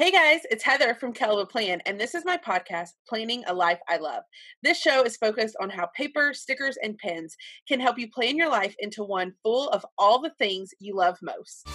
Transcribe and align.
Hey 0.00 0.10
guys, 0.10 0.40
it's 0.50 0.64
Heather 0.64 0.94
from 0.94 1.12
Kelva 1.12 1.46
Plan, 1.46 1.82
and 1.84 2.00
this 2.00 2.14
is 2.14 2.24
my 2.24 2.38
podcast, 2.38 2.92
Planning 3.06 3.44
a 3.46 3.52
Life 3.52 3.80
I 3.86 3.98
Love. 3.98 4.22
This 4.62 4.80
show 4.80 5.02
is 5.02 5.18
focused 5.18 5.56
on 5.60 5.68
how 5.68 5.90
paper, 5.94 6.32
stickers, 6.32 6.78
and 6.82 6.96
pens 6.96 7.36
can 7.68 7.80
help 7.80 7.98
you 7.98 8.10
plan 8.10 8.34
your 8.34 8.48
life 8.48 8.74
into 8.78 9.04
one 9.04 9.34
full 9.42 9.68
of 9.68 9.84
all 9.98 10.18
the 10.18 10.32
things 10.38 10.70
you 10.78 10.96
love 10.96 11.18
most. 11.20 11.68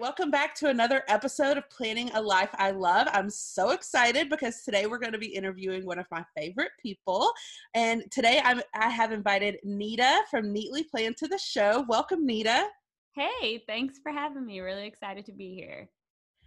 Welcome 0.00 0.30
back 0.30 0.54
to 0.54 0.68
another 0.68 1.02
episode 1.08 1.58
of 1.58 1.68
Planning 1.68 2.10
a 2.14 2.22
Life 2.22 2.48
I 2.54 2.70
Love. 2.70 3.06
I'm 3.12 3.28
so 3.28 3.72
excited 3.72 4.30
because 4.30 4.62
today 4.62 4.86
we're 4.86 4.98
going 4.98 5.12
to 5.12 5.18
be 5.18 5.26
interviewing 5.26 5.84
one 5.84 5.98
of 5.98 6.06
my 6.10 6.24
favorite 6.34 6.70
people. 6.80 7.30
And 7.74 8.04
today 8.10 8.40
I'm, 8.42 8.62
I 8.74 8.88
have 8.88 9.12
invited 9.12 9.58
Nita 9.62 10.22
from 10.30 10.54
Neatly 10.54 10.88
Planned 10.88 11.18
to 11.18 11.28
the 11.28 11.36
show. 11.36 11.84
Welcome, 11.86 12.24
Nita. 12.24 12.66
Hey, 13.14 13.62
thanks 13.66 13.98
for 14.02 14.10
having 14.10 14.46
me. 14.46 14.60
Really 14.60 14.86
excited 14.86 15.26
to 15.26 15.32
be 15.32 15.54
here. 15.54 15.90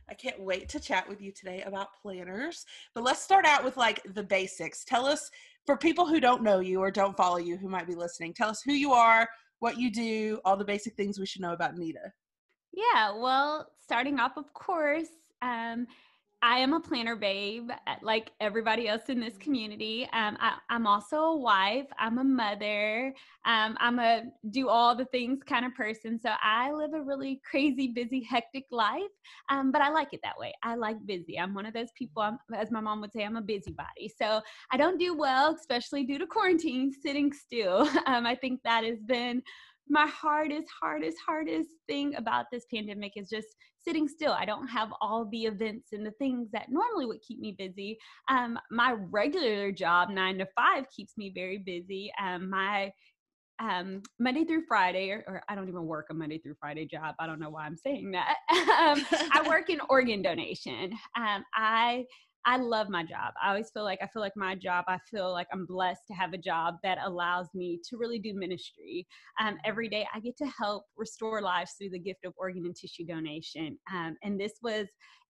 I 0.10 0.16
can't 0.16 0.42
wait 0.42 0.68
to 0.70 0.80
chat 0.80 1.08
with 1.08 1.22
you 1.22 1.32
today 1.32 1.62
about 1.62 1.94
planners. 2.02 2.66
But 2.96 3.04
let's 3.04 3.22
start 3.22 3.46
out 3.46 3.64
with 3.64 3.78
like 3.78 4.02
the 4.16 4.24
basics. 4.24 4.84
Tell 4.84 5.06
us, 5.06 5.30
for 5.68 5.78
people 5.78 6.08
who 6.08 6.20
don't 6.20 6.42
know 6.42 6.60
you 6.60 6.80
or 6.80 6.90
don't 6.90 7.16
follow 7.16 7.38
you 7.38 7.58
who 7.58 7.70
might 7.70 7.86
be 7.86 7.94
listening, 7.94 8.34
tell 8.34 8.50
us 8.50 8.64
who 8.64 8.74
you 8.74 8.94
are, 8.94 9.30
what 9.60 9.78
you 9.78 9.92
do, 9.92 10.40
all 10.44 10.58
the 10.58 10.66
basic 10.66 10.96
things 10.96 11.20
we 11.20 11.28
should 11.28 11.42
know 11.42 11.54
about 11.54 11.78
Nita. 11.78 12.12
Yeah, 12.74 13.16
well, 13.16 13.70
starting 13.84 14.20
off, 14.20 14.36
of 14.36 14.52
course, 14.54 15.10
um, 15.42 15.86
I 16.42 16.58
am 16.58 16.74
a 16.74 16.80
planner 16.80 17.16
babe, 17.16 17.70
uh, 17.88 17.96
like 18.02 18.32
everybody 18.42 18.90
else 18.90 19.04
in 19.08 19.18
this 19.22 19.38
community. 19.38 20.04
Um, 20.12 20.38
I, 20.42 20.58
am 20.72 20.86
also 20.86 21.18
a 21.18 21.38
wife. 21.38 21.86
I'm 21.98 22.18
a 22.18 22.24
mother. 22.24 23.14
Um, 23.46 23.78
I'm 23.80 23.98
a 24.00 24.24
do 24.50 24.68
all 24.68 24.94
the 24.94 25.06
things 25.06 25.40
kind 25.46 25.66
of 25.66 25.74
person. 25.74 26.20
So 26.20 26.32
I 26.44 26.74
live 26.74 26.94
a 26.94 27.02
really 27.02 27.40
crazy, 27.50 27.88
busy, 27.88 28.22
hectic 28.24 28.66
life. 28.72 29.04
Um, 29.50 29.72
but 29.72 29.82
I 29.82 29.90
like 29.90 30.10
it 30.12 30.20
that 30.24 30.38
way. 30.38 30.52
I 30.64 30.76
like 30.76 30.98
busy. 31.06 31.40
I'm 31.40 31.54
one 31.54 31.66
of 31.66 31.74
those 31.74 31.92
people. 31.98 32.22
I'm, 32.22 32.38
as 32.54 32.72
my 32.72 32.82
mom 32.82 33.00
would 33.00 33.14
say, 33.14 33.24
I'm 33.24 33.38
a 33.38 33.42
busybody. 33.42 34.12
So 34.18 34.42
I 34.70 34.76
don't 34.76 35.00
do 35.00 35.16
well, 35.16 35.56
especially 35.56 36.04
due 36.04 36.18
to 36.18 36.28
quarantine, 36.28 36.92
sitting 36.92 37.32
still. 37.32 37.90
Um, 38.06 38.26
I 38.26 38.36
think 38.36 38.60
that 38.64 38.84
has 38.84 39.00
been 39.00 39.42
my 39.90 40.08
hardest, 40.08 40.68
hardest, 40.82 41.18
hardest 41.26 41.70
thing 41.88 42.16
about 42.16 42.46
this 42.52 42.66
pandemic 42.74 43.14
is 43.16 43.30
just 43.30 43.48
sitting 43.78 44.08
still. 44.08 44.32
I 44.32 44.46
don't 44.46 44.68
have 44.68 44.90
all 45.02 45.26
the 45.26 45.44
events 45.44 45.90
and 45.92 46.06
the 46.06 46.12
things 46.12 46.50
that 46.54 46.72
normally 46.72 47.06
would 47.06 47.22
keep 47.22 47.40
me 47.40 47.56
busy. 47.58 47.98
Um, 48.30 48.58
my 48.72 48.96
regular 49.12 49.72
job, 49.72 50.10
nine 50.10 50.38
to 50.38 50.48
five, 50.56 50.86
keeps 50.96 51.18
me 51.18 51.32
very 51.34 51.58
busy. 51.58 52.12
Um, 52.22 52.50
my 52.50 52.92
um, 53.60 54.02
Monday 54.20 54.46
through 54.46 54.64
Friday, 54.68 55.12
or, 55.12 55.24
or, 55.28 55.44
I 55.48 55.56
don't 55.56 55.70
even 55.70 55.86
work 55.86 56.08
a 56.10 56.14
Monday 56.14 56.40
through 56.40 56.56
Friday 56.60 56.86
job. 56.86 57.16
I 57.20 57.28
don't 57.28 57.40
know 57.40 57.52
why 57.52 57.66
I'm 57.66 57.78
saying 57.78 58.12
that. 58.12 58.36
um, 58.52 59.06
I 59.32 59.44
work 59.48 59.70
in 59.70 59.80
organ 59.90 60.22
donation. 60.22 60.92
Um, 61.16 61.44
I 61.56 62.06
I 62.46 62.58
love 62.58 62.90
my 62.90 63.04
job. 63.04 63.34
I 63.42 63.50
always 63.50 63.70
feel 63.72 63.84
like 63.84 64.00
I 64.02 64.08
feel 64.08 64.22
like 64.22 64.36
my 64.36 64.56
job, 64.56 64.86
I 64.88 64.98
feel 65.10 65.32
like 65.32 65.48
I'm 65.54 65.66
blessed 65.66 66.08
to 66.08 66.14
have 66.14 66.34
a 66.34 66.38
job 66.38 66.76
that 66.84 66.98
allows 67.04 67.48
me 67.54 67.80
to 67.90 67.98
really 67.98 68.20
do 68.20 68.34
ministry. 68.34 69.08
Um, 69.40 69.58
every 69.64 69.88
day 69.88 70.06
I 70.14 70.20
get 70.20 70.38
to 70.38 70.46
help 70.48 70.84
restore 70.98 71.42
lives 71.42 71.76
through 71.78 71.92
the 71.92 72.00
gift 72.00 72.26
of 72.26 72.34
organ 72.36 72.66
and 72.66 72.76
tissue 72.76 73.06
donation. 73.06 73.78
Um, 73.94 74.18
and 74.24 74.38
this 74.40 74.54
was 74.62 74.88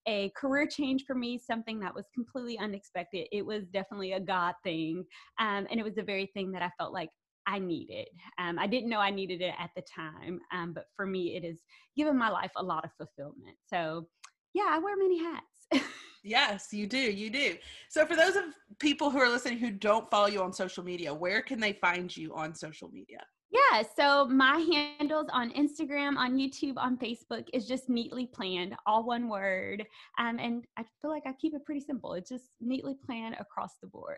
a 0.07 0.31
career 0.35 0.67
change 0.67 1.05
for 1.05 1.13
me, 1.15 1.37
something 1.37 1.79
that 1.79 1.93
was 1.93 2.05
completely 2.13 2.57
unexpected. 2.57 3.27
It 3.31 3.45
was 3.45 3.65
definitely 3.67 4.13
a 4.13 4.19
God 4.19 4.55
thing. 4.63 5.05
Um, 5.39 5.67
and 5.69 5.79
it 5.79 5.83
was 5.83 5.95
the 5.95 6.03
very 6.03 6.31
thing 6.33 6.51
that 6.53 6.63
I 6.63 6.71
felt 6.79 6.93
like 6.93 7.09
I 7.45 7.59
needed. 7.59 8.07
Um, 8.39 8.57
I 8.57 8.67
didn't 8.67 8.89
know 8.89 8.99
I 8.99 9.11
needed 9.11 9.41
it 9.41 9.53
at 9.59 9.69
the 9.75 9.83
time, 9.83 10.39
um, 10.51 10.73
but 10.73 10.85
for 10.95 11.05
me, 11.05 11.35
it 11.35 11.43
has 11.43 11.57
given 11.95 12.17
my 12.17 12.29
life 12.29 12.51
a 12.55 12.63
lot 12.63 12.85
of 12.85 12.91
fulfillment. 12.97 13.57
So, 13.67 14.07
yeah, 14.53 14.67
I 14.69 14.79
wear 14.79 14.97
many 14.97 15.19
hats. 15.19 15.83
Yes, 16.23 16.71
you 16.71 16.87
do. 16.87 16.97
You 16.97 17.29
do. 17.29 17.57
So, 17.89 18.05
for 18.05 18.15
those 18.15 18.37
of 18.37 18.45
people 18.79 19.09
who 19.09 19.19
are 19.19 19.29
listening 19.29 19.57
who 19.57 19.71
don't 19.71 20.09
follow 20.09 20.27
you 20.27 20.41
on 20.41 20.53
social 20.53 20.83
media, 20.83 21.13
where 21.13 21.41
can 21.41 21.59
they 21.59 21.73
find 21.73 22.15
you 22.15 22.33
on 22.33 22.55
social 22.55 22.89
media? 22.89 23.19
Yeah, 23.53 23.83
so 23.95 24.25
my 24.25 24.57
handles 24.97 25.27
on 25.31 25.51
Instagram, 25.51 26.17
on 26.17 26.37
YouTube, 26.37 26.73
on 26.77 26.97
Facebook 26.97 27.47
is 27.53 27.67
just 27.67 27.87
neatly 27.87 28.25
planned, 28.25 28.75
all 28.87 29.05
one 29.05 29.29
word. 29.29 29.85
Um, 30.17 30.39
and 30.39 30.65
I 30.75 30.83
feel 31.01 31.11
like 31.11 31.23
I 31.27 31.33
keep 31.33 31.53
it 31.53 31.63
pretty 31.63 31.81
simple. 31.81 32.13
It's 32.13 32.29
just 32.29 32.49
neatly 32.59 32.95
planned 33.05 33.35
across 33.39 33.75
the 33.79 33.87
board. 33.87 34.17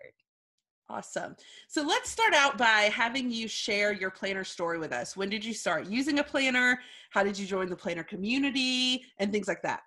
Awesome. 0.88 1.36
So 1.68 1.82
let's 1.82 2.10
start 2.10 2.34
out 2.34 2.58
by 2.58 2.92
having 2.94 3.30
you 3.30 3.50
share 3.50 3.92
your 3.92 4.12
planner 4.12 4.44
story 4.44 4.78
with 4.78 4.94
us. 4.94 5.18
When 5.18 5.30
did 5.30 5.44
you 5.44 5.54
start 5.54 5.88
using 5.88 6.20
a 6.20 6.24
planner? 6.24 6.80
How 7.10 7.24
did 7.24 7.38
you 7.38 7.46
join 7.46 7.70
the 7.70 7.76
planner 7.76 8.04
community 8.04 9.04
and 9.18 9.34
things 9.34 9.48
like 9.50 9.64
that? 9.64 9.82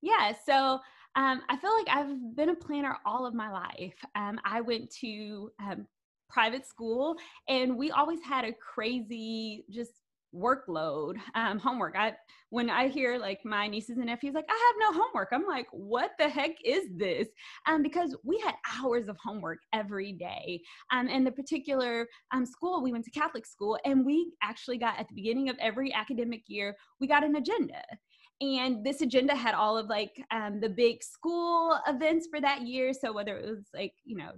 Yeah, 0.00 0.32
so 0.46 0.78
um, 1.16 1.42
I 1.48 1.56
feel 1.56 1.72
like 1.74 1.88
I've 1.88 2.36
been 2.36 2.50
a 2.50 2.54
planner 2.54 2.96
all 3.04 3.26
of 3.26 3.34
my 3.34 3.50
life. 3.50 3.96
Um, 4.14 4.38
I 4.44 4.60
went 4.60 4.90
to 5.00 5.50
um, 5.60 5.86
private 6.28 6.66
school 6.66 7.16
and 7.48 7.76
we 7.76 7.90
always 7.90 8.20
had 8.22 8.44
a 8.44 8.52
crazy 8.52 9.64
just 9.70 9.92
workload 10.34 11.16
um, 11.34 11.58
homework. 11.58 11.96
I 11.96 12.14
when 12.50 12.70
i 12.70 12.88
hear 12.88 13.18
like 13.18 13.40
my 13.44 13.66
nieces 13.66 13.96
and 13.96 14.06
nephews 14.06 14.34
like 14.34 14.46
i 14.48 14.52
have 14.52 14.94
no 14.94 15.02
homework 15.02 15.28
i'm 15.32 15.44
like 15.46 15.66
what 15.72 16.12
the 16.18 16.28
heck 16.28 16.52
is 16.64 16.86
this? 16.94 17.28
Um, 17.66 17.82
because 17.82 18.16
we 18.24 18.38
had 18.38 18.54
hours 18.78 19.08
of 19.08 19.16
homework 19.22 19.58
every 19.72 20.12
day. 20.12 20.60
Um, 20.92 21.08
and 21.08 21.26
the 21.26 21.32
particular 21.32 22.06
um, 22.32 22.46
school 22.46 22.82
we 22.82 22.92
went 22.92 23.04
to 23.04 23.10
catholic 23.10 23.46
school 23.46 23.78
and 23.84 24.04
we 24.06 24.32
actually 24.42 24.78
got 24.78 24.98
at 24.98 25.08
the 25.08 25.14
beginning 25.14 25.48
of 25.48 25.56
every 25.60 25.92
academic 25.92 26.42
year 26.46 26.76
we 27.00 27.06
got 27.06 27.24
an 27.24 27.36
agenda 27.36 27.82
and 28.40 28.84
this 28.84 29.00
agenda 29.00 29.34
had 29.34 29.54
all 29.54 29.78
of 29.78 29.86
like 29.86 30.12
um, 30.30 30.60
the 30.60 30.68
big 30.68 31.02
school 31.02 31.78
events 31.86 32.28
for 32.30 32.40
that 32.40 32.62
year. 32.62 32.92
So 32.92 33.12
whether 33.12 33.36
it 33.36 33.46
was 33.46 33.64
like 33.74 33.92
you 34.04 34.16
know 34.16 34.32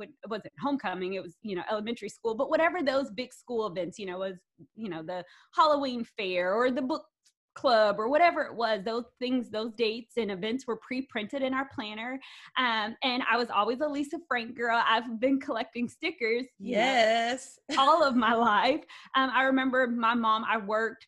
it 0.00 0.08
wasn't 0.26 0.52
homecoming 0.58 1.14
it 1.14 1.22
was 1.22 1.36
you 1.42 1.54
know 1.54 1.62
elementary 1.70 2.08
school 2.08 2.34
but 2.34 2.48
whatever 2.48 2.82
those 2.82 3.10
big 3.10 3.30
school 3.30 3.66
events 3.66 3.98
you 3.98 4.06
know 4.06 4.18
was 4.18 4.38
you 4.74 4.88
know 4.88 5.02
the 5.02 5.22
halloween 5.54 6.02
fair 6.16 6.54
or 6.54 6.70
the 6.70 6.80
book 6.80 7.04
club 7.54 7.96
or 7.98 8.08
whatever 8.08 8.42
it 8.42 8.54
was 8.54 8.80
those 8.84 9.04
things 9.18 9.50
those 9.50 9.72
dates 9.74 10.16
and 10.16 10.30
events 10.30 10.66
were 10.66 10.76
pre-printed 10.76 11.42
in 11.42 11.52
our 11.52 11.68
planner. 11.74 12.18
Um, 12.56 12.96
and 13.02 13.22
i 13.30 13.36
was 13.36 13.50
always 13.50 13.80
a 13.80 13.86
lisa 13.86 14.18
frank 14.26 14.56
girl. 14.56 14.82
I've 14.86 15.20
been 15.20 15.38
collecting 15.40 15.88
stickers 15.88 16.46
yes 16.58 17.58
know, 17.68 17.76
all 17.78 18.02
of 18.02 18.16
my 18.16 18.34
life. 18.34 18.82
Um, 19.14 19.30
i 19.34 19.42
remember 19.42 19.86
my 19.86 20.14
mom 20.14 20.44
i 20.48 20.56
worked 20.56 21.06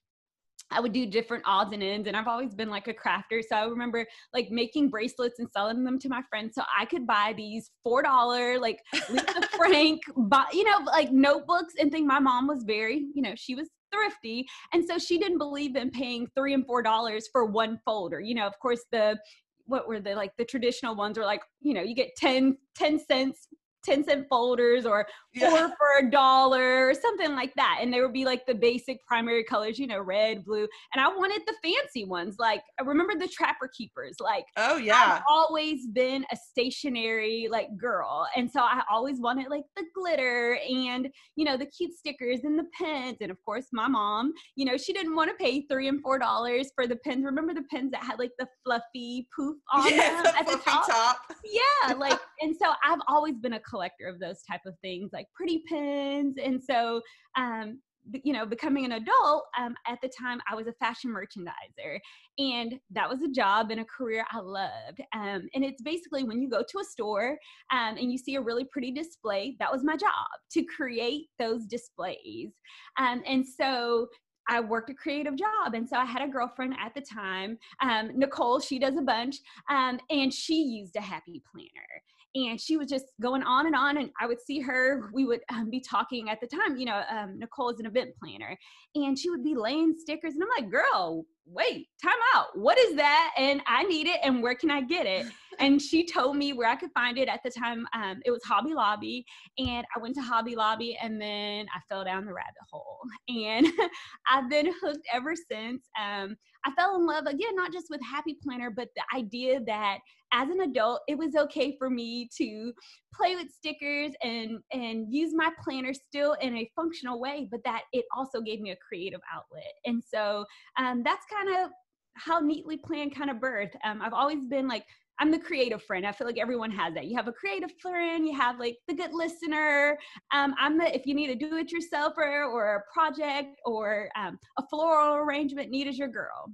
I 0.70 0.80
would 0.80 0.92
do 0.92 1.06
different 1.06 1.44
odds 1.46 1.72
and 1.72 1.82
ends, 1.82 2.08
and 2.08 2.16
I've 2.16 2.26
always 2.26 2.54
been 2.54 2.70
like 2.70 2.88
a 2.88 2.94
crafter. 2.94 3.42
So 3.48 3.56
I 3.56 3.64
remember 3.64 4.06
like 4.32 4.50
making 4.50 4.90
bracelets 4.90 5.38
and 5.38 5.48
selling 5.52 5.84
them 5.84 5.98
to 6.00 6.08
my 6.08 6.22
friends, 6.28 6.54
so 6.54 6.62
I 6.76 6.84
could 6.84 7.06
buy 7.06 7.34
these 7.36 7.70
four 7.82 8.02
dollar 8.02 8.58
like 8.58 8.80
Lisa 9.10 9.42
Frank, 9.56 10.02
but 10.16 10.52
you 10.52 10.64
know, 10.64 10.78
like 10.86 11.12
notebooks 11.12 11.74
and 11.78 11.92
thing. 11.92 12.06
My 12.06 12.18
mom 12.18 12.46
was 12.46 12.64
very, 12.64 13.06
you 13.14 13.22
know, 13.22 13.34
she 13.36 13.54
was 13.54 13.68
thrifty, 13.92 14.46
and 14.72 14.84
so 14.84 14.98
she 14.98 15.18
didn't 15.18 15.38
believe 15.38 15.76
in 15.76 15.90
paying 15.90 16.26
three 16.36 16.54
and 16.54 16.66
four 16.66 16.82
dollars 16.82 17.28
for 17.30 17.44
one 17.44 17.78
folder. 17.84 18.20
You 18.20 18.34
know, 18.34 18.46
of 18.46 18.58
course 18.58 18.84
the 18.90 19.18
what 19.66 19.88
were 19.88 20.00
the 20.00 20.14
like 20.14 20.32
the 20.36 20.44
traditional 20.44 20.94
ones 20.94 21.18
were 21.18 21.24
like 21.24 21.42
you 21.60 21.72
know 21.72 21.82
you 21.82 21.94
get 21.94 22.14
10 22.16 22.56
10 22.76 22.98
cents 22.98 23.48
10 23.84 24.04
cent 24.04 24.26
folders 24.28 24.86
or 24.86 25.06
four 25.38 25.50
yeah. 25.50 25.68
for 25.78 26.06
a 26.06 26.10
dollar 26.10 26.88
or 26.88 26.94
something 26.94 27.34
like 27.34 27.52
that. 27.56 27.78
And 27.80 27.92
there 27.92 28.02
would 28.02 28.12
be 28.12 28.24
like 28.24 28.46
the 28.46 28.54
basic 28.54 29.04
primary 29.06 29.44
colors, 29.44 29.78
you 29.78 29.86
know, 29.86 30.00
red, 30.00 30.44
blue. 30.44 30.66
And 30.94 31.04
I 31.04 31.08
wanted 31.08 31.42
the 31.46 31.54
fancy 31.62 32.04
ones. 32.04 32.36
Like 32.38 32.62
I 32.80 32.84
remember 32.84 33.14
the 33.18 33.28
trapper 33.28 33.70
keepers. 33.76 34.16
Like 34.20 34.44
oh 34.56 34.76
yeah. 34.76 35.16
I've 35.16 35.22
always 35.28 35.86
been 35.88 36.24
a 36.32 36.36
stationery 36.36 37.48
like 37.50 37.76
girl. 37.76 38.26
And 38.36 38.50
so 38.50 38.60
I 38.60 38.82
always 38.90 39.20
wanted 39.20 39.48
like 39.50 39.64
the 39.76 39.84
glitter 39.94 40.58
and 40.68 41.08
you 41.36 41.44
know 41.44 41.56
the 41.56 41.66
cute 41.66 41.92
stickers 41.94 42.40
and 42.44 42.58
the 42.58 42.66
pens. 42.78 43.18
And 43.20 43.30
of 43.30 43.38
course 43.44 43.66
my 43.72 43.88
mom, 43.88 44.32
you 44.56 44.64
know, 44.64 44.76
she 44.76 44.92
didn't 44.92 45.14
want 45.14 45.30
to 45.30 45.44
pay 45.44 45.62
three 45.70 45.88
and 45.88 46.00
four 46.02 46.18
dollars 46.18 46.70
for 46.74 46.86
the 46.86 46.96
pens. 46.96 47.24
Remember 47.24 47.54
the 47.54 47.64
pens 47.70 47.90
that 47.92 48.02
had 48.02 48.18
like 48.18 48.32
the 48.38 48.46
fluffy 48.64 49.26
poof 49.34 49.56
on 49.72 49.90
yeah, 49.90 50.22
them 50.22 50.22
the 50.24 50.38
at 50.38 50.46
the 50.46 50.58
top? 50.58 50.86
top? 50.88 51.18
Yeah, 51.44 51.94
like 51.94 52.18
and 52.40 52.54
so 52.56 52.72
I've 52.84 53.00
always 53.08 53.36
been 53.36 53.54
a 53.54 53.60
collector 53.74 54.06
of 54.06 54.20
those 54.20 54.42
type 54.42 54.60
of 54.66 54.74
things 54.80 55.10
like 55.12 55.26
pretty 55.34 55.64
pins 55.68 56.36
and 56.42 56.62
so 56.62 57.00
um, 57.36 57.80
you 58.22 58.32
know 58.32 58.46
becoming 58.46 58.84
an 58.84 58.92
adult 58.92 59.44
um, 59.58 59.74
at 59.86 59.98
the 60.00 60.08
time 60.08 60.38
i 60.48 60.54
was 60.54 60.66
a 60.66 60.72
fashion 60.74 61.12
merchandiser 61.12 61.98
and 62.38 62.74
that 62.90 63.08
was 63.08 63.20
a 63.22 63.28
job 63.28 63.70
and 63.70 63.80
a 63.80 63.84
career 63.84 64.24
i 64.30 64.38
loved 64.38 65.00
um, 65.14 65.48
and 65.54 65.64
it's 65.64 65.82
basically 65.82 66.22
when 66.22 66.40
you 66.40 66.48
go 66.48 66.62
to 66.68 66.78
a 66.78 66.84
store 66.84 67.36
um, 67.72 67.96
and 67.96 68.12
you 68.12 68.18
see 68.18 68.36
a 68.36 68.40
really 68.40 68.64
pretty 68.70 68.92
display 68.92 69.56
that 69.58 69.72
was 69.72 69.82
my 69.82 69.96
job 69.96 70.28
to 70.52 70.62
create 70.64 71.26
those 71.38 71.66
displays 71.66 72.50
um, 72.98 73.22
and 73.26 73.44
so 73.46 74.06
I 74.46 74.60
worked 74.60 74.90
a 74.90 74.94
creative 74.94 75.36
job. 75.36 75.72
And 75.74 75.88
so 75.88 75.96
I 75.96 76.04
had 76.04 76.22
a 76.22 76.30
girlfriend 76.30 76.74
at 76.78 76.94
the 76.94 77.00
time, 77.00 77.56
um, 77.80 78.10
Nicole, 78.14 78.60
she 78.60 78.78
does 78.78 78.94
a 78.98 79.02
bunch, 79.02 79.36
um, 79.70 79.98
and 80.10 80.32
she 80.32 80.56
used 80.56 80.96
a 80.96 81.00
happy 81.00 81.42
planner. 81.50 82.02
And 82.34 82.60
she 82.60 82.76
was 82.76 82.88
just 82.88 83.06
going 83.20 83.42
on 83.42 83.66
and 83.66 83.74
on 83.74 83.98
and 83.98 84.10
i 84.20 84.26
would 84.26 84.40
see 84.40 84.60
her 84.60 85.10
we 85.12 85.24
would 85.24 85.40
um, 85.52 85.70
be 85.70 85.80
talking 85.80 86.28
at 86.28 86.40
the 86.40 86.46
time 86.46 86.76
you 86.76 86.84
know 86.84 87.02
um, 87.10 87.38
nicole 87.38 87.70
is 87.70 87.80
an 87.80 87.86
event 87.86 88.10
planner 88.22 88.56
and 88.94 89.18
she 89.18 89.30
would 89.30 89.44
be 89.44 89.54
laying 89.54 89.94
stickers 89.98 90.34
and 90.34 90.42
i'm 90.42 90.62
like 90.62 90.70
girl 90.70 91.24
wait 91.46 91.88
time 92.02 92.12
out. 92.34 92.46
What 92.54 92.78
is 92.78 92.96
that? 92.96 93.32
And 93.36 93.60
i 93.66 93.82
need 93.84 94.06
it 94.06 94.18
and 94.22 94.42
where 94.42 94.54
can 94.54 94.70
i 94.70 94.82
get 94.82 95.06
it? 95.06 95.26
And 95.60 95.80
she 95.80 96.04
told 96.04 96.36
me 96.36 96.52
where 96.52 96.68
i 96.68 96.74
could 96.74 96.90
find 96.94 97.16
it 97.16 97.28
at 97.28 97.40
the 97.44 97.50
time 97.50 97.86
um, 97.94 98.20
it 98.24 98.32
was 98.32 98.42
hobby 98.42 98.74
lobby 98.74 99.24
and 99.56 99.86
i 99.94 100.00
went 100.00 100.16
to 100.16 100.20
hobby 100.20 100.56
lobby 100.56 100.98
and 101.00 101.20
then 101.20 101.66
i 101.72 101.78
fell 101.88 102.04
down 102.04 102.24
the 102.24 102.32
rabbit 102.32 102.54
hole. 102.72 102.98
And 103.28 103.66
i've 104.28 104.50
been 104.50 104.72
hooked 104.82 105.06
ever 105.12 105.34
since. 105.36 105.84
Um, 106.00 106.36
I 106.66 106.72
fell 106.72 106.96
in 106.96 107.06
love 107.06 107.26
again, 107.26 107.54
not 107.54 107.72
just 107.72 107.86
with 107.90 108.00
Happy 108.02 108.38
Planner, 108.42 108.70
but 108.70 108.88
the 108.96 109.04
idea 109.16 109.60
that 109.66 109.98
as 110.34 110.50
an 110.50 110.60
adult, 110.60 111.00
it 111.08 111.16
was 111.16 111.36
okay 111.36 111.76
for 111.78 111.88
me 111.88 112.28
to 112.36 112.72
play 113.14 113.36
with 113.36 113.50
stickers 113.50 114.12
and 114.22 114.58
and 114.72 115.06
use 115.12 115.32
my 115.34 115.50
planner 115.62 115.94
still 115.94 116.32
in 116.42 116.56
a 116.56 116.70
functional 116.74 117.20
way, 117.20 117.48
but 117.50 117.60
that 117.64 117.82
it 117.92 118.04
also 118.16 118.40
gave 118.40 118.60
me 118.60 118.72
a 118.72 118.76
creative 118.76 119.20
outlet. 119.32 119.72
And 119.86 120.02
so 120.02 120.44
um, 120.78 121.02
that's 121.04 121.24
kind 121.32 121.64
of 121.64 121.70
how 122.14 122.40
Neatly 122.40 122.82
Planned 122.82 123.14
kind 123.14 123.30
of 123.30 123.40
birth. 123.40 123.70
Um, 123.84 124.02
I've 124.02 124.12
always 124.12 124.44
been 124.46 124.68
like 124.68 124.84
I'm 125.20 125.30
the 125.30 125.38
creative 125.38 125.80
friend. 125.82 126.04
I 126.04 126.10
feel 126.10 126.26
like 126.26 126.38
everyone 126.38 126.72
has 126.72 126.94
that. 126.94 127.06
You 127.06 127.16
have 127.16 127.28
a 127.28 127.32
creative 127.32 127.70
friend, 127.80 128.26
you 128.26 128.36
have 128.36 128.58
like 128.58 128.78
the 128.88 128.94
good 128.94 129.12
listener. 129.12 129.96
Um, 130.32 130.54
I'm 130.58 130.76
the, 130.76 130.92
if 130.92 131.06
you 131.06 131.14
need 131.14 131.30
a 131.30 131.36
do 131.36 131.56
it 131.56 131.70
yourselfer 131.72 132.48
or 132.50 132.76
a 132.76 132.92
project 132.92 133.60
or 133.64 134.08
um, 134.16 134.38
a 134.58 134.66
floral 134.68 135.14
arrangement, 135.14 135.70
Nita's 135.70 135.98
your 135.98 136.08
girl. 136.08 136.50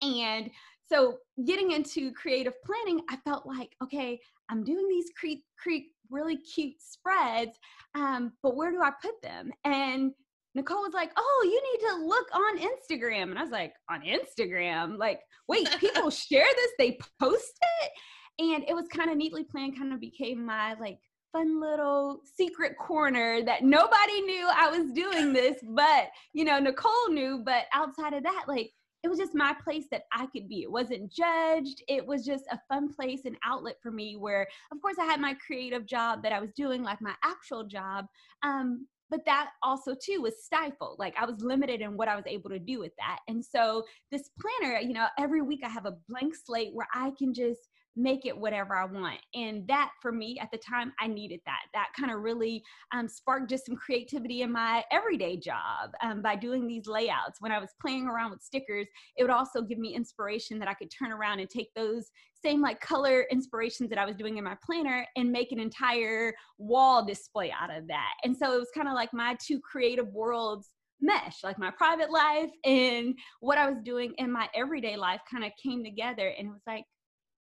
And 0.00 0.50
so 0.86 1.18
getting 1.46 1.72
into 1.72 2.12
creative 2.12 2.54
planning, 2.64 3.00
I 3.10 3.16
felt 3.16 3.46
like, 3.46 3.74
okay, 3.82 4.20
I'm 4.50 4.64
doing 4.64 4.86
these 4.88 5.10
cre- 5.18 5.42
cre- 5.58 5.88
really 6.10 6.36
cute 6.36 6.74
spreads, 6.78 7.58
um, 7.94 8.32
but 8.42 8.56
where 8.56 8.70
do 8.70 8.82
I 8.82 8.92
put 9.02 9.20
them? 9.22 9.50
And 9.64 10.12
Nicole 10.54 10.82
was 10.82 10.94
like, 10.94 11.10
"Oh, 11.16 11.42
you 11.44 11.62
need 11.72 11.88
to 11.88 12.06
look 12.06 12.28
on 12.32 12.58
Instagram." 12.58 13.30
And 13.30 13.38
I 13.38 13.42
was 13.42 13.50
like, 13.50 13.74
"On 13.90 14.02
Instagram? 14.02 14.98
Like, 14.98 15.20
wait, 15.48 15.68
people 15.80 16.10
share 16.10 16.46
this? 16.56 16.70
They 16.78 16.98
post 17.20 17.58
it?" 17.82 17.90
And 18.38 18.64
it 18.68 18.74
was 18.74 18.86
kind 18.88 19.10
of 19.10 19.16
neatly 19.16 19.44
planned, 19.44 19.76
kind 19.76 19.92
of 19.92 20.00
became 20.00 20.44
my 20.44 20.74
like 20.74 20.98
fun 21.32 21.60
little 21.60 22.20
secret 22.36 22.76
corner 22.78 23.42
that 23.42 23.64
nobody 23.64 24.20
knew 24.20 24.48
I 24.54 24.68
was 24.68 24.92
doing 24.92 25.32
this, 25.32 25.56
but 25.74 26.08
you 26.32 26.44
know, 26.44 26.60
Nicole 26.60 27.10
knew, 27.10 27.42
but 27.44 27.64
outside 27.72 28.12
of 28.12 28.22
that, 28.22 28.44
like 28.46 28.70
it 29.04 29.08
was 29.08 29.18
just 29.18 29.34
my 29.34 29.54
place 29.62 29.84
that 29.90 30.04
I 30.12 30.26
could 30.26 30.48
be. 30.48 30.62
It 30.62 30.72
wasn't 30.72 31.12
judged. 31.12 31.82
It 31.88 32.04
was 32.04 32.24
just 32.24 32.46
a 32.50 32.58
fun 32.68 32.92
place 32.92 33.26
and 33.26 33.36
outlet 33.44 33.76
for 33.82 33.90
me 33.90 34.16
where, 34.16 34.48
of 34.72 34.80
course, 34.80 34.96
I 34.98 35.04
had 35.04 35.20
my 35.20 35.36
creative 35.46 35.84
job 35.84 36.22
that 36.22 36.32
I 36.32 36.40
was 36.40 36.52
doing, 36.52 36.82
like 36.82 37.02
my 37.02 37.14
actual 37.22 37.64
job. 37.64 38.06
Um, 38.42 38.86
but 39.10 39.20
that 39.26 39.50
also 39.62 39.94
too 39.94 40.22
was 40.22 40.42
stifled 40.42 40.98
like 40.98 41.14
i 41.20 41.26
was 41.26 41.38
limited 41.40 41.82
in 41.82 41.94
what 41.94 42.08
i 42.08 42.16
was 42.16 42.24
able 42.26 42.48
to 42.48 42.58
do 42.58 42.80
with 42.80 42.92
that 42.96 43.18
and 43.28 43.44
so 43.44 43.84
this 44.10 44.30
planner 44.40 44.80
you 44.80 44.94
know 44.94 45.06
every 45.18 45.42
week 45.42 45.60
i 45.62 45.68
have 45.68 45.84
a 45.84 45.94
blank 46.08 46.34
slate 46.34 46.70
where 46.72 46.88
i 46.94 47.12
can 47.18 47.32
just 47.34 47.68
make 47.96 48.26
it 48.26 48.36
whatever 48.36 48.74
I 48.74 48.84
want. 48.84 49.20
And 49.34 49.66
that 49.68 49.90
for 50.02 50.12
me 50.12 50.38
at 50.40 50.50
the 50.50 50.58
time, 50.58 50.92
I 51.00 51.06
needed 51.06 51.40
that. 51.46 51.60
That 51.72 51.88
kind 51.98 52.12
of 52.12 52.20
really 52.20 52.62
um, 52.92 53.08
sparked 53.08 53.50
just 53.50 53.66
some 53.66 53.76
creativity 53.76 54.42
in 54.42 54.52
my 54.52 54.84
everyday 54.90 55.36
job 55.36 55.90
um, 56.02 56.20
by 56.20 56.36
doing 56.36 56.66
these 56.66 56.86
layouts. 56.86 57.40
When 57.40 57.52
I 57.52 57.58
was 57.58 57.70
playing 57.80 58.06
around 58.06 58.30
with 58.30 58.42
stickers, 58.42 58.86
it 59.16 59.22
would 59.22 59.30
also 59.30 59.62
give 59.62 59.78
me 59.78 59.94
inspiration 59.94 60.58
that 60.58 60.68
I 60.68 60.74
could 60.74 60.90
turn 60.90 61.12
around 61.12 61.40
and 61.40 61.48
take 61.48 61.72
those 61.74 62.10
same 62.42 62.60
like 62.60 62.80
color 62.80 63.26
inspirations 63.30 63.88
that 63.90 63.98
I 63.98 64.04
was 64.04 64.16
doing 64.16 64.36
in 64.36 64.44
my 64.44 64.56
planner 64.64 65.06
and 65.16 65.32
make 65.32 65.50
an 65.52 65.58
entire 65.58 66.34
wall 66.58 67.04
display 67.04 67.50
out 67.50 67.74
of 67.74 67.86
that. 67.88 68.12
And 68.22 68.36
so 68.36 68.54
it 68.54 68.58
was 68.58 68.70
kind 68.74 68.88
of 68.88 68.94
like 68.94 69.14
my 69.14 69.36
two 69.40 69.60
creative 69.60 70.08
worlds 70.08 70.70
mesh 71.00 71.42
like 71.42 71.58
my 71.58 71.70
private 71.70 72.10
life 72.10 72.50
and 72.64 73.18
what 73.40 73.58
i 73.58 73.68
was 73.68 73.78
doing 73.84 74.14
in 74.18 74.30
my 74.30 74.48
everyday 74.54 74.96
life 74.96 75.20
kind 75.30 75.44
of 75.44 75.50
came 75.60 75.82
together 75.84 76.32
and 76.38 76.46
it 76.46 76.50
was 76.50 76.62
like 76.68 76.84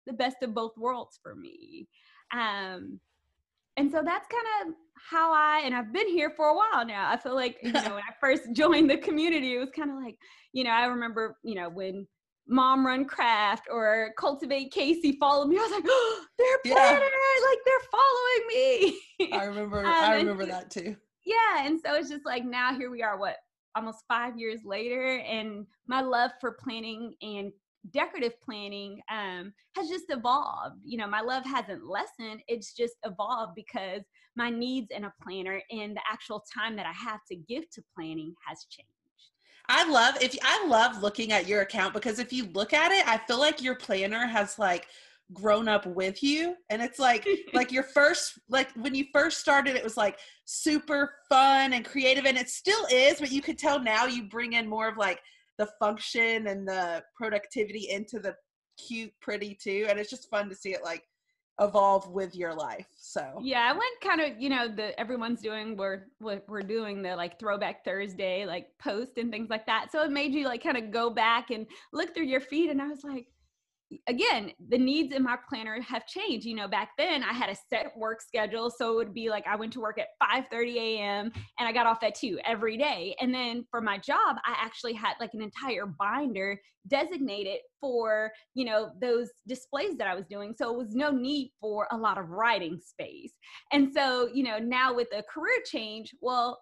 the 0.08 0.14
best 0.14 0.38
of 0.42 0.54
both 0.54 0.78
worlds 0.78 1.20
for 1.22 1.36
me. 1.36 1.88
Um, 2.34 3.00
and 3.78 3.92
so 3.92 4.02
that's 4.04 4.28
kind 4.28 4.70
of 4.70 4.76
how 5.10 5.32
I, 5.32 5.62
and 5.64 5.76
I've 5.76 5.94
been 5.94 6.08
here 6.08 6.32
for 6.36 6.48
a 6.48 6.56
while 6.56 6.86
now. 6.86 7.10
I 7.12 7.18
feel 7.18 7.36
like, 7.36 7.58
you 7.62 7.72
know, 7.72 7.82
when 7.82 7.94
I 7.94 8.14
first 8.20 8.44
joined 8.54 8.90
the 8.90 8.98
community, 8.98 9.56
it 9.56 9.60
was 9.60 9.70
kind 9.76 9.92
of 9.92 9.98
like, 9.98 10.16
you 10.52 10.64
know, 10.64 10.72
I 10.72 10.86
remember, 10.86 11.38
you 11.44 11.56
know, 11.56 11.70
when 11.70 12.08
Mom 12.48 12.86
Run 12.86 13.06
Craft 13.06 13.68
or 13.70 14.14
Cultivate 14.18 14.72
Casey 14.72 15.18
followed 15.20 15.48
me, 15.48 15.58
I 15.58 15.62
was 15.62 15.72
like, 15.72 15.86
oh, 15.88 16.26
they're 16.40 16.74
planner, 16.74 17.00
yeah. 17.00 17.48
like 17.48 17.60
they're 17.66 17.88
following 17.92 19.30
me. 19.30 19.38
I 19.38 19.44
remember, 19.46 19.80
um, 19.86 19.86
I 19.86 20.16
remember 20.16 20.46
that 20.48 20.72
too. 20.72 20.96
Yeah. 21.26 21.66
And 21.66 21.80
so 21.80 21.94
it's 21.94 22.10
just 22.10 22.26
like 22.26 22.46
now 22.46 22.74
here 22.74 22.90
we 22.90 23.04
are, 23.04 23.20
what, 23.20 23.36
almost 23.76 24.06
five 24.08 24.40
years 24.40 24.62
later, 24.66 25.20
and 25.20 25.68
my 25.88 26.02
love 26.02 26.32
for 26.42 26.54
planning 26.54 27.14
and 27.22 27.52
decorative 27.92 28.40
planning 28.42 29.02
um, 29.12 29.54
has 29.76 29.88
just 29.88 30.06
evolved. 30.10 30.78
You 30.84 30.98
know, 30.98 31.08
my 31.08 31.22
love 31.22 31.46
hasn't 31.46 31.86
lessened, 31.86 32.42
it's 32.48 32.74
just 32.74 32.96
evolved 33.06 33.54
because 33.56 34.02
my 34.36 34.50
needs 34.50 34.88
in 34.92 35.06
a 35.06 35.14
planner 35.24 35.62
and 35.72 35.96
the 35.96 36.02
actual 36.12 36.44
time 36.54 36.76
that 36.76 36.86
I 36.86 36.94
have 36.94 37.22
to 37.30 37.36
give 37.36 37.70
to 37.72 37.84
planning 37.96 38.34
has 38.48 38.66
changed. 38.70 38.92
I 39.70 39.90
love 39.90 40.16
if 40.22 40.38
I 40.42 40.66
love 40.68 41.02
looking 41.02 41.34
at 41.34 41.48
your 41.48 41.62
account 41.62 41.94
because 41.94 42.20
if 42.20 42.32
you 42.32 42.46
look 42.54 42.72
at 42.72 42.92
it, 42.92 43.06
I 43.08 43.18
feel 43.18 43.40
like 43.40 43.62
your 43.62 43.76
planner 43.76 44.26
has 44.26 44.58
like 44.58 44.88
grown 45.34 45.68
up 45.68 45.86
with 45.86 46.24
you 46.24 46.56
and 46.70 46.82
it's 46.82 47.00
like 47.00 47.28
like 47.54 47.72
your 47.72 47.84
first 47.84 48.40
like 48.50 48.72
when 48.78 48.96
you 48.96 49.06
first 49.12 49.40
started 49.40 49.76
it 49.76 49.84
was 49.84 49.98
like 49.98 50.18
super 50.46 51.16
fun 51.28 51.74
and 51.74 51.84
creative 51.84 52.26
and 52.26 52.38
it 52.38 52.50
still 52.50 52.86
is 52.90 53.20
but 53.20 53.30
you 53.30 53.42
could 53.42 53.58
tell 53.58 53.78
now 53.78 54.06
you 54.06 54.24
bring 54.24 54.54
in 54.54 54.70
more 54.70 54.88
of 54.88 54.96
like 54.96 55.20
the 55.58 55.68
function 55.80 56.48
and 56.48 56.68
the 56.68 57.04
productivity 57.16 57.90
into 57.90 58.20
the 58.20 58.36
cute 58.78 59.12
pretty 59.22 59.58
too 59.62 59.86
and 59.90 60.00
it's 60.00 60.10
just 60.10 60.30
fun 60.30 60.48
to 60.50 60.56
see 60.56 60.70
it 60.70 60.84
like 60.84 61.04
evolve 61.60 62.08
with 62.12 62.36
your 62.36 62.54
life 62.54 62.86
so. 63.00 63.40
Yeah 63.42 63.62
i 63.62 63.72
went 63.72 64.02
kind 64.04 64.22
of 64.22 64.40
you 64.40 64.50
know 64.50 64.68
the 64.68 64.98
everyone's 65.00 65.42
doing 65.42 65.76
we're 65.76 66.04
what 66.20 66.46
we're 66.48 66.62
doing 66.62 67.02
the 67.02 67.16
like 67.16 67.40
throwback 67.40 67.84
thursday 67.84 68.46
like 68.46 68.68
post 68.80 69.18
and 69.18 69.32
things 69.32 69.50
like 69.50 69.66
that 69.66 69.92
so 69.92 70.04
it 70.04 70.12
made 70.12 70.34
you 70.34 70.46
like 70.46 70.62
kind 70.62 70.78
of 70.78 70.92
go 70.92 71.10
back 71.10 71.50
and 71.50 71.66
look 71.92 72.14
through 72.14 72.26
your 72.26 72.42
feed 72.42 72.70
and 72.70 72.80
i 72.80 72.88
was 72.88 73.04
like 73.04 73.26
again 74.08 74.52
the 74.70 74.78
needs 74.78 75.16
in 75.16 75.24
my 75.24 75.38
planner 75.48 75.80
have 75.82 76.06
changed 76.06 76.46
you 76.46 76.56
know 76.56 76.68
back 76.68 76.90
then 76.98 77.24
i 77.24 77.32
had 77.32 77.50
a 77.50 77.56
set 77.70 77.92
work 77.96 78.22
schedule 78.22 78.70
so 78.70 78.92
it 78.92 78.96
would 78.96 79.14
be 79.14 79.30
like 79.30 79.46
i 79.48 79.56
went 79.56 79.72
to 79.72 79.80
work 79.80 79.98
at 79.98 80.08
5 80.20 80.46
30 80.52 80.78
a.m 80.78 81.32
and 81.58 81.68
i 81.68 81.72
got 81.72 81.86
off 81.86 82.04
at 82.04 82.16
2 82.16 82.40
every 82.46 82.78
day 82.78 83.16
and 83.22 83.34
then 83.34 83.66
for 83.72 83.80
my 83.80 83.98
job 83.98 84.36
i 84.46 84.56
actually 84.58 84.94
had 84.94 85.14
like 85.20 85.32
an 85.34 85.42
entire 85.42 85.86
binder 85.86 86.60
designated 86.88 87.60
for 87.80 88.32
you 88.54 88.66
know 88.66 88.90
those 89.02 89.30
displays 89.48 89.98
that 89.98 90.08
i 90.08 90.16
was 90.16 90.26
doing 90.30 90.54
so 90.58 90.72
it 90.72 90.78
was 90.78 90.96
no 90.96 91.12
need 91.12 91.52
for 91.60 91.88
a 91.92 91.98
lot 91.98 92.18
of 92.18 92.30
writing 92.30 92.80
space. 92.84 93.34
And 93.72 93.92
so 93.94 94.30
you 94.34 94.44
know 94.44 94.60
now 94.60 94.94
with 94.94 95.08
a 95.14 95.24
career 95.24 95.60
change 95.66 96.14
well 96.22 96.60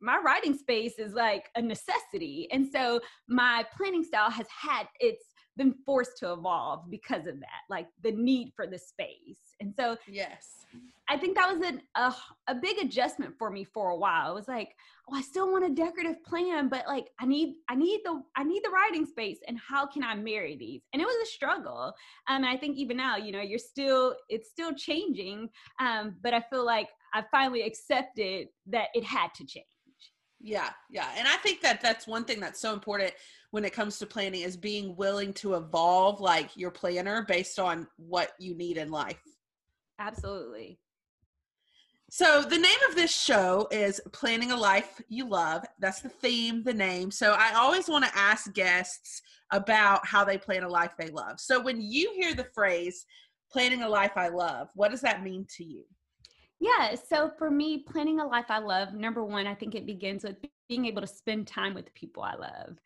my 0.00 0.18
writing 0.18 0.56
space 0.56 0.98
is 0.98 1.12
like 1.12 1.44
a 1.56 1.62
necessity 1.62 2.48
and 2.52 2.66
so 2.72 3.00
my 3.28 3.66
planning 3.76 4.02
style 4.02 4.30
has 4.30 4.46
had 4.48 4.86
its 4.98 5.22
been 5.58 5.74
forced 5.84 6.16
to 6.18 6.32
evolve 6.32 6.88
because 6.88 7.26
of 7.26 7.38
that, 7.40 7.62
like 7.68 7.88
the 8.02 8.12
need 8.12 8.52
for 8.56 8.66
the 8.66 8.78
space. 8.78 9.36
And 9.60 9.74
so, 9.76 9.98
yes, 10.06 10.64
I 11.10 11.16
think 11.18 11.36
that 11.36 11.52
was 11.52 11.66
an, 11.66 11.82
a, 11.96 12.14
a 12.46 12.54
big 12.54 12.78
adjustment 12.78 13.34
for 13.38 13.50
me 13.50 13.64
for 13.64 13.90
a 13.90 13.96
while. 13.96 14.30
It 14.30 14.34
was 14.34 14.48
like, 14.48 14.70
oh, 15.10 15.16
I 15.16 15.20
still 15.20 15.50
want 15.50 15.64
a 15.64 15.74
decorative 15.74 16.22
plan, 16.22 16.68
but 16.68 16.86
like 16.86 17.08
I 17.18 17.26
need, 17.26 17.56
I 17.68 17.74
need 17.74 18.00
the, 18.04 18.22
I 18.36 18.44
need 18.44 18.62
the 18.62 18.70
writing 18.70 19.04
space, 19.04 19.38
and 19.48 19.58
how 19.58 19.86
can 19.86 20.02
I 20.02 20.14
marry 20.14 20.56
these? 20.56 20.82
And 20.92 21.02
it 21.02 21.06
was 21.06 21.16
a 21.22 21.30
struggle. 21.30 21.92
Um, 22.28 22.44
and 22.44 22.46
I 22.46 22.56
think 22.56 22.78
even 22.78 22.96
now, 22.96 23.16
you 23.16 23.32
know, 23.32 23.40
you're 23.40 23.58
still, 23.58 24.14
it's 24.28 24.48
still 24.48 24.72
changing. 24.74 25.48
Um, 25.80 26.16
but 26.22 26.32
I 26.32 26.40
feel 26.50 26.64
like 26.64 26.88
I 27.12 27.24
finally 27.30 27.62
accepted 27.62 28.48
that 28.68 28.88
it 28.94 29.04
had 29.04 29.34
to 29.34 29.44
change. 29.44 29.66
Yeah, 30.40 30.70
yeah. 30.88 31.08
And 31.16 31.26
I 31.26 31.36
think 31.38 31.62
that 31.62 31.80
that's 31.80 32.06
one 32.06 32.24
thing 32.24 32.38
that's 32.38 32.60
so 32.60 32.72
important 32.72 33.12
when 33.50 33.64
it 33.64 33.72
comes 33.72 33.98
to 33.98 34.06
planning 34.06 34.42
is 34.42 34.56
being 34.56 34.94
willing 34.96 35.32
to 35.34 35.54
evolve 35.54 36.20
like 36.20 36.56
your 36.56 36.70
planner 36.70 37.24
based 37.26 37.58
on 37.58 37.86
what 37.96 38.32
you 38.38 38.54
need 38.54 38.76
in 38.76 38.90
life. 38.90 39.22
Absolutely. 39.98 40.78
So, 42.10 42.40
the 42.40 42.56
name 42.56 42.78
of 42.88 42.94
this 42.94 43.14
show 43.14 43.68
is 43.70 44.00
Planning 44.12 44.50
a 44.50 44.56
Life 44.56 44.98
You 45.10 45.28
Love. 45.28 45.64
That's 45.78 46.00
the 46.00 46.08
theme, 46.08 46.62
the 46.62 46.72
name. 46.72 47.10
So, 47.10 47.34
I 47.38 47.52
always 47.52 47.86
want 47.86 48.06
to 48.06 48.18
ask 48.18 48.50
guests 48.54 49.20
about 49.52 50.06
how 50.06 50.24
they 50.24 50.38
plan 50.38 50.62
a 50.62 50.68
life 50.68 50.92
they 50.98 51.10
love. 51.10 51.38
So, 51.38 51.60
when 51.60 51.82
you 51.82 52.14
hear 52.16 52.34
the 52.34 52.48
phrase 52.54 53.04
planning 53.52 53.82
a 53.82 53.88
life 53.88 54.12
I 54.16 54.28
love, 54.28 54.70
what 54.74 54.90
does 54.90 55.02
that 55.02 55.22
mean 55.22 55.46
to 55.56 55.64
you? 55.64 55.84
Yeah, 56.60 56.94
so 56.94 57.30
for 57.38 57.50
me, 57.50 57.84
planning 57.86 58.20
a 58.20 58.26
life 58.26 58.46
I 58.48 58.58
love, 58.58 58.94
number 58.94 59.22
one, 59.22 59.46
I 59.46 59.54
think 59.54 59.74
it 59.74 59.86
begins 59.86 60.24
with 60.24 60.36
being 60.68 60.86
able 60.86 61.02
to 61.02 61.06
spend 61.06 61.46
time 61.46 61.74
with 61.74 61.84
the 61.84 61.92
people 61.92 62.22
I 62.22 62.34
love. 62.34 62.78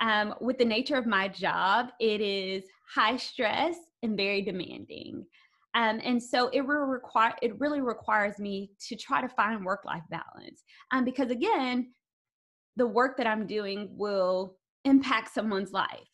Um, 0.00 0.34
with 0.40 0.58
the 0.58 0.64
nature 0.64 0.96
of 0.96 1.06
my 1.06 1.28
job, 1.28 1.88
it 2.00 2.20
is 2.20 2.64
high 2.94 3.16
stress 3.16 3.76
and 4.02 4.16
very 4.16 4.42
demanding. 4.42 5.26
Um, 5.74 6.00
and 6.02 6.22
so 6.22 6.48
it 6.52 6.62
will 6.62 6.86
require 6.86 7.34
it 7.42 7.58
really 7.60 7.80
requires 7.80 8.38
me 8.38 8.70
to 8.88 8.96
try 8.96 9.20
to 9.20 9.28
find 9.28 9.64
work 9.64 9.84
life 9.84 10.02
balance. 10.10 10.62
Um, 10.92 11.04
because 11.04 11.30
again, 11.30 11.92
the 12.76 12.86
work 12.86 13.16
that 13.16 13.26
I'm 13.26 13.46
doing 13.46 13.88
will 13.92 14.56
impact 14.84 15.34
someone's 15.34 15.72
life, 15.72 16.08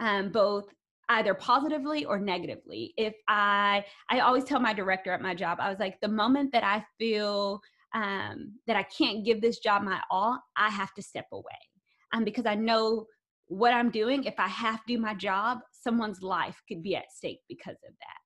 um, 0.00 0.30
both 0.30 0.66
either 1.08 1.34
positively 1.34 2.04
or 2.04 2.18
negatively. 2.18 2.92
If 2.96 3.14
I 3.28 3.84
I 4.10 4.20
always 4.20 4.44
tell 4.44 4.60
my 4.60 4.74
director 4.74 5.12
at 5.12 5.22
my 5.22 5.34
job, 5.34 5.58
I 5.60 5.70
was 5.70 5.78
like, 5.78 6.00
the 6.00 6.08
moment 6.08 6.52
that 6.52 6.64
I 6.64 6.84
feel 6.98 7.60
um, 7.94 8.52
that 8.66 8.76
I 8.76 8.84
can't 8.84 9.24
give 9.24 9.40
this 9.40 9.58
job 9.58 9.82
my 9.82 10.00
all, 10.10 10.38
I 10.56 10.70
have 10.70 10.94
to 10.94 11.02
step 11.02 11.26
away. 11.32 11.71
Um, 12.12 12.24
because 12.24 12.46
I 12.46 12.54
know 12.54 13.06
what 13.46 13.72
I'm 13.72 13.90
doing, 13.90 14.24
if 14.24 14.34
I 14.38 14.48
have 14.48 14.84
to 14.84 14.94
do 14.94 14.98
my 14.98 15.14
job, 15.14 15.58
someone's 15.72 16.22
life 16.22 16.60
could 16.68 16.82
be 16.82 16.96
at 16.96 17.12
stake 17.12 17.40
because 17.48 17.76
of 17.86 17.94
that. 18.00 18.22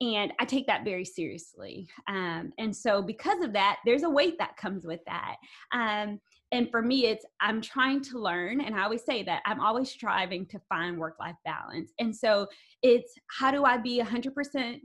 And 0.00 0.32
I 0.38 0.44
take 0.44 0.66
that 0.68 0.84
very 0.84 1.04
seriously. 1.04 1.88
Um, 2.06 2.52
and 2.58 2.74
so, 2.74 3.02
because 3.02 3.42
of 3.42 3.52
that, 3.54 3.78
there's 3.84 4.04
a 4.04 4.10
weight 4.10 4.38
that 4.38 4.56
comes 4.56 4.86
with 4.86 5.00
that. 5.06 5.36
Um, 5.72 6.20
and 6.52 6.70
for 6.70 6.82
me, 6.82 7.06
it's 7.06 7.24
I'm 7.40 7.60
trying 7.60 8.02
to 8.02 8.18
learn, 8.20 8.60
and 8.60 8.76
I 8.76 8.84
always 8.84 9.04
say 9.04 9.24
that 9.24 9.42
I'm 9.44 9.60
always 9.60 9.90
striving 9.90 10.46
to 10.46 10.60
find 10.68 10.98
work 10.98 11.16
life 11.18 11.34
balance. 11.44 11.92
And 11.98 12.14
so, 12.14 12.46
it's 12.82 13.12
how 13.38 13.50
do 13.50 13.64
I 13.64 13.76
be 13.76 14.00
100% 14.00 14.78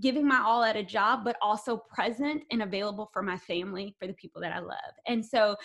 giving 0.00 0.26
my 0.26 0.40
all 0.44 0.62
at 0.62 0.76
a 0.76 0.82
job, 0.82 1.20
but 1.24 1.36
also 1.40 1.82
present 1.92 2.42
and 2.50 2.62
available 2.62 3.10
for 3.12 3.22
my 3.22 3.36
family, 3.38 3.94
for 3.98 4.06
the 4.06 4.14
people 4.14 4.40
that 4.42 4.52
I 4.52 4.60
love. 4.60 4.76
And 5.06 5.24
so, 5.24 5.56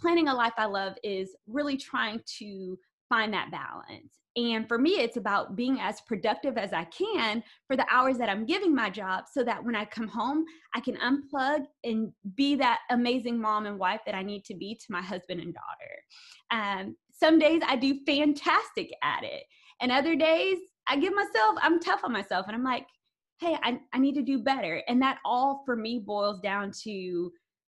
planning 0.00 0.28
a 0.28 0.34
life 0.34 0.54
I 0.56 0.66
love 0.66 0.94
is 1.02 1.36
really 1.46 1.76
trying 1.76 2.20
to 2.38 2.78
find 3.08 3.32
that 3.32 3.50
balance. 3.50 4.14
And 4.36 4.66
for 4.66 4.78
me, 4.78 4.92
it's 4.92 5.16
about 5.16 5.54
being 5.54 5.78
as 5.80 6.00
productive 6.00 6.58
as 6.58 6.72
I 6.72 6.84
can 6.84 7.42
for 7.68 7.76
the 7.76 7.86
hours 7.90 8.18
that 8.18 8.28
I'm 8.28 8.44
giving 8.44 8.74
my 8.74 8.90
job 8.90 9.24
so 9.32 9.44
that 9.44 9.64
when 9.64 9.76
I 9.76 9.84
come 9.84 10.08
home, 10.08 10.44
I 10.74 10.80
can 10.80 10.96
unplug 10.96 11.66
and 11.84 12.10
be 12.34 12.56
that 12.56 12.80
amazing 12.90 13.40
mom 13.40 13.66
and 13.66 13.78
wife 13.78 14.00
that 14.06 14.16
I 14.16 14.22
need 14.22 14.44
to 14.46 14.54
be 14.54 14.74
to 14.74 14.86
my 14.90 15.02
husband 15.02 15.40
and 15.40 15.54
daughter. 15.54 15.94
Um, 16.50 16.96
some 17.12 17.38
days 17.38 17.62
I 17.64 17.76
do 17.76 18.00
fantastic 18.04 18.90
at 19.04 19.22
it. 19.22 19.44
And 19.80 19.92
other 19.92 20.16
days 20.16 20.58
I 20.88 20.96
give 20.96 21.14
myself, 21.14 21.56
I'm 21.62 21.78
tough 21.78 22.00
on 22.02 22.12
myself 22.12 22.46
and 22.48 22.56
I'm 22.56 22.64
like, 22.64 22.86
hey, 23.44 23.58
I, 23.62 23.78
I 23.92 23.98
need 23.98 24.14
to 24.14 24.22
do 24.22 24.38
better. 24.38 24.82
And 24.88 25.00
that 25.02 25.18
all 25.24 25.62
for 25.66 25.76
me 25.76 25.98
boils 25.98 26.40
down 26.40 26.72
to, 26.84 27.30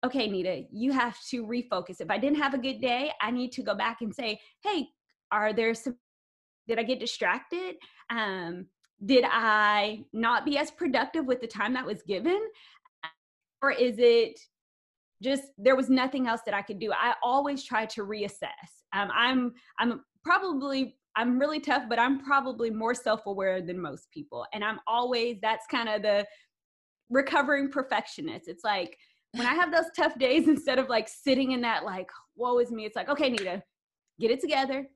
okay, 0.05 0.29
Nita, 0.29 0.63
you 0.71 0.93
have 0.93 1.17
to 1.31 1.45
refocus. 1.45 2.01
If 2.01 2.11
I 2.11 2.19
didn't 2.19 2.39
have 2.39 2.55
a 2.55 2.59
good 2.59 2.81
day, 2.81 3.11
I 3.21 3.31
need 3.33 3.51
to 3.53 3.63
go 3.63 3.75
back 3.75 3.99
and 4.01 4.15
say, 4.15 4.39
hey, 4.63 4.89
are 5.33 5.53
there 5.53 5.75
some, 5.75 5.97
did 6.69 6.79
I 6.79 6.85
get 6.85 7.01
distracted? 7.01 7.75
Um, 8.11 8.67
did 9.05 9.25
I 9.27 10.05
not 10.13 10.45
be 10.45 10.57
as 10.57 10.71
productive 10.71 11.27
with 11.27 11.41
the 11.41 11.47
time 11.47 11.75
that 11.75 11.85
was 11.85 12.03
given? 12.03 12.41
Or 13.61 13.73
is 13.73 13.97
it 13.99 14.39
just 15.23 15.45
there 15.59 15.77
was 15.77 15.91
nothing 15.91 16.29
else 16.29 16.43
that 16.47 16.55
I 16.55 16.63
could 16.63 16.79
do? 16.79 16.93
I 16.93 17.15
always 17.23 17.65
try 17.65 17.87
to 17.87 18.03
reassess. 18.03 18.85
Um, 18.93 19.11
I'm 19.15 19.53
I'm 19.79 20.01
probably 20.25 20.97
I'm 21.17 21.39
really 21.39 21.61
tough, 21.61 21.85
but 21.89 21.99
I'm 21.99 22.21
probably 22.21 22.71
more 22.71 22.95
self-aware 22.95 23.63
than 23.63 23.81
most 23.81 24.11
people. 24.11 24.47
And 24.53 24.63
I'm 24.63 24.79
always 24.87 25.39
that's 25.41 25.67
kind 25.67 25.89
of 25.89 26.03
the 26.03 26.27
recovering 27.11 27.71
perfectionist. 27.71 28.49
It's 28.49 28.65
like 28.65 28.99
when 29.33 29.47
I 29.47 29.55
have 29.55 29.73
those 29.73 29.91
tough 29.97 30.19
days, 30.19 30.49
instead 30.49 30.79
of 30.79 30.89
like 30.89 31.09
sitting 31.09 31.53
in 31.53 31.61
that 31.63 31.85
like, 31.85 32.11
woe 32.37 32.59
is 32.59 32.71
me, 32.71 32.85
it's 32.85 32.97
like, 32.97 33.09
okay, 33.09 33.31
Nita, 33.31 33.63
get 34.21 34.31
it 34.31 34.41
together. 34.41 34.87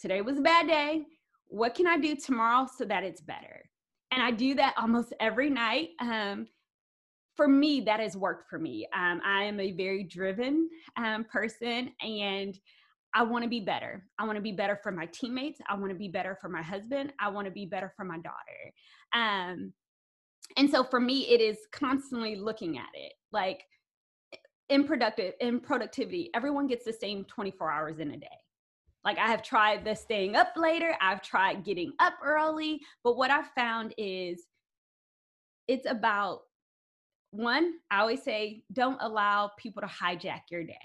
Today 0.00 0.20
was 0.20 0.38
a 0.38 0.42
bad 0.42 0.66
day. 0.66 1.04
What 1.46 1.74
can 1.74 1.86
I 1.86 1.98
do 1.98 2.16
tomorrow 2.16 2.66
so 2.76 2.84
that 2.84 3.04
it's 3.04 3.20
better? 3.20 3.62
And 4.10 4.22
I 4.22 4.30
do 4.30 4.54
that 4.56 4.74
almost 4.76 5.14
every 5.20 5.50
night. 5.50 5.90
Um, 6.00 6.46
for 7.36 7.48
me, 7.48 7.80
that 7.80 8.00
has 8.00 8.16
worked 8.16 8.48
for 8.48 8.58
me. 8.58 8.86
Um, 8.94 9.20
I 9.24 9.44
am 9.44 9.58
a 9.58 9.72
very 9.72 10.04
driven 10.04 10.68
um, 10.96 11.24
person 11.24 11.90
and 12.00 12.58
I 13.14 13.22
want 13.22 13.44
to 13.44 13.48
be 13.48 13.60
better. 13.60 14.04
I 14.18 14.24
want 14.24 14.36
to 14.36 14.42
be 14.42 14.52
better 14.52 14.78
for 14.82 14.90
my 14.90 15.06
teammates. 15.06 15.60
I 15.68 15.76
want 15.76 15.90
to 15.90 15.98
be 15.98 16.08
better 16.08 16.36
for 16.40 16.48
my 16.48 16.62
husband. 16.62 17.12
I 17.20 17.28
want 17.28 17.46
to 17.46 17.52
be 17.52 17.64
better 17.64 17.92
for 17.96 18.04
my 18.04 18.18
daughter. 18.18 18.72
Um, 19.12 19.72
and 20.56 20.68
so 20.68 20.82
for 20.82 21.00
me, 21.00 21.28
it 21.28 21.40
is 21.40 21.58
constantly 21.72 22.34
looking 22.36 22.76
at 22.76 22.88
it 22.94 23.12
like 23.32 23.64
in 24.68 24.84
productive 24.84 25.34
in 25.40 25.60
productivity. 25.60 26.30
Everyone 26.34 26.66
gets 26.66 26.84
the 26.84 26.92
same 26.92 27.24
24 27.24 27.70
hours 27.70 27.98
in 28.00 28.10
a 28.10 28.16
day. 28.16 28.26
Like 29.04 29.18
I 29.18 29.28
have 29.28 29.42
tried 29.42 29.84
the 29.84 29.94
staying 29.94 30.34
up 30.34 30.52
later. 30.56 30.96
I've 31.00 31.22
tried 31.22 31.64
getting 31.64 31.92
up 32.00 32.14
early, 32.24 32.80
but 33.04 33.16
what 33.16 33.30
I've 33.30 33.50
found 33.54 33.94
is 33.96 34.44
it's 35.68 35.86
about 35.88 36.40
one. 37.30 37.74
I 37.90 38.00
always 38.00 38.22
say, 38.22 38.64
don't 38.72 38.98
allow 39.00 39.50
people 39.58 39.82
to 39.82 39.88
hijack 39.88 40.42
your 40.50 40.64
day 40.64 40.78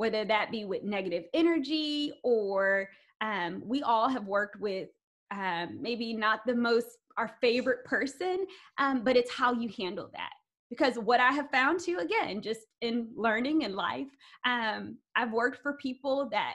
whether 0.00 0.24
that 0.24 0.50
be 0.50 0.64
with 0.64 0.82
negative 0.82 1.24
energy 1.34 2.10
or 2.24 2.88
um, 3.20 3.62
we 3.66 3.82
all 3.82 4.08
have 4.08 4.24
worked 4.24 4.58
with 4.58 4.88
um, 5.30 5.76
maybe 5.78 6.14
not 6.14 6.40
the 6.46 6.54
most 6.54 6.86
our 7.18 7.28
favorite 7.42 7.84
person, 7.84 8.46
um, 8.78 9.04
but 9.04 9.14
it's 9.14 9.30
how 9.30 9.52
you 9.52 9.68
handle 9.76 10.08
that. 10.14 10.30
Because 10.70 10.94
what 10.96 11.20
I 11.20 11.32
have 11.32 11.50
found 11.50 11.80
too, 11.80 11.98
again, 11.98 12.40
just 12.40 12.60
in 12.80 13.08
learning 13.14 13.64
and 13.64 13.74
life, 13.74 14.06
um, 14.46 14.96
I've 15.16 15.32
worked 15.32 15.62
for 15.62 15.74
people 15.74 16.30
that 16.30 16.54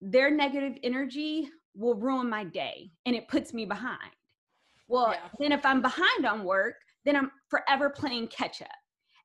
their 0.00 0.30
negative 0.30 0.78
energy 0.82 1.50
will 1.74 1.94
ruin 1.94 2.30
my 2.30 2.42
day 2.42 2.90
and 3.04 3.14
it 3.14 3.28
puts 3.28 3.52
me 3.52 3.66
behind. 3.66 4.12
Well, 4.86 5.10
yeah. 5.10 5.28
then 5.38 5.52
if 5.52 5.66
I'm 5.66 5.82
behind 5.82 6.24
on 6.24 6.42
work, 6.42 6.76
then 7.04 7.16
I'm 7.16 7.30
forever 7.50 7.90
playing 7.90 8.28
catch 8.28 8.62
up. 8.62 8.68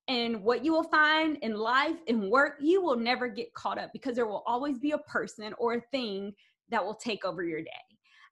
And 0.08 0.44
what 0.44 0.66
you 0.66 0.74
will 0.74 0.84
find 0.84 1.38
in 1.42 1.56
life 1.56 1.98
and 2.08 2.30
work, 2.30 2.58
you 2.60 2.82
will 2.82 2.98
never 2.98 3.28
get 3.28 3.54
caught 3.54 3.78
up 3.78 3.92
because 3.94 4.16
there 4.16 4.28
will 4.28 4.44
always 4.46 4.78
be 4.78 4.92
a 4.92 4.98
person 4.98 5.54
or 5.58 5.76
a 5.76 5.82
thing 5.92 6.34
that 6.70 6.84
will 6.84 6.96
take 6.96 7.24
over 7.24 7.44
your 7.44 7.62
day. 7.62 7.70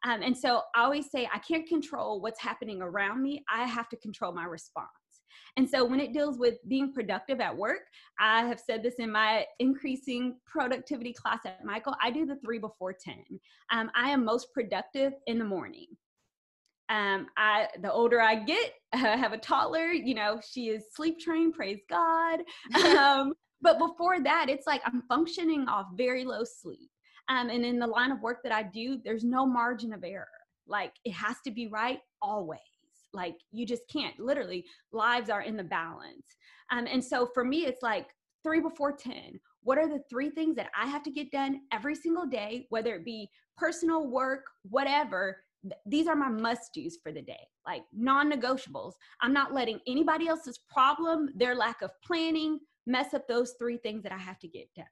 Um, 0.04 0.22
and 0.24 0.36
so 0.36 0.62
I 0.76 0.84
always 0.84 1.12
say, 1.12 1.30
I 1.32 1.38
can't 1.40 1.68
control 1.68 2.22
what's 2.22 2.42
happening 2.42 2.82
around 2.82 3.22
me. 3.22 3.44
I 3.54 3.66
have 3.66 3.88
to 3.90 3.98
control 3.98 4.34
my 4.34 4.46
response. 4.46 4.90
And 5.58 5.70
so 5.70 5.86
when 5.86 6.00
it 6.00 6.14
deals 6.14 6.40
with 6.40 6.56
being 6.68 6.94
productive 6.94 7.40
at 7.40 7.56
work, 7.56 7.82
I 8.20 8.44
have 8.46 8.60
said 8.60 8.84
this 8.84 8.96
in 8.96 9.12
my 9.12 9.46
increasing 9.60 10.38
productivity 10.46 11.14
class 11.14 11.40
at 11.46 11.64
Michael, 11.64 11.96
I 12.02 12.10
do 12.10 12.26
the 12.26 12.38
three 12.38 12.58
before 12.58 12.94
10. 12.94 13.16
Um, 13.72 13.92
I 13.96 14.10
am 14.10 14.26
most 14.26 14.54
productive 14.54 15.14
in 15.28 15.38
the 15.38 15.46
morning 15.46 15.88
um, 16.92 17.28
I 17.38 17.68
the 17.82 17.92
older 17.92 18.22
I 18.22 18.36
get, 18.36 18.74
I 18.94 19.16
have 19.16 19.34
a 19.34 19.38
toddler. 19.38 19.88
You 19.88 20.14
know, 20.14 20.42
she 20.48 20.68
is 20.68 20.84
sleep 20.94 21.20
trained. 21.20 21.54
Praise 21.54 21.82
God. 21.90 22.42
Um, 23.02 23.34
but 23.64 23.78
before 23.78 24.20
that, 24.24 24.48
it's 24.50 24.66
like 24.66 24.82
I'm 24.86 25.04
functioning 25.08 25.68
off 25.68 25.86
very 25.96 26.26
low 26.26 26.44
sleep. 26.44 26.90
Um, 27.30 27.50
and 27.50 27.64
in 27.64 27.78
the 27.78 27.86
line 27.86 28.12
of 28.12 28.20
work 28.22 28.40
that 28.44 28.52
I 28.52 28.64
do, 28.64 29.00
there's 29.06 29.24
no 29.24 29.46
margin 29.46 29.94
of 29.94 30.04
error. 30.04 30.28
Like 30.68 30.94
it 31.06 31.14
has 31.14 31.36
to 31.46 31.52
be 31.52 31.68
right 31.68 32.00
always. 32.22 32.60
Like 33.14 33.36
you 33.52 33.66
just 33.66 33.84
can't. 33.92 34.20
Literally, 34.20 34.66
lives 34.92 35.30
are 35.30 35.44
in 35.44 35.56
the 35.56 35.64
balance. 35.64 36.26
Um, 36.72 36.88
and 36.92 37.04
so 37.04 37.30
for 37.34 37.44
me, 37.46 37.66
it's 37.66 37.84
like 37.84 38.08
three 38.44 38.60
before 38.60 38.92
ten. 38.92 39.40
What 39.64 39.78
are 39.78 39.88
the 39.88 40.04
three 40.10 40.32
things 40.32 40.56
that 40.56 40.72
I 40.76 40.88
have 40.88 41.04
to 41.04 41.12
get 41.12 41.32
done 41.32 41.62
every 41.72 41.96
single 41.96 42.26
day, 42.26 42.66
whether 42.70 42.96
it 42.96 43.06
be 43.06 43.30
personal 43.58 44.08
work, 44.08 44.46
whatever, 44.64 45.38
these 45.86 46.08
are 46.08 46.16
my 46.16 46.30
must 46.30 46.74
do's 46.74 46.98
for 47.02 47.12
the 47.12 47.22
day, 47.22 47.48
like 47.66 47.84
non 47.94 48.32
negotiables. 48.32 48.94
I'm 49.22 49.34
not 49.34 49.54
letting 49.54 49.80
anybody 49.88 50.28
else's 50.28 50.60
problem, 50.70 51.30
their 51.36 51.56
lack 51.56 51.82
of 51.82 51.92
planning, 52.04 52.60
mess 52.88 53.14
up 53.14 53.28
those 53.28 53.54
three 53.60 53.78
things 53.78 54.04
that 54.04 54.12
I 54.12 54.18
have 54.18 54.40
to 54.40 54.48
get 54.48 54.68
done. 54.76 54.86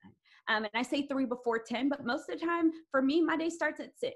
Um, 0.47 0.63
and 0.63 0.71
I 0.73 0.83
say 0.83 1.07
three 1.07 1.25
before 1.25 1.59
10, 1.59 1.89
but 1.89 2.05
most 2.05 2.29
of 2.29 2.39
the 2.39 2.45
time 2.45 2.71
for 2.91 3.01
me, 3.01 3.21
my 3.21 3.37
day 3.37 3.49
starts 3.49 3.79
at 3.79 3.97
six. 3.97 4.15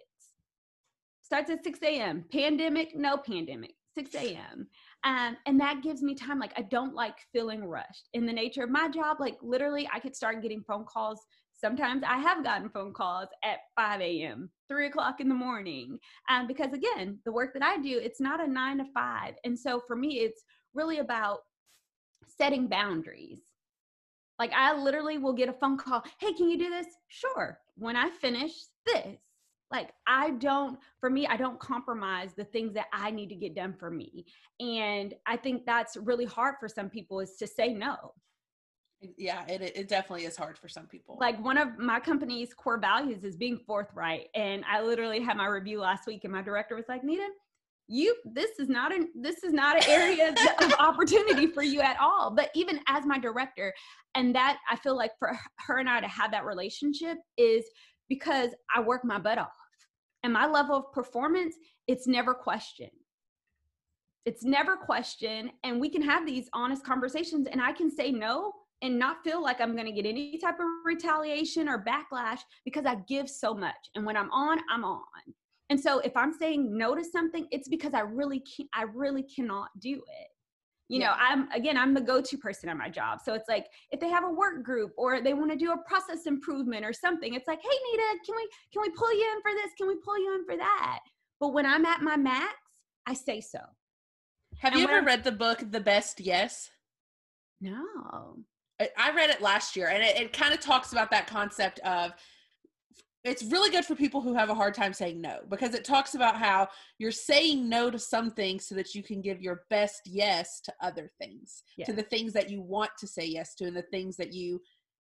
Starts 1.21 1.49
at 1.49 1.63
6 1.63 1.79
a.m. 1.83 2.25
Pandemic, 2.31 2.95
no 2.95 3.17
pandemic, 3.17 3.73
6 3.95 4.13
a.m. 4.15 4.67
Um, 5.03 5.37
and 5.45 5.59
that 5.59 5.81
gives 5.81 6.01
me 6.01 6.15
time. 6.15 6.37
Like, 6.37 6.53
I 6.57 6.63
don't 6.63 6.93
like 6.93 7.15
feeling 7.31 7.65
rushed. 7.65 8.09
In 8.13 8.25
the 8.25 8.33
nature 8.33 8.63
of 8.63 8.69
my 8.69 8.89
job, 8.89 9.17
like, 9.19 9.37
literally, 9.41 9.89
I 9.91 9.99
could 9.99 10.15
start 10.15 10.41
getting 10.41 10.63
phone 10.63 10.85
calls 10.85 11.25
Sometimes 11.63 12.03
I 12.05 12.17
have 12.17 12.43
gotten 12.43 12.69
phone 12.69 12.91
calls 12.91 13.29
at 13.41 13.59
5 13.77 14.01
a.m., 14.01 14.49
3 14.73 14.87
o'clock 14.87 15.21
in 15.21 15.29
the 15.29 15.35
morning. 15.35 15.99
Um, 16.29 16.47
because 16.47 16.73
again, 16.73 17.19
the 17.25 17.31
work 17.31 17.53
that 17.53 17.61
I 17.61 17.77
do, 17.77 17.99
it's 17.99 18.19
not 18.19 18.43
a 18.43 18.47
nine 18.47 18.79
to 18.79 18.85
five. 18.85 19.35
And 19.43 19.57
so 19.57 19.79
for 19.85 19.95
me, 19.95 20.21
it's 20.21 20.43
really 20.73 20.97
about 20.97 21.39
setting 22.25 22.67
boundaries. 22.67 23.41
Like 24.39 24.51
I 24.51 24.75
literally 24.75 25.19
will 25.19 25.33
get 25.33 25.47
a 25.47 25.53
phone 25.53 25.77
call, 25.77 26.03
hey, 26.19 26.33
can 26.33 26.49
you 26.49 26.57
do 26.57 26.71
this? 26.71 26.87
Sure. 27.07 27.59
When 27.75 27.95
I 27.95 28.09
finish 28.09 28.53
this, 28.87 29.19
like 29.69 29.91
I 30.07 30.31
don't, 30.31 30.79
for 30.99 31.11
me, 31.11 31.27
I 31.27 31.37
don't 31.37 31.59
compromise 31.59 32.31
the 32.35 32.45
things 32.45 32.73
that 32.73 32.87
I 32.91 33.11
need 33.11 33.29
to 33.29 33.35
get 33.35 33.55
done 33.55 33.75
for 33.77 33.91
me. 33.91 34.25
And 34.59 35.13
I 35.27 35.37
think 35.37 35.65
that's 35.65 35.97
really 35.97 36.25
hard 36.25 36.55
for 36.59 36.67
some 36.67 36.89
people 36.89 37.19
is 37.19 37.35
to 37.37 37.45
say 37.45 37.73
no 37.73 38.13
yeah 39.17 39.45
it, 39.47 39.61
it 39.61 39.87
definitely 39.87 40.25
is 40.25 40.35
hard 40.35 40.57
for 40.57 40.67
some 40.67 40.85
people. 40.87 41.17
Like 41.19 41.43
one 41.43 41.57
of 41.57 41.77
my 41.77 41.99
company's 41.99 42.53
core 42.53 42.77
values 42.79 43.23
is 43.23 43.35
being 43.35 43.59
forthright 43.65 44.27
and 44.35 44.63
i 44.69 44.81
literally 44.81 45.21
had 45.21 45.37
my 45.37 45.47
review 45.47 45.79
last 45.79 46.07
week 46.07 46.23
and 46.23 46.33
my 46.33 46.41
director 46.41 46.75
was 46.75 46.85
like 46.87 47.03
nita 47.03 47.27
you 47.87 48.15
this 48.25 48.59
is 48.59 48.69
not 48.69 48.93
an 48.93 49.09
this 49.13 49.43
is 49.43 49.53
not 49.53 49.75
an 49.75 49.89
area 49.89 50.33
of 50.61 50.73
opportunity 50.79 51.47
for 51.47 51.63
you 51.63 51.81
at 51.81 51.97
all. 51.99 52.31
But 52.31 52.49
even 52.55 52.79
as 52.87 53.05
my 53.05 53.19
director 53.19 53.73
and 54.15 54.33
that 54.35 54.57
i 54.69 54.75
feel 54.75 54.95
like 54.95 55.11
for 55.19 55.37
her 55.67 55.77
and 55.77 55.89
i 55.89 55.99
to 55.99 56.07
have 56.07 56.31
that 56.31 56.45
relationship 56.45 57.17
is 57.37 57.65
because 58.09 58.51
i 58.75 58.79
work 58.79 59.03
my 59.03 59.19
butt 59.19 59.37
off 59.37 59.49
and 60.23 60.31
my 60.31 60.47
level 60.47 60.75
of 60.77 60.91
performance 60.93 61.55
it's 61.87 62.07
never 62.07 62.33
questioned. 62.33 62.89
It's 64.25 64.45
never 64.45 64.77
questioned 64.77 65.51
and 65.65 65.81
we 65.81 65.89
can 65.89 66.01
have 66.01 66.25
these 66.25 66.49
honest 66.53 66.85
conversations 66.85 67.47
and 67.51 67.61
i 67.61 67.73
can 67.73 67.91
say 67.91 68.11
no 68.11 68.53
and 68.83 68.99
not 68.99 69.23
feel 69.23 69.41
like 69.41 69.59
i'm 69.59 69.73
going 69.75 69.87
to 69.87 69.91
get 69.91 70.05
any 70.05 70.37
type 70.37 70.59
of 70.59 70.67
retaliation 70.85 71.67
or 71.67 71.83
backlash 71.83 72.39
because 72.65 72.85
i 72.85 72.95
give 73.07 73.27
so 73.27 73.53
much 73.53 73.89
and 73.95 74.05
when 74.05 74.15
i'm 74.15 74.31
on 74.31 74.59
i'm 74.71 74.83
on 74.83 75.01
and 75.73 75.79
so 75.79 75.97
if 75.99 76.15
I'm 76.15 76.31
saying 76.31 76.77
no 76.77 76.93
to 76.93 77.03
something, 77.03 77.47
it's 77.49 77.67
because 77.67 77.95
I 77.95 78.01
really 78.01 78.41
can't, 78.41 78.69
I 78.75 78.83
really 78.83 79.23
cannot 79.23 79.69
do 79.79 79.95
it. 79.95 80.27
You 80.89 80.99
yeah. 80.99 81.07
know, 81.07 81.13
I'm 81.17 81.51
again, 81.51 81.77
I'm 81.77 81.95
the 81.95 82.01
go-to 82.01 82.37
person 82.37 82.69
at 82.69 82.77
my 82.77 82.89
job. 82.89 83.19
So 83.25 83.33
it's 83.33 83.49
like 83.49 83.65
if 83.89 83.99
they 83.99 84.09
have 84.09 84.23
a 84.23 84.29
work 84.29 84.63
group 84.63 84.91
or 84.97 85.19
they 85.19 85.33
want 85.33 85.49
to 85.49 85.57
do 85.57 85.71
a 85.71 85.77
process 85.87 86.27
improvement 86.27 86.85
or 86.85 86.93
something, 86.93 87.33
it's 87.33 87.47
like, 87.47 87.59
hey 87.59 87.77
Nita, 87.91 88.03
can 88.23 88.35
we 88.35 88.47
can 88.71 88.81
we 88.83 88.89
pull 88.91 89.11
you 89.17 89.33
in 89.35 89.41
for 89.41 89.51
this? 89.55 89.71
Can 89.75 89.87
we 89.87 89.95
pull 89.95 90.19
you 90.19 90.35
in 90.35 90.45
for 90.45 90.57
that? 90.57 90.99
But 91.39 91.53
when 91.53 91.65
I'm 91.65 91.85
at 91.85 92.01
my 92.01 92.17
max, 92.17 92.53
I 93.07 93.15
say 93.15 93.41
so. 93.41 93.59
Have 94.59 94.73
and 94.73 94.81
you 94.81 94.87
ever 94.87 94.99
I'm, 94.99 95.05
read 95.05 95.23
the 95.23 95.31
book 95.31 95.63
The 95.71 95.79
Best 95.79 96.19
Yes? 96.19 96.69
No. 97.61 98.37
I 98.97 99.11
read 99.11 99.29
it 99.29 99.41
last 99.41 99.75
year 99.75 99.87
and 99.87 100.03
it, 100.03 100.17
it 100.17 100.33
kind 100.33 100.53
of 100.53 100.59
talks 100.59 100.91
about 100.91 101.11
that 101.11 101.27
concept 101.27 101.79
of 101.79 102.13
it's 103.23 103.43
really 103.43 103.69
good 103.69 103.85
for 103.85 103.95
people 103.95 104.19
who 104.19 104.33
have 104.33 104.49
a 104.49 104.53
hard 104.53 104.73
time 104.73 104.93
saying 104.93 105.21
no 105.21 105.39
because 105.49 105.73
it 105.73 105.85
talks 105.85 106.13
about 106.13 106.35
how 106.35 106.67
you're 106.97 107.11
saying 107.11 107.69
no 107.69 107.89
to 107.89 107.97
some 107.97 108.31
things 108.31 108.67
so 108.67 108.75
that 108.75 108.93
you 108.93 109.01
can 109.01 109.21
give 109.21 109.41
your 109.41 109.61
best 109.69 110.01
yes 110.05 110.59
to 110.61 110.73
other 110.81 111.09
things 111.19 111.63
yeah. 111.77 111.85
to 111.85 111.93
the 111.93 112.03
things 112.03 112.33
that 112.33 112.49
you 112.49 112.61
want 112.61 112.91
to 112.99 113.07
say 113.07 113.25
yes 113.25 113.55
to 113.55 113.65
and 113.65 113.75
the 113.75 113.81
things 113.83 114.17
that 114.17 114.33
you 114.33 114.59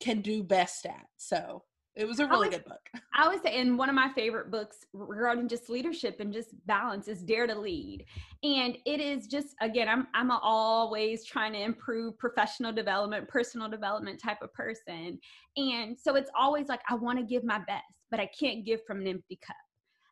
can 0.02 0.22
do 0.22 0.44
best 0.44 0.86
at 0.86 1.06
so 1.18 1.64
it 1.96 2.08
was 2.08 2.20
a 2.20 2.28
really 2.28 2.50
good 2.50 2.66
book. 2.66 2.82
I 3.16 3.28
would 3.28 3.44
say, 3.44 3.60
and 3.60 3.78
one 3.78 3.88
of 3.88 3.96
my 3.96 4.10
favorite 4.16 4.50
books 4.50 4.78
regarding 4.94 5.48
just 5.48 5.70
leadership 5.70 6.20
and 6.20 6.34
just 6.34 6.50
balance 6.66 7.08
is 7.08 7.22
Dare 7.22 7.46
to 7.46 7.54
Lead. 7.54 8.06
And 8.42 8.78
it 8.86 9.00
is 9.00 9.28
just, 9.28 9.50
again, 9.62 9.88
I'm, 9.88 10.08
I'm 10.16 10.32
always 10.32 11.24
trying 11.24 11.54
to 11.54 11.62
improve 11.62 12.18
professional 12.18 12.72
development, 12.72 13.28
personal 13.28 13.70
development 13.70 14.20
type 14.20 14.42
of 14.42 14.52
person. 14.54 15.20
And 15.56 15.96
so 15.98 16.16
it's 16.16 16.32
always 16.38 16.68
like, 16.68 16.82
I 16.90 16.96
want 16.96 17.20
to 17.20 17.26
give 17.26 17.44
my 17.44 17.60
best, 17.60 17.84
but 18.10 18.20
I 18.20 18.28
can't 18.40 18.66
give 18.66 18.84
from 18.88 19.02
an 19.02 19.08
empty 19.08 19.40
cup. 19.46 19.56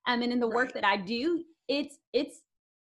Um, 0.08 0.22
and 0.22 0.32
in 0.32 0.40
the 0.40 0.48
right. 0.48 0.56
work 0.56 0.74
that 0.74 0.86
I 0.86 0.98
do, 0.98 1.44
it's, 1.68 1.98
it's, 2.14 2.42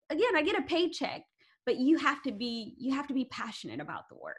again, 0.09 0.35
I 0.37 0.41
get 0.41 0.57
a 0.57 0.63
paycheck, 0.63 1.23
but 1.65 1.77
you 1.77 1.97
have 1.97 2.21
to 2.23 2.31
be, 2.31 2.75
you 2.77 2.93
have 2.93 3.07
to 3.07 3.13
be 3.13 3.25
passionate 3.25 3.81
about 3.81 4.07
the 4.09 4.15
work. 4.15 4.37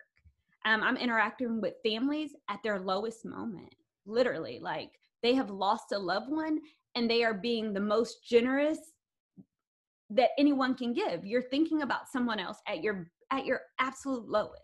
Um, 0.64 0.82
I'm 0.82 0.96
interacting 0.96 1.60
with 1.60 1.74
families 1.84 2.32
at 2.48 2.58
their 2.64 2.80
lowest 2.80 3.24
moment 3.24 3.74
literally 4.06 4.58
like 4.60 4.90
they 5.22 5.34
have 5.34 5.50
lost 5.50 5.92
a 5.92 5.98
loved 5.98 6.30
one 6.30 6.60
and 6.94 7.10
they 7.10 7.24
are 7.24 7.34
being 7.34 7.72
the 7.72 7.80
most 7.80 8.24
generous 8.24 8.78
that 10.10 10.30
anyone 10.38 10.74
can 10.74 10.92
give. 10.92 11.24
You're 11.24 11.42
thinking 11.42 11.82
about 11.82 12.08
someone 12.08 12.38
else 12.38 12.58
at 12.68 12.82
your 12.82 13.10
at 13.30 13.44
your 13.44 13.60
absolute 13.80 14.28
lowest. 14.28 14.62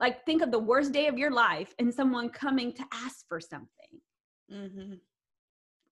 Like 0.00 0.24
think 0.26 0.42
of 0.42 0.50
the 0.50 0.58
worst 0.58 0.92
day 0.92 1.06
of 1.06 1.16
your 1.16 1.30
life 1.30 1.74
and 1.78 1.92
someone 1.94 2.28
coming 2.30 2.72
to 2.74 2.84
ask 2.92 3.26
for 3.28 3.40
something. 3.40 3.70
Mm-hmm. 4.52 4.94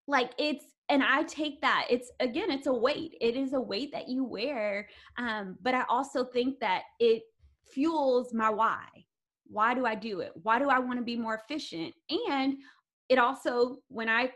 like 0.06 0.30
it's 0.38 0.64
and 0.88 1.02
i 1.02 1.24
take 1.24 1.60
that 1.60 1.88
it's 1.90 2.12
again 2.20 2.52
it's 2.52 2.68
a 2.68 2.72
weight. 2.72 3.16
It 3.20 3.34
is 3.36 3.52
a 3.52 3.60
weight 3.60 3.90
that 3.90 4.08
you 4.08 4.22
wear 4.22 4.88
um, 5.18 5.56
but 5.60 5.74
i 5.74 5.82
also 5.88 6.24
think 6.24 6.60
that 6.60 6.82
it 7.00 7.24
fuels 7.66 8.32
my 8.32 8.48
why 8.48 8.86
why 9.46 9.74
do 9.74 9.86
I 9.86 9.94
do 9.94 10.20
it? 10.20 10.32
Why 10.42 10.58
do 10.58 10.68
I 10.68 10.78
want 10.78 10.98
to 10.98 11.04
be 11.04 11.16
more 11.16 11.34
efficient? 11.34 11.94
And 12.30 12.54
it 13.08 13.18
also, 13.18 13.78
when 13.88 14.08
I 14.08 14.30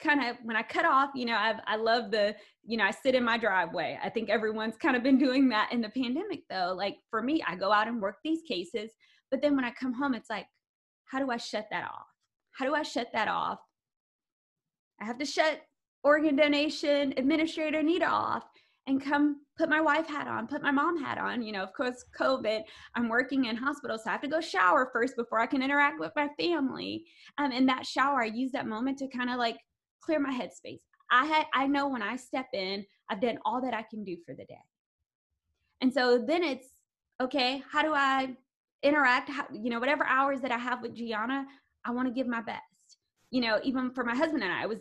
kind 0.00 0.24
of 0.24 0.36
when 0.42 0.56
I 0.56 0.62
cut 0.62 0.84
off, 0.84 1.10
you 1.14 1.26
know, 1.26 1.34
I 1.34 1.54
I 1.66 1.76
love 1.76 2.10
the, 2.10 2.34
you 2.64 2.76
know, 2.76 2.84
I 2.84 2.90
sit 2.90 3.14
in 3.14 3.24
my 3.24 3.38
driveway. 3.38 3.98
I 4.02 4.08
think 4.08 4.30
everyone's 4.30 4.76
kind 4.76 4.96
of 4.96 5.02
been 5.02 5.18
doing 5.18 5.48
that 5.50 5.72
in 5.72 5.80
the 5.80 5.90
pandemic 5.90 6.40
though. 6.48 6.74
Like 6.76 6.96
for 7.10 7.22
me, 7.22 7.42
I 7.46 7.56
go 7.56 7.72
out 7.72 7.88
and 7.88 8.00
work 8.00 8.16
these 8.24 8.42
cases, 8.48 8.90
but 9.30 9.42
then 9.42 9.56
when 9.56 9.64
I 9.64 9.70
come 9.70 9.92
home, 9.92 10.14
it's 10.14 10.30
like, 10.30 10.46
how 11.06 11.18
do 11.18 11.30
I 11.30 11.36
shut 11.36 11.66
that 11.70 11.84
off? 11.84 12.06
How 12.52 12.64
do 12.66 12.74
I 12.74 12.82
shut 12.82 13.08
that 13.12 13.28
off? 13.28 13.58
I 15.00 15.04
have 15.04 15.18
to 15.18 15.24
shut 15.24 15.60
organ 16.02 16.36
donation 16.36 17.14
administrator 17.16 17.82
Nita 17.82 18.06
off 18.06 18.44
and 18.86 19.02
come 19.02 19.40
put 19.60 19.68
my 19.68 19.80
wife 19.80 20.08
hat 20.08 20.26
on, 20.26 20.46
put 20.46 20.62
my 20.62 20.70
mom 20.70 20.98
hat 20.98 21.18
on. 21.18 21.42
You 21.42 21.52
know, 21.52 21.62
of 21.62 21.74
course, 21.74 22.04
COVID, 22.18 22.62
I'm 22.94 23.10
working 23.10 23.44
in 23.44 23.56
hospital, 23.56 23.98
so 23.98 24.08
I 24.08 24.12
have 24.12 24.22
to 24.22 24.28
go 24.28 24.40
shower 24.40 24.88
first 24.90 25.16
before 25.16 25.38
I 25.38 25.46
can 25.46 25.62
interact 25.62 26.00
with 26.00 26.12
my 26.16 26.28
family. 26.38 27.04
Um, 27.36 27.52
in 27.52 27.66
that 27.66 27.84
shower, 27.84 28.22
I 28.22 28.26
use 28.26 28.52
that 28.52 28.66
moment 28.66 28.98
to 28.98 29.08
kind 29.08 29.28
of 29.28 29.36
like 29.36 29.58
clear 30.00 30.18
my 30.18 30.32
headspace. 30.32 30.80
I 31.12 31.26
had, 31.26 31.44
I 31.52 31.66
know 31.66 31.88
when 31.88 32.02
I 32.02 32.16
step 32.16 32.46
in, 32.54 32.86
I've 33.10 33.20
done 33.20 33.38
all 33.44 33.60
that 33.60 33.74
I 33.74 33.82
can 33.82 34.02
do 34.02 34.16
for 34.24 34.34
the 34.34 34.44
day. 34.46 34.64
And 35.82 35.92
so 35.92 36.24
then 36.26 36.42
it's 36.42 36.68
okay, 37.20 37.62
how 37.70 37.82
do 37.82 37.92
I 37.94 38.30
interact? 38.82 39.28
How, 39.28 39.46
you 39.52 39.68
know, 39.68 39.80
whatever 39.80 40.06
hours 40.06 40.40
that 40.40 40.52
I 40.52 40.58
have 40.58 40.80
with 40.80 40.94
Gianna, 40.94 41.44
I 41.84 41.90
want 41.90 42.08
to 42.08 42.14
give 42.14 42.26
my 42.26 42.40
best. 42.40 42.62
You 43.30 43.42
know, 43.42 43.60
even 43.62 43.90
for 43.90 44.04
my 44.04 44.14
husband 44.14 44.42
and 44.42 44.52
I, 44.52 44.62
it 44.62 44.68
was 44.70 44.78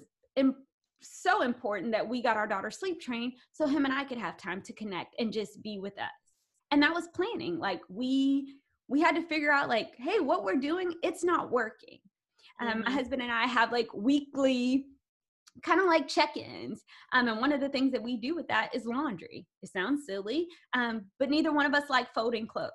so 1.01 1.41
important 1.41 1.91
that 1.91 2.07
we 2.07 2.21
got 2.21 2.38
our 2.38 2.47
daughter 2.47 2.71
sleep 2.71 3.01
trained 3.01 3.33
so 3.51 3.67
him 3.67 3.85
and 3.85 3.93
I 3.93 4.03
could 4.03 4.17
have 4.17 4.38
time 4.38 4.62
to 4.63 4.73
connect 4.73 5.15
and 5.19 5.31
just 5.31 5.62
be 5.62 5.79
with 5.79 5.97
us. 5.97 6.09
And 6.71 6.81
that 6.83 6.93
was 6.93 7.07
planning. 7.15 7.57
Like 7.59 7.81
we 7.89 8.55
we 8.88 9.01
had 9.01 9.15
to 9.15 9.21
figure 9.21 9.51
out 9.51 9.69
like, 9.69 9.89
hey, 9.97 10.19
what 10.19 10.43
we're 10.43 10.57
doing, 10.57 10.93
it's 11.03 11.23
not 11.23 11.51
working. 11.51 11.99
Um, 12.59 12.67
mm-hmm. 12.67 12.81
My 12.81 12.91
husband 12.91 13.21
and 13.21 13.31
I 13.31 13.45
have 13.45 13.71
like 13.71 13.93
weekly 13.93 14.85
kind 15.63 15.79
of 15.79 15.88
like 15.88 16.07
check-ins 16.07 16.83
um, 17.13 17.27
and 17.27 17.39
one 17.39 17.51
of 17.51 17.59
the 17.59 17.69
things 17.69 17.91
that 17.91 18.01
we 18.01 18.17
do 18.17 18.35
with 18.35 18.47
that 18.47 18.69
is 18.73 18.85
laundry 18.85 19.45
it 19.62 19.69
sounds 19.69 20.05
silly 20.05 20.47
um, 20.73 21.05
but 21.17 21.29
neither 21.29 21.51
one 21.51 21.65
of 21.65 21.73
us 21.73 21.89
like 21.89 22.13
folding 22.13 22.47
clothes 22.47 22.71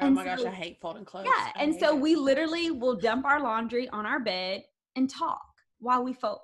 oh 0.00 0.06
and 0.06 0.14
my 0.14 0.24
so, 0.24 0.44
gosh 0.44 0.46
i 0.46 0.54
hate 0.54 0.78
folding 0.80 1.04
clothes 1.04 1.26
yeah 1.26 1.52
I 1.54 1.62
and 1.62 1.78
so 1.78 1.94
it. 1.94 2.00
we 2.00 2.16
literally 2.16 2.70
will 2.70 2.96
dump 2.96 3.24
our 3.26 3.40
laundry 3.40 3.88
on 3.90 4.06
our 4.06 4.18
bed 4.18 4.62
and 4.96 5.08
talk 5.08 5.42
while 5.78 6.02
we 6.02 6.12
fold 6.12 6.40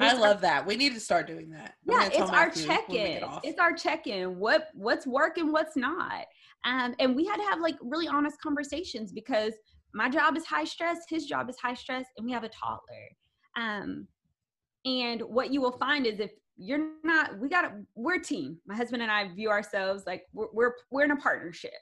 I 0.00 0.14
love 0.14 0.36
our, 0.36 0.42
that. 0.42 0.66
We 0.66 0.76
need 0.76 0.94
to 0.94 1.00
start 1.00 1.26
doing 1.26 1.50
that. 1.50 1.74
Yeah, 1.84 2.08
it's 2.10 2.30
our 2.30 2.50
check-in. 2.50 3.22
It's 3.44 3.58
our 3.58 3.74
check-in. 3.74 4.38
What 4.38 4.68
what's 4.74 5.06
working, 5.06 5.52
what's 5.52 5.76
not. 5.76 6.24
Um, 6.64 6.94
and 6.98 7.14
we 7.14 7.26
had 7.26 7.36
to 7.36 7.42
have 7.42 7.60
like 7.60 7.76
really 7.80 8.08
honest 8.08 8.40
conversations 8.40 9.12
because 9.12 9.52
my 9.94 10.08
job 10.08 10.36
is 10.36 10.46
high 10.46 10.64
stress, 10.64 11.00
his 11.08 11.26
job 11.26 11.50
is 11.50 11.56
high 11.60 11.74
stress, 11.74 12.06
and 12.16 12.24
we 12.24 12.32
have 12.32 12.44
a 12.44 12.48
toddler. 12.48 13.08
Um, 13.56 14.06
and 14.84 15.20
what 15.22 15.52
you 15.52 15.60
will 15.60 15.72
find 15.72 16.06
is 16.06 16.20
if 16.20 16.30
you're 16.56 16.88
not, 17.04 17.38
we 17.38 17.48
got 17.48 17.72
we're 17.94 18.16
a 18.16 18.22
team. 18.22 18.58
My 18.66 18.76
husband 18.76 19.02
and 19.02 19.10
I 19.10 19.32
view 19.34 19.50
ourselves 19.50 20.04
like 20.06 20.22
we're 20.32 20.48
we're, 20.52 20.72
we're 20.90 21.04
in 21.04 21.10
a 21.10 21.16
partnership, 21.16 21.72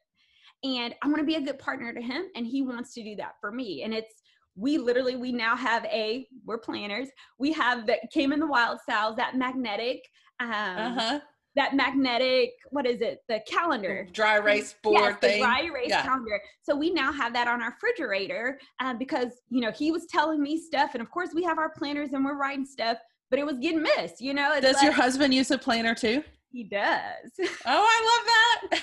and 0.64 0.94
I 1.02 1.06
want 1.06 1.18
to 1.18 1.24
be 1.24 1.36
a 1.36 1.40
good 1.40 1.58
partner 1.58 1.92
to 1.92 2.00
him, 2.00 2.24
and 2.34 2.46
he 2.46 2.62
wants 2.62 2.92
to 2.94 3.04
do 3.04 3.14
that 3.16 3.34
for 3.40 3.52
me. 3.52 3.82
And 3.84 3.94
it's 3.94 4.14
we 4.60 4.76
literally 4.76 5.16
we 5.16 5.32
now 5.32 5.56
have 5.56 5.84
a 5.86 6.26
we're 6.44 6.58
planners. 6.58 7.08
We 7.38 7.52
have 7.52 7.86
that 7.86 8.00
came 8.12 8.32
in 8.32 8.40
the 8.40 8.46
wild 8.46 8.80
styles 8.80 9.16
that 9.16 9.34
magnetic 9.36 10.02
um 10.38 10.50
uh-huh. 10.50 11.20
that 11.56 11.74
magnetic 11.74 12.50
what 12.70 12.86
is 12.86 13.00
it? 13.00 13.20
The 13.28 13.40
calendar. 13.48 14.06
Dry 14.12 14.36
erase 14.36 14.74
board 14.82 15.00
yes, 15.00 15.18
thing. 15.20 15.40
the 15.40 15.46
dry 15.46 15.62
erase 15.62 15.88
yeah. 15.88 16.02
calendar. 16.02 16.40
So 16.62 16.76
we 16.76 16.92
now 16.92 17.10
have 17.10 17.32
that 17.32 17.48
on 17.48 17.62
our 17.62 17.70
refrigerator 17.70 18.60
um, 18.80 18.98
because 18.98 19.32
you 19.48 19.62
know 19.62 19.72
he 19.72 19.90
was 19.90 20.06
telling 20.06 20.42
me 20.42 20.58
stuff 20.58 20.90
and 20.92 21.02
of 21.02 21.10
course 21.10 21.30
we 21.34 21.42
have 21.42 21.58
our 21.58 21.70
planners 21.70 22.12
and 22.12 22.24
we're 22.24 22.36
writing 22.36 22.66
stuff 22.66 22.98
but 23.30 23.38
it 23.38 23.46
was 23.46 23.58
getting 23.58 23.82
missed 23.82 24.20
you 24.20 24.34
know? 24.34 24.60
Does 24.60 24.74
like, 24.74 24.84
your 24.84 24.92
husband 24.92 25.32
use 25.32 25.50
a 25.50 25.58
planner 25.58 25.94
too? 25.94 26.22
He 26.52 26.64
does. 26.64 27.30
Oh 27.66 27.86
i 27.88 28.68
love 28.68 28.70
that. 28.70 28.82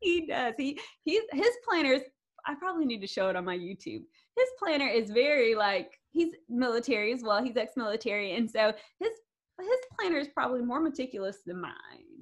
He 0.00 0.26
does. 0.26 0.54
He 0.56 0.80
he's 1.04 1.22
his 1.32 1.50
planners 1.64 2.00
i 2.46 2.54
probably 2.54 2.84
need 2.84 3.00
to 3.00 3.06
show 3.06 3.28
it 3.28 3.36
on 3.36 3.44
my 3.44 3.56
youtube 3.56 4.02
his 4.36 4.48
planner 4.58 4.86
is 4.86 5.10
very 5.10 5.54
like 5.54 5.98
he's 6.12 6.34
military 6.48 7.12
as 7.12 7.22
well. 7.22 7.42
He's 7.42 7.56
ex-military, 7.56 8.36
and 8.36 8.50
so 8.50 8.72
his 9.00 9.10
his 9.58 9.80
planner 9.98 10.18
is 10.18 10.28
probably 10.28 10.60
more 10.60 10.80
meticulous 10.80 11.38
than 11.46 11.62
mine. 11.62 11.72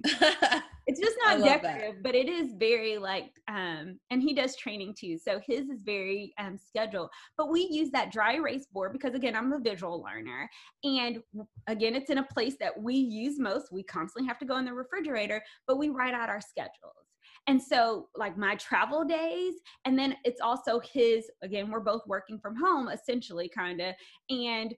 it's 0.87 1.00
just 1.00 1.16
not 1.24 1.42
decorative, 1.42 1.96
that. 1.96 2.03
but 2.03 2.14
it 2.14 2.29
is 2.29 2.55
very 2.57 2.96
like 2.96 3.33
um 3.48 3.98
and 4.11 4.22
he 4.22 4.35
does 4.35 4.55
training 4.55 4.94
too. 4.96 5.18
So 5.18 5.40
his 5.44 5.68
is 5.68 5.83
very 5.83 6.33
um 6.38 6.57
scheduled. 6.57 7.11
But 7.37 7.50
we 7.50 7.66
use 7.70 7.90
that 7.90 8.12
dry 8.12 8.35
erase 8.35 8.66
board 8.66 8.92
because 8.92 9.14
again, 9.14 9.35
I'm 9.35 9.53
a 9.53 9.59
visual 9.59 10.00
learner. 10.03 10.48
And 10.85 11.18
again, 11.66 11.96
it's 11.96 12.11
in 12.11 12.18
a 12.18 12.24
place 12.24 12.55
that 12.61 12.81
we 12.81 12.94
use 12.94 13.40
most. 13.40 13.72
We 13.72 13.83
constantly 13.83 14.29
have 14.29 14.38
to 14.38 14.46
go 14.46 14.57
in 14.59 14.64
the 14.64 14.72
refrigerator, 14.72 15.42
but 15.66 15.77
we 15.77 15.88
write 15.88 16.14
out 16.14 16.29
our 16.29 16.40
schedules. 16.40 17.13
And 17.46 17.61
so, 17.61 18.09
like 18.16 18.38
my 18.38 18.54
travel 18.57 19.04
days, 19.04 19.54
and 19.85 19.98
then 19.98 20.16
it's 20.24 20.40
also 20.40 20.80
his, 20.80 21.30
again, 21.42 21.70
we're 21.70 21.80
both 21.80 22.02
working 22.07 22.38
from 22.38 22.57
home 22.57 22.88
essentially, 22.88 23.48
kind 23.48 23.80
of. 23.80 23.94
And 24.30 24.74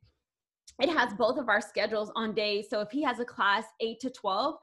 it 0.80 0.90
has 0.90 1.14
both 1.14 1.38
of 1.38 1.48
our 1.48 1.60
schedules 1.60 2.10
on 2.16 2.34
days. 2.34 2.66
So 2.68 2.80
if 2.80 2.90
he 2.90 3.02
has 3.02 3.20
a 3.20 3.24
class 3.24 3.64
8 3.80 4.00
to 4.00 4.10
12, 4.10 4.56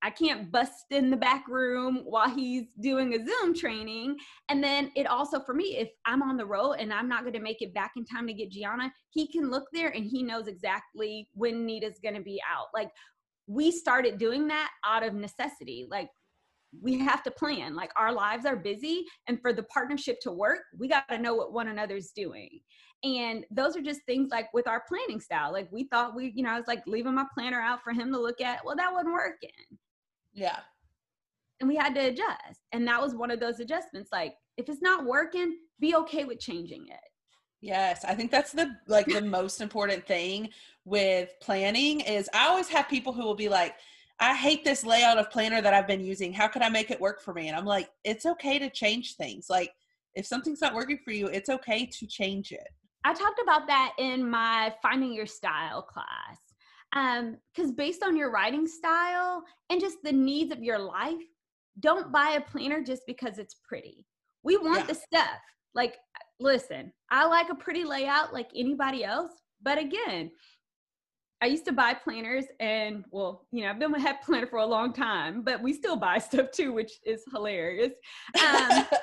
I 0.00 0.10
can't 0.10 0.50
bust 0.52 0.84
in 0.90 1.10
the 1.10 1.16
back 1.16 1.48
room 1.48 2.02
while 2.04 2.30
he's 2.30 2.66
doing 2.80 3.14
a 3.14 3.26
Zoom 3.26 3.52
training. 3.52 4.16
And 4.48 4.62
then 4.62 4.92
it 4.94 5.06
also, 5.06 5.40
for 5.40 5.54
me, 5.54 5.76
if 5.76 5.88
I'm 6.06 6.22
on 6.22 6.36
the 6.36 6.46
road 6.46 6.74
and 6.74 6.92
I'm 6.92 7.08
not 7.08 7.22
going 7.22 7.32
to 7.32 7.40
make 7.40 7.62
it 7.62 7.74
back 7.74 7.92
in 7.96 8.04
time 8.04 8.28
to 8.28 8.32
get 8.32 8.52
Gianna, 8.52 8.92
he 9.10 9.26
can 9.26 9.50
look 9.50 9.64
there 9.72 9.88
and 9.88 10.04
he 10.04 10.22
knows 10.22 10.46
exactly 10.46 11.28
when 11.32 11.66
Nita's 11.66 11.98
going 12.00 12.14
to 12.14 12.22
be 12.22 12.40
out. 12.48 12.68
Like 12.72 12.90
we 13.48 13.72
started 13.72 14.18
doing 14.18 14.46
that 14.48 14.70
out 14.84 15.02
of 15.02 15.14
necessity. 15.14 15.86
Like 15.90 16.10
we 16.82 16.98
have 16.98 17.22
to 17.24 17.30
plan. 17.30 17.74
Like 17.74 17.90
our 17.96 18.12
lives 18.12 18.44
are 18.44 18.56
busy. 18.56 19.04
And 19.26 19.40
for 19.40 19.52
the 19.52 19.62
partnership 19.64 20.18
to 20.22 20.32
work, 20.32 20.60
we 20.78 20.88
got 20.88 21.08
to 21.08 21.18
know 21.18 21.34
what 21.34 21.52
one 21.52 21.68
another's 21.68 22.10
doing. 22.14 22.60
And 23.04 23.44
those 23.50 23.76
are 23.76 23.82
just 23.82 24.00
things 24.06 24.30
like 24.30 24.52
with 24.52 24.66
our 24.66 24.82
planning 24.88 25.20
style. 25.20 25.52
Like 25.52 25.70
we 25.70 25.84
thought 25.84 26.16
we, 26.16 26.32
you 26.34 26.42
know, 26.42 26.50
I 26.50 26.58
was 26.58 26.66
like 26.66 26.82
leaving 26.86 27.14
my 27.14 27.26
planner 27.32 27.60
out 27.60 27.82
for 27.82 27.92
him 27.92 28.12
to 28.12 28.20
look 28.20 28.40
at. 28.40 28.64
Well, 28.64 28.76
that 28.76 28.92
wasn't 28.92 29.12
working. 29.12 29.50
Yeah. 30.32 30.58
And 31.60 31.68
we 31.68 31.76
had 31.76 31.94
to 31.94 32.00
adjust. 32.00 32.60
And 32.72 32.86
that 32.86 33.00
was 33.00 33.14
one 33.14 33.30
of 33.30 33.40
those 33.40 33.60
adjustments. 33.60 34.10
Like, 34.12 34.34
if 34.56 34.68
it's 34.68 34.82
not 34.82 35.04
working, 35.04 35.56
be 35.80 35.94
okay 35.96 36.24
with 36.24 36.40
changing 36.40 36.86
it. 36.88 37.00
Yes, 37.60 38.04
I 38.04 38.14
think 38.14 38.30
that's 38.30 38.52
the 38.52 38.70
like 38.86 39.06
the 39.06 39.20
most 39.20 39.60
important 39.60 40.06
thing 40.06 40.50
with 40.84 41.30
planning 41.40 42.00
is 42.00 42.30
I 42.32 42.46
always 42.48 42.68
have 42.68 42.88
people 42.88 43.12
who 43.12 43.24
will 43.24 43.34
be 43.34 43.48
like, 43.48 43.74
I 44.20 44.34
hate 44.34 44.64
this 44.64 44.84
layout 44.84 45.18
of 45.18 45.30
planner 45.30 45.62
that 45.62 45.74
I've 45.74 45.86
been 45.86 46.04
using. 46.04 46.32
How 46.32 46.48
could 46.48 46.62
I 46.62 46.68
make 46.68 46.90
it 46.90 47.00
work 47.00 47.22
for 47.22 47.32
me? 47.32 47.48
And 47.48 47.56
I'm 47.56 47.64
like, 47.64 47.88
it's 48.04 48.26
okay 48.26 48.58
to 48.58 48.68
change 48.68 49.14
things. 49.14 49.46
Like 49.48 49.70
if 50.14 50.26
something's 50.26 50.60
not 50.60 50.74
working 50.74 50.98
for 51.04 51.12
you, 51.12 51.28
it's 51.28 51.48
okay 51.48 51.86
to 51.86 52.06
change 52.06 52.50
it. 52.50 52.66
I 53.04 53.14
talked 53.14 53.40
about 53.40 53.66
that 53.68 53.92
in 53.98 54.28
my 54.28 54.74
finding 54.82 55.12
your 55.12 55.26
style 55.26 55.82
class 55.82 56.38
um 56.96 57.36
because 57.54 57.72
based 57.72 58.02
on 58.02 58.16
your 58.16 58.30
writing 58.30 58.66
style 58.66 59.42
and 59.70 59.80
just 59.80 59.98
the 60.02 60.12
needs 60.12 60.52
of 60.52 60.62
your 60.62 60.78
life 60.78 61.14
don't 61.80 62.12
buy 62.12 62.36
a 62.36 62.50
planner 62.50 62.82
just 62.82 63.02
because 63.06 63.38
it's 63.38 63.56
pretty 63.66 64.06
we 64.42 64.56
want 64.56 64.80
yeah. 64.80 64.86
the 64.86 64.94
stuff 64.94 65.40
like 65.74 65.96
listen 66.40 66.90
i 67.10 67.26
like 67.26 67.50
a 67.50 67.54
pretty 67.54 67.84
layout 67.84 68.32
like 68.32 68.48
anybody 68.56 69.04
else 69.04 69.32
but 69.62 69.78
again 69.78 70.30
I 71.40 71.46
used 71.46 71.64
to 71.66 71.72
buy 71.72 71.94
planners 71.94 72.44
and 72.58 73.04
well, 73.10 73.46
you 73.52 73.62
know, 73.62 73.70
I've 73.70 73.78
been 73.78 73.92
with 73.92 74.02
Happy 74.02 74.18
Planner 74.24 74.46
for 74.46 74.58
a 74.58 74.66
long 74.66 74.92
time, 74.92 75.42
but 75.42 75.62
we 75.62 75.72
still 75.72 75.96
buy 75.96 76.18
stuff 76.18 76.50
too, 76.50 76.72
which 76.72 76.92
is 77.04 77.24
hilarious. 77.32 77.92
Um, 78.44 78.86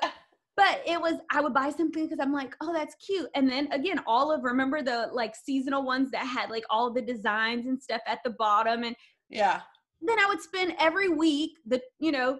but 0.57 0.81
it 0.85 0.99
was 0.99 1.15
i 1.31 1.41
would 1.41 1.53
buy 1.53 1.69
something 1.69 2.03
because 2.03 2.19
i'm 2.19 2.33
like 2.33 2.55
oh 2.61 2.73
that's 2.73 2.95
cute 2.95 3.29
and 3.35 3.49
then 3.49 3.71
again 3.71 3.99
all 4.07 4.31
of 4.31 4.43
remember 4.43 4.81
the 4.81 5.09
like 5.11 5.35
seasonal 5.35 5.83
ones 5.83 6.09
that 6.11 6.25
had 6.25 6.49
like 6.49 6.63
all 6.69 6.91
the 6.91 7.01
designs 7.01 7.65
and 7.67 7.81
stuff 7.81 8.01
at 8.07 8.19
the 8.23 8.29
bottom 8.31 8.83
and 8.83 8.95
yeah 9.29 9.61
then 10.01 10.19
i 10.19 10.25
would 10.27 10.41
spend 10.41 10.73
every 10.79 11.09
week 11.09 11.57
the 11.65 11.81
you 11.99 12.11
know 12.11 12.39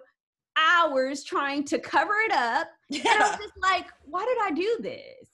hours 0.56 1.24
trying 1.24 1.62
to 1.62 1.78
cover 1.78 2.14
it 2.24 2.32
up 2.32 2.68
yeah. 2.88 3.02
and 3.06 3.22
i 3.22 3.28
was 3.28 3.38
just 3.38 3.52
like 3.60 3.86
why 4.04 4.24
did 4.24 4.38
i 4.42 4.54
do 4.54 4.78
this 4.80 5.28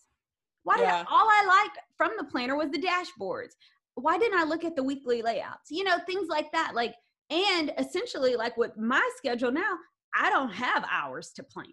why 0.65 0.77
did 0.77 0.85
yeah. 0.85 1.05
I, 1.09 1.15
all 1.15 1.29
i 1.29 1.63
liked 1.63 1.79
from 1.97 2.11
the 2.19 2.25
planner 2.25 2.57
was 2.57 2.71
the 2.71 2.83
dashboards 2.83 3.53
why 3.95 4.19
didn't 4.19 4.39
i 4.39 4.45
look 4.45 4.65
at 4.65 4.77
the 4.77 4.83
weekly 4.83 5.23
layouts 5.23 5.71
you 5.71 5.85
know 5.85 5.99
things 6.07 6.29
like 6.29 6.51
that 6.53 6.73
like 6.75 6.95
and 7.31 7.73
essentially 7.79 8.37
like 8.37 8.57
with 8.57 8.77
my 8.77 9.07
schedule 9.17 9.53
now 9.53 9.75
i 10.19 10.31
don't 10.31 10.53
have 10.53 10.85
hours 10.91 11.33
to 11.35 11.43
plan 11.43 11.67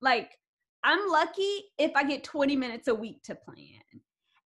like 0.00 0.30
I'm 0.86 1.08
lucky 1.08 1.64
if 1.78 1.90
I 1.96 2.04
get 2.04 2.22
20 2.22 2.54
minutes 2.54 2.86
a 2.86 2.94
week 2.94 3.20
to 3.24 3.34
plan. 3.34 3.82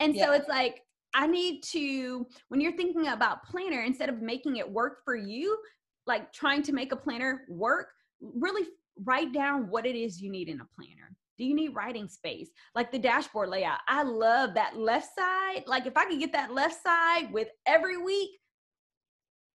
And 0.01 0.13
yeah. 0.13 0.25
so 0.25 0.33
it's 0.33 0.49
like 0.49 0.81
I 1.13 1.27
need 1.27 1.63
to 1.71 2.27
when 2.49 2.59
you're 2.59 2.75
thinking 2.75 3.07
about 3.07 3.45
planner 3.45 3.81
instead 3.83 4.09
of 4.09 4.21
making 4.21 4.57
it 4.57 4.69
work 4.69 4.97
for 5.05 5.15
you, 5.15 5.57
like 6.05 6.33
trying 6.33 6.61
to 6.63 6.73
make 6.73 6.91
a 6.91 6.97
planner 6.97 7.43
work, 7.47 7.87
really 8.19 8.67
write 9.05 9.33
down 9.33 9.69
what 9.69 9.85
it 9.85 9.95
is 9.95 10.21
you 10.21 10.29
need 10.29 10.49
in 10.49 10.59
a 10.59 10.67
planner. 10.75 11.15
Do 11.37 11.45
you 11.45 11.55
need 11.55 11.75
writing 11.75 12.07
space? 12.07 12.49
Like 12.73 12.91
the 12.91 12.99
dashboard 12.99 13.49
layout. 13.49 13.79
I 13.87 14.03
love 14.03 14.53
that 14.53 14.77
left 14.77 15.15
side. 15.15 15.63
Like 15.67 15.85
if 15.85 15.97
I 15.97 16.05
could 16.05 16.19
get 16.19 16.33
that 16.33 16.53
left 16.53 16.81
side 16.81 17.31
with 17.31 17.49
every 17.65 17.97
week, 17.97 18.29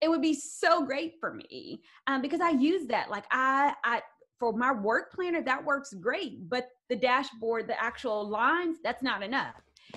it 0.01 0.09
would 0.09 0.23
be 0.23 0.35
so 0.35 0.85
great 0.85 1.15
for 1.21 1.35
me 1.35 1.83
um, 2.07 2.23
because 2.23 2.41
I 2.41 2.51
use 2.51 2.87
that. 2.89 3.11
Like 3.11 3.25
I, 3.31 3.75
I 3.85 4.01
for 4.39 4.55
my 4.55 4.73
work 4.73 5.13
planner, 5.13 5.43
that 5.43 5.65
works 5.65 5.93
great. 5.93 6.49
But 6.49 6.69
the 6.89 6.97
dashboard, 6.97 7.69
the 7.69 7.81
actual 7.81 8.27
lines, 8.27 8.79
that's 8.83 9.03
not 9.03 9.23
enough. 9.23 9.55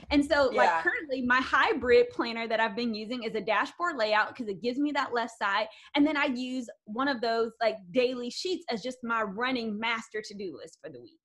And 0.10 0.26
so, 0.26 0.52
yeah. 0.52 0.58
like 0.58 0.84
currently, 0.84 1.22
my 1.22 1.40
hybrid 1.40 2.10
planner 2.10 2.48
that 2.48 2.60
I've 2.60 2.76
been 2.76 2.94
using 2.94 3.24
is 3.24 3.36
a 3.36 3.42
dashboard 3.42 3.96
layout 3.96 4.30
because 4.30 4.48
it 4.48 4.62
gives 4.62 4.78
me 4.78 4.92
that 4.92 5.14
left 5.14 5.38
side. 5.38 5.68
And 5.96 6.06
then 6.06 6.18
I 6.18 6.26
use 6.26 6.68
one 6.86 7.08
of 7.08 7.22
those 7.22 7.52
like 7.62 7.78
daily 7.92 8.30
sheets 8.30 8.66
as 8.70 8.82
just 8.82 8.98
my 9.04 9.22
running 9.22 9.80
master 9.80 10.22
to 10.22 10.34
do 10.34 10.58
list 10.58 10.80
for 10.84 10.90
the 10.90 11.00
week. 11.00 11.20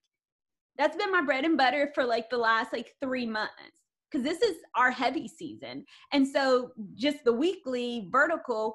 That's 0.79 0.97
been 0.97 1.13
my 1.13 1.23
bread 1.23 1.45
and 1.45 1.59
butter 1.59 1.91
for 1.95 2.05
like 2.05 2.31
the 2.31 2.39
last 2.39 2.73
like 2.73 2.95
three 3.03 3.27
months 3.27 3.53
because 4.11 4.25
this 4.25 4.41
is 4.43 4.57
our 4.75 4.91
heavy 4.91 5.29
season. 5.29 5.85
And 6.13 6.27
so, 6.27 6.71
just 6.95 7.25
the 7.25 7.33
weekly 7.33 8.09
vertical, 8.11 8.75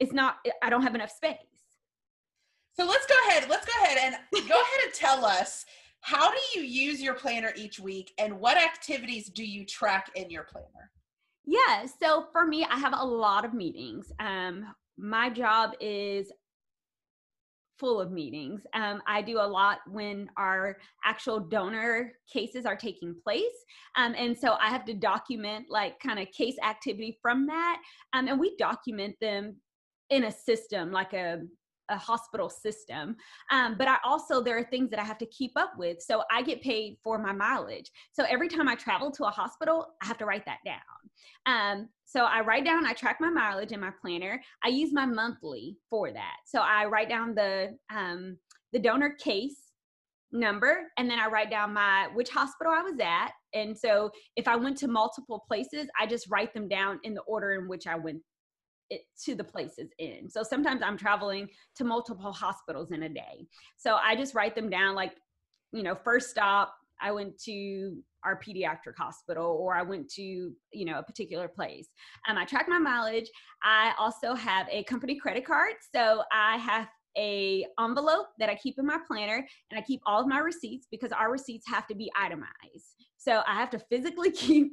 it's 0.00 0.12
not, 0.12 0.36
I 0.62 0.70
don't 0.70 0.82
have 0.82 0.94
enough 0.94 1.10
space. 1.10 1.38
So 2.76 2.84
let's 2.84 3.06
go 3.06 3.14
ahead. 3.28 3.48
Let's 3.48 3.66
go 3.66 3.72
ahead 3.84 3.98
and 4.02 4.16
go 4.48 4.54
ahead 4.54 4.80
and 4.84 4.92
tell 4.92 5.24
us 5.24 5.64
how 6.00 6.30
do 6.30 6.38
you 6.54 6.62
use 6.62 7.00
your 7.00 7.14
planner 7.14 7.52
each 7.56 7.78
week 7.80 8.12
and 8.18 8.38
what 8.38 8.58
activities 8.58 9.30
do 9.30 9.44
you 9.44 9.64
track 9.64 10.10
in 10.16 10.28
your 10.28 10.44
planner? 10.44 10.90
Yeah, 11.46 11.86
so 12.00 12.26
for 12.32 12.46
me, 12.46 12.66
I 12.70 12.78
have 12.78 12.94
a 12.94 13.04
lot 13.04 13.44
of 13.44 13.54
meetings. 13.54 14.12
Um, 14.18 14.66
my 14.98 15.30
job 15.30 15.72
is 15.80 16.32
full 17.78 18.00
of 18.00 18.12
meetings. 18.12 18.62
Um, 18.74 19.02
I 19.06 19.22
do 19.22 19.38
a 19.38 19.46
lot 19.46 19.78
when 19.88 20.28
our 20.36 20.76
actual 21.04 21.40
donor 21.40 22.12
cases 22.32 22.66
are 22.66 22.76
taking 22.76 23.14
place. 23.22 23.42
Um, 23.96 24.14
and 24.16 24.36
so 24.36 24.54
I 24.60 24.68
have 24.68 24.84
to 24.86 24.94
document 24.94 25.66
like 25.68 25.98
kind 26.00 26.18
of 26.18 26.30
case 26.30 26.56
activity 26.64 27.18
from 27.20 27.46
that. 27.46 27.80
Um, 28.12 28.28
and 28.28 28.38
we 28.38 28.56
document 28.56 29.16
them 29.20 29.56
in 30.10 30.24
a 30.24 30.30
system 30.30 30.92
like 30.92 31.12
a 31.12 31.40
a 31.88 31.96
hospital 31.96 32.48
system 32.48 33.16
um, 33.50 33.76
but 33.76 33.88
i 33.88 33.96
also 34.04 34.42
there 34.42 34.56
are 34.56 34.64
things 34.64 34.90
that 34.90 34.98
i 34.98 35.04
have 35.04 35.18
to 35.18 35.26
keep 35.26 35.52
up 35.56 35.72
with 35.76 36.00
so 36.00 36.22
i 36.30 36.42
get 36.42 36.62
paid 36.62 36.96
for 37.02 37.18
my 37.18 37.32
mileage. 37.32 37.90
So 38.12 38.24
every 38.24 38.48
time 38.48 38.68
i 38.68 38.74
travel 38.74 39.10
to 39.12 39.24
a 39.24 39.30
hospital 39.30 39.88
i 40.02 40.06
have 40.06 40.18
to 40.18 40.26
write 40.26 40.44
that 40.46 40.58
down. 40.64 40.78
Um, 41.46 41.88
so 42.04 42.24
i 42.24 42.40
write 42.40 42.64
down 42.64 42.86
i 42.86 42.92
track 42.92 43.18
my 43.20 43.30
mileage 43.30 43.72
in 43.72 43.80
my 43.80 43.92
planner. 44.00 44.40
I 44.64 44.68
use 44.68 44.92
my 44.92 45.06
monthly 45.06 45.76
for 45.90 46.12
that. 46.12 46.36
So 46.46 46.60
i 46.60 46.84
write 46.86 47.08
down 47.08 47.34
the 47.34 47.76
um, 47.94 48.38
the 48.72 48.78
donor 48.78 49.14
case 49.18 49.58
number 50.32 50.88
and 50.98 51.08
then 51.08 51.20
i 51.20 51.28
write 51.28 51.50
down 51.50 51.72
my 51.72 52.08
which 52.14 52.30
hospital 52.30 52.72
i 52.72 52.82
was 52.82 52.98
at. 53.00 53.32
And 53.52 53.76
so 53.76 54.10
if 54.36 54.48
i 54.48 54.56
went 54.56 54.76
to 54.78 54.88
multiple 54.88 55.44
places 55.46 55.86
i 56.00 56.06
just 56.06 56.30
write 56.30 56.52
them 56.54 56.68
down 56.68 57.00
in 57.04 57.14
the 57.14 57.22
order 57.22 57.52
in 57.52 57.68
which 57.68 57.86
i 57.86 57.94
went 57.94 58.20
it 58.94 59.02
to 59.24 59.34
the 59.34 59.44
places 59.44 59.90
in. 59.98 60.30
So 60.30 60.42
sometimes 60.42 60.82
I'm 60.82 60.96
traveling 60.96 61.48
to 61.76 61.84
multiple 61.84 62.32
hospitals 62.32 62.92
in 62.92 63.02
a 63.02 63.08
day. 63.08 63.46
So 63.76 63.96
I 63.96 64.16
just 64.16 64.34
write 64.34 64.54
them 64.54 64.70
down 64.70 64.94
like, 64.94 65.12
you 65.72 65.82
know, 65.82 65.94
first 65.94 66.30
stop, 66.30 66.74
I 67.00 67.10
went 67.12 67.38
to 67.44 67.96
our 68.24 68.40
pediatric 68.40 68.96
hospital 68.96 69.58
or 69.60 69.74
I 69.74 69.82
went 69.82 70.08
to, 70.12 70.22
you 70.22 70.84
know, 70.84 70.98
a 70.98 71.02
particular 71.02 71.48
place. 71.48 71.88
Um, 72.28 72.38
I 72.38 72.44
track 72.44 72.66
my 72.68 72.78
mileage. 72.78 73.28
I 73.62 73.92
also 73.98 74.34
have 74.34 74.66
a 74.70 74.84
company 74.84 75.18
credit 75.18 75.44
card. 75.44 75.74
So 75.94 76.22
I 76.32 76.56
have 76.56 76.88
a 77.16 77.64
envelope 77.78 78.28
that 78.38 78.48
I 78.48 78.54
keep 78.56 78.78
in 78.78 78.86
my 78.86 78.98
planner 79.06 79.46
and 79.70 79.78
I 79.78 79.82
keep 79.82 80.00
all 80.06 80.20
of 80.20 80.26
my 80.26 80.38
receipts 80.38 80.86
because 80.90 81.12
our 81.12 81.30
receipts 81.30 81.68
have 81.68 81.86
to 81.88 81.94
be 81.94 82.10
itemized. 82.18 82.94
So 83.16 83.42
I 83.46 83.54
have 83.54 83.70
to 83.70 83.78
physically 83.78 84.30
keep 84.44 84.72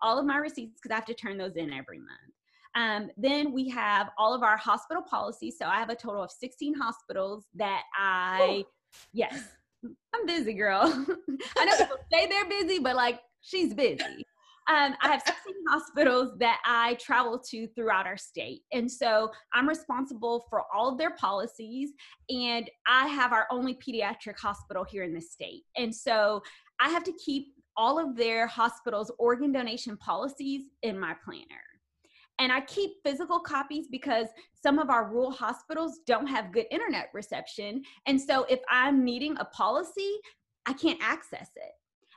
all 0.00 0.18
of 0.18 0.26
my 0.26 0.36
receipts 0.36 0.80
because 0.80 0.92
I 0.92 0.96
have 0.96 1.06
to 1.06 1.14
turn 1.14 1.38
those 1.38 1.56
in 1.56 1.72
every 1.72 1.98
month. 1.98 2.34
Um, 2.74 3.10
then 3.16 3.52
we 3.52 3.68
have 3.68 4.10
all 4.18 4.34
of 4.34 4.42
our 4.42 4.56
hospital 4.56 5.02
policies. 5.02 5.56
So 5.58 5.66
I 5.66 5.78
have 5.78 5.90
a 5.90 5.94
total 5.94 6.22
of 6.22 6.30
16 6.30 6.74
hospitals 6.74 7.44
that 7.54 7.82
I, 7.98 8.64
Ooh. 8.64 8.64
yes, 9.12 9.42
I'm 10.14 10.26
busy, 10.26 10.54
girl. 10.54 10.82
I 11.58 11.64
know 11.64 11.76
people 11.76 11.96
say 12.12 12.26
they're 12.26 12.48
busy, 12.48 12.78
but 12.78 12.96
like 12.96 13.20
she's 13.40 13.74
busy. 13.74 14.24
Um, 14.68 14.94
I 15.02 15.08
have 15.08 15.22
16 15.26 15.54
hospitals 15.68 16.38
that 16.38 16.60
I 16.64 16.94
travel 16.94 17.38
to 17.50 17.66
throughout 17.68 18.06
our 18.06 18.16
state. 18.16 18.62
And 18.72 18.90
so 18.90 19.30
I'm 19.52 19.68
responsible 19.68 20.46
for 20.48 20.62
all 20.74 20.88
of 20.88 20.98
their 20.98 21.10
policies. 21.10 21.90
And 22.30 22.70
I 22.86 23.08
have 23.08 23.32
our 23.32 23.46
only 23.50 23.74
pediatric 23.74 24.38
hospital 24.38 24.84
here 24.84 25.02
in 25.02 25.14
the 25.14 25.20
state. 25.20 25.64
And 25.76 25.94
so 25.94 26.42
I 26.80 26.90
have 26.90 27.02
to 27.04 27.12
keep 27.24 27.54
all 27.76 27.98
of 27.98 28.16
their 28.16 28.46
hospitals' 28.46 29.10
organ 29.18 29.50
donation 29.50 29.96
policies 29.96 30.62
in 30.82 30.98
my 30.98 31.14
planner. 31.24 31.71
And 32.42 32.50
I 32.50 32.60
keep 32.62 32.90
physical 33.04 33.38
copies 33.38 33.86
because 33.86 34.26
some 34.60 34.80
of 34.80 34.90
our 34.90 35.08
rural 35.08 35.30
hospitals 35.30 36.00
don't 36.08 36.26
have 36.26 36.52
good 36.52 36.66
internet 36.72 37.08
reception. 37.14 37.84
And 38.06 38.20
so 38.20 38.42
if 38.50 38.58
I'm 38.68 39.04
needing 39.04 39.36
a 39.38 39.44
policy, 39.44 40.16
I 40.66 40.72
can't 40.72 40.98
access 41.00 41.50
it. 41.54 41.70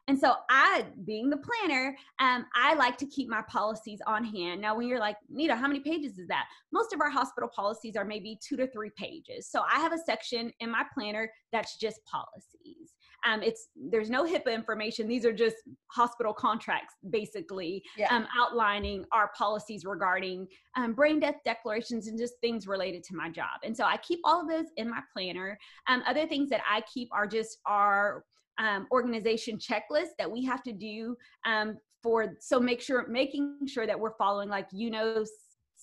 And 0.08 0.18
so 0.18 0.34
I, 0.50 0.86
being 1.06 1.30
the 1.30 1.38
planner, 1.38 1.96
um, 2.18 2.48
I 2.56 2.74
like 2.74 2.98
to 2.98 3.06
keep 3.06 3.30
my 3.30 3.44
policies 3.48 4.00
on 4.08 4.24
hand. 4.24 4.62
Now, 4.62 4.76
when 4.76 4.88
you're 4.88 5.00
like, 5.00 5.18
Nita, 5.30 5.56
how 5.56 5.68
many 5.68 5.82
pages 5.82 6.18
is 6.18 6.28
that? 6.28 6.46
Most 6.74 6.92
of 6.92 7.02
our 7.02 7.12
hospital 7.12 7.50
policies 7.56 7.96
are 7.96 8.04
maybe 8.04 8.40
two 8.44 8.58
to 8.58 8.66
three 8.72 8.92
pages. 8.98 9.48
So 9.48 9.62
I 9.72 9.80
have 9.80 9.94
a 9.94 10.00
section 10.00 10.52
in 10.60 10.72
my 10.72 10.86
planner 10.92 11.32
that's 11.52 11.78
just 11.78 12.04
policies. 12.06 12.95
Um, 13.26 13.42
it's 13.42 13.70
there's 13.76 14.10
no 14.10 14.24
HIPAA 14.24 14.54
information. 14.54 15.08
These 15.08 15.26
are 15.26 15.34
just 15.34 15.58
hospital 15.88 16.34
contracts, 16.34 16.94
basically, 17.10 17.84
yeah. 17.98 18.14
um, 18.14 18.28
outlining 18.38 19.06
our 19.12 19.32
policies 19.38 19.84
regarding 19.86 20.48
um, 20.76 20.94
brain 20.94 21.20
death 21.20 21.36
declarations 21.44 22.08
and 22.08 22.18
just 22.18 22.36
things 22.42 22.68
related 22.68 23.04
to 23.06 23.16
my 23.16 23.30
job. 23.30 23.60
And 23.64 23.76
so 23.76 23.84
I 23.84 23.98
keep 23.98 24.20
all 24.24 24.42
of 24.42 24.48
those 24.48 24.68
in 24.78 24.90
my 24.90 25.02
planner. 25.14 25.58
Um, 25.88 26.04
other 26.08 26.28
things 26.28 26.50
that 26.50 26.62
I 26.70 26.82
keep 26.94 27.10
are 27.12 27.28
just 27.28 27.58
our 27.66 28.24
um, 28.58 28.88
organization 28.92 29.58
checklist 29.58 30.16
that 30.18 30.30
we 30.30 30.44
have 30.46 30.64
to 30.64 30.72
do 30.72 31.16
um, 31.46 31.78
for 32.06 32.36
so 32.40 32.60
make 32.60 32.82
sure 32.82 33.08
making 33.08 33.58
sure 33.66 33.88
that 33.88 34.00
we're 34.00 34.16
following 34.16 34.48
like 34.48 34.68
you 34.72 34.92
know 34.92 35.26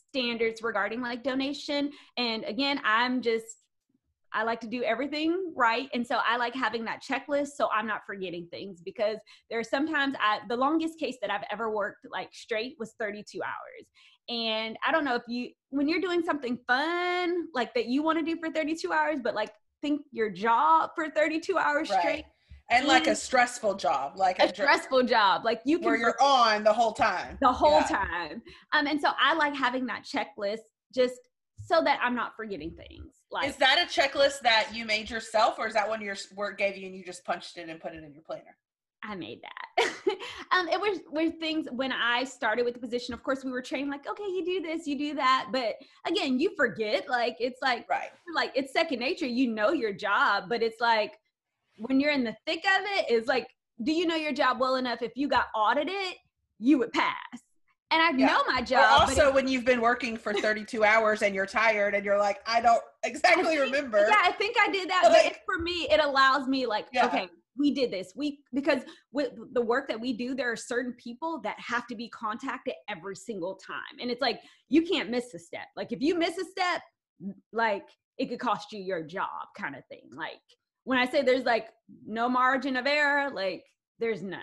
standards 0.09 0.63
regarding 0.63 1.01
like 1.01 1.25
donation 1.25 1.91
and 2.17 2.45
again 2.45 2.81
i'm 2.85 3.21
just 3.21 3.62
I 4.35 4.45
like 4.45 4.61
to 4.61 4.67
do 4.67 4.83
everything 4.83 5.53
right. 5.57 5.89
And 5.95 6.07
so 6.07 6.19
I 6.27 6.37
like 6.37 6.55
having 6.55 6.85
that 6.85 7.03
checklist 7.03 7.49
so 7.57 7.69
I'm 7.73 7.87
not 7.87 8.03
forgetting 8.07 8.49
things 8.51 8.81
because 8.81 9.19
there 9.51 9.59
are 9.59 9.65
sometimes 9.65 10.15
I, 10.21 10.41
the 10.49 10.57
longest 10.57 10.99
case 10.99 11.17
that 11.21 11.31
I've 11.31 11.45
ever 11.51 11.71
worked 11.71 12.07
like 12.11 12.29
straight 12.33 12.77
was 12.79 12.95
32 12.99 13.41
hours. 13.43 13.87
And 14.29 14.77
I 14.87 14.93
don't 14.93 15.05
know 15.05 15.17
if 15.17 15.23
you, 15.29 15.51
when 15.71 15.89
you're 15.89 16.01
doing 16.01 16.23
something 16.23 16.59
fun 16.67 17.49
like 17.55 17.75
that 17.75 17.87
you 17.87 18.03
want 18.03 18.19
to 18.19 18.25
do 18.25 18.39
for 18.39 18.51
32 18.51 18.93
hours, 18.93 19.19
but 19.23 19.35
like 19.35 19.51
think 19.83 20.03
your 20.13 20.31
job 20.31 20.91
for 20.95 21.11
32 21.11 21.59
hours 21.59 21.91
right. 21.91 22.01
straight. 22.01 22.25
And 22.71 22.87
like 22.87 23.07
a 23.07 23.15
stressful 23.15 23.75
job, 23.75 24.15
like 24.17 24.39
a, 24.41 24.47
a 24.47 24.49
stressful 24.49 25.03
job, 25.03 25.45
like 25.45 25.61
you 25.67 25.79
can 25.79 25.87
where 25.87 25.97
you're 25.97 26.23
on 26.23 26.65
the 26.65 26.73
whole 26.73 26.93
time, 26.93 27.37
the 27.43 27.53
whole 27.53 27.81
yeah. 27.81 27.99
time. 28.09 28.43
Um, 28.73 28.87
and 28.87 28.99
so 28.99 29.11
I 29.21 29.35
like 29.35 29.55
having 29.55 29.85
that 29.87 30.05
checklist 30.05 30.61
just 30.95 31.19
so 31.65 31.83
that 31.83 31.99
I'm 32.03 32.15
not 32.15 32.37
forgetting 32.37 32.71
things. 32.71 33.13
Like, 33.31 33.49
is 33.49 33.57
that 33.57 33.79
a 33.79 33.87
checklist 33.87 34.41
that 34.41 34.71
you 34.75 34.85
made 34.85 35.09
yourself, 35.11 35.59
or 35.59 35.67
is 35.67 35.75
that 35.75 35.89
one 35.89 36.01
your 36.03 36.17
work 36.35 36.59
gave 36.59 36.77
you 36.77 36.87
and 36.87 36.95
you 36.95 37.05
just 37.05 37.25
punched 37.25 37.57
it 37.57 37.69
and 37.69 37.81
put 37.81 37.95
it 37.95 38.03
in 38.03 38.13
your 38.13 38.23
planner? 38.23 38.57
I 39.05 39.17
made 39.17 39.41
that. 39.43 39.89
um, 40.53 40.69
it 40.69 40.81
was 40.81 41.01
were 41.11 41.31
things 41.31 41.67
when 41.73 41.91
I 41.93 42.25
started 42.25 42.65
with 42.65 42.75
the 42.75 42.81
position. 42.81 43.15
Of 43.15 43.23
course, 43.23 43.45
we 43.45 43.51
were 43.51 43.63
trained 43.63 43.91
like, 43.91 44.09
okay, 44.09 44.25
you 44.25 44.45
do 44.45 44.61
this, 44.61 44.87
you 44.87 44.97
do 44.97 45.15
that, 45.15 45.49
but 45.51 45.75
again, 46.07 46.39
you 46.39 46.55
forget. 46.57 47.09
Like 47.09 47.37
it's 47.41 47.61
like 47.63 47.89
right, 47.89 48.11
like 48.35 48.53
it's 48.55 48.73
second 48.73 49.01
nature. 49.01 49.27
You 49.27 49.49
know 49.49 49.73
your 49.73 49.93
job, 49.93 50.45
but 50.49 50.63
it's 50.63 50.81
like 50.81 51.19
when 51.79 51.99
you're 51.99 52.13
in 52.13 52.23
the 52.23 52.37
thick 52.47 52.65
of 52.65 52.83
it, 52.85 53.07
it's 53.09 53.27
like, 53.27 53.49
do 53.83 53.93
you 53.93 54.07
know 54.07 54.15
your 54.15 54.33
job 54.33 54.61
well 54.61 54.77
enough? 54.77 55.03
If 55.03 55.13
you 55.17 55.27
got 55.27 55.47
audited, 55.55 56.17
you 56.61 56.79
would 56.79 56.93
pass 56.93 57.43
and 57.93 58.03
I 58.03 58.11
yeah. 58.17 58.27
know 58.27 58.43
my 58.49 58.63
job. 58.63 59.01
Or 59.01 59.03
also, 59.03 59.33
when 59.33 59.47
you've 59.47 59.67
been 59.67 59.81
working 59.81 60.17
for 60.17 60.33
32 60.33 60.83
hours 60.83 61.21
and 61.23 61.35
you're 61.35 61.47
tired 61.47 61.95
and 61.95 62.05
you're 62.05 62.19
like, 62.19 62.39
I 62.47 62.61
don't 62.61 62.83
exactly 63.05 63.45
I 63.45 63.59
think, 63.59 63.61
remember. 63.61 64.07
Yeah, 64.09 64.19
I 64.23 64.33
think 64.33 64.57
I 64.59 64.71
did 64.71 64.89
that. 64.89 65.03
But, 65.05 65.21
but 65.25 65.37
for 65.45 65.63
me, 65.63 65.89
it 65.91 66.01
allows 66.03 66.49
me 66.49 66.67
like, 66.67 66.87
yeah. 66.93 67.07
okay, 67.07 67.29
we 67.57 67.71
did 67.71 67.91
this. 67.91 68.15
We 68.17 68.41
because 68.55 68.83
with 69.13 69.33
the 69.53 69.61
work 69.61 69.89
that 69.89 70.01
we 70.01 70.15
do, 70.15 70.35
there 70.35 70.51
are 70.51 70.57
certain 70.57 70.95
people 70.95 71.41
that 71.43 71.57
have 71.59 71.87
to 71.89 71.95
be 71.95 72.09
contacted 72.09 72.75
every 72.89 73.17
single 73.17 73.57
time, 73.57 73.99
and 74.01 74.11
it's 74.11 74.23
like 74.23 74.41
you 74.71 74.83
can't 74.83 75.11
miss 75.11 75.35
a 75.35 75.39
step. 75.39 75.67
Like 75.77 75.93
if 75.93 76.01
you 76.01 76.19
miss 76.19 76.39
a 76.39 76.45
step, 76.45 76.81
like 77.53 77.85
it 78.17 78.31
could 78.31 78.41
cost 78.41 78.73
you 78.73 78.81
your 78.81 79.03
job, 79.03 79.49
kind 79.57 79.77
of 79.77 79.85
thing. 79.91 80.09
Like 80.15 80.41
when 80.85 80.99
I 80.99 81.07
say 81.07 81.23
there's 81.23 81.45
like 81.45 81.69
no 82.07 82.29
margin 82.29 82.77
of 82.77 82.87
error, 82.87 83.31
like 83.31 83.65
there's 83.99 84.23
none. 84.23 84.41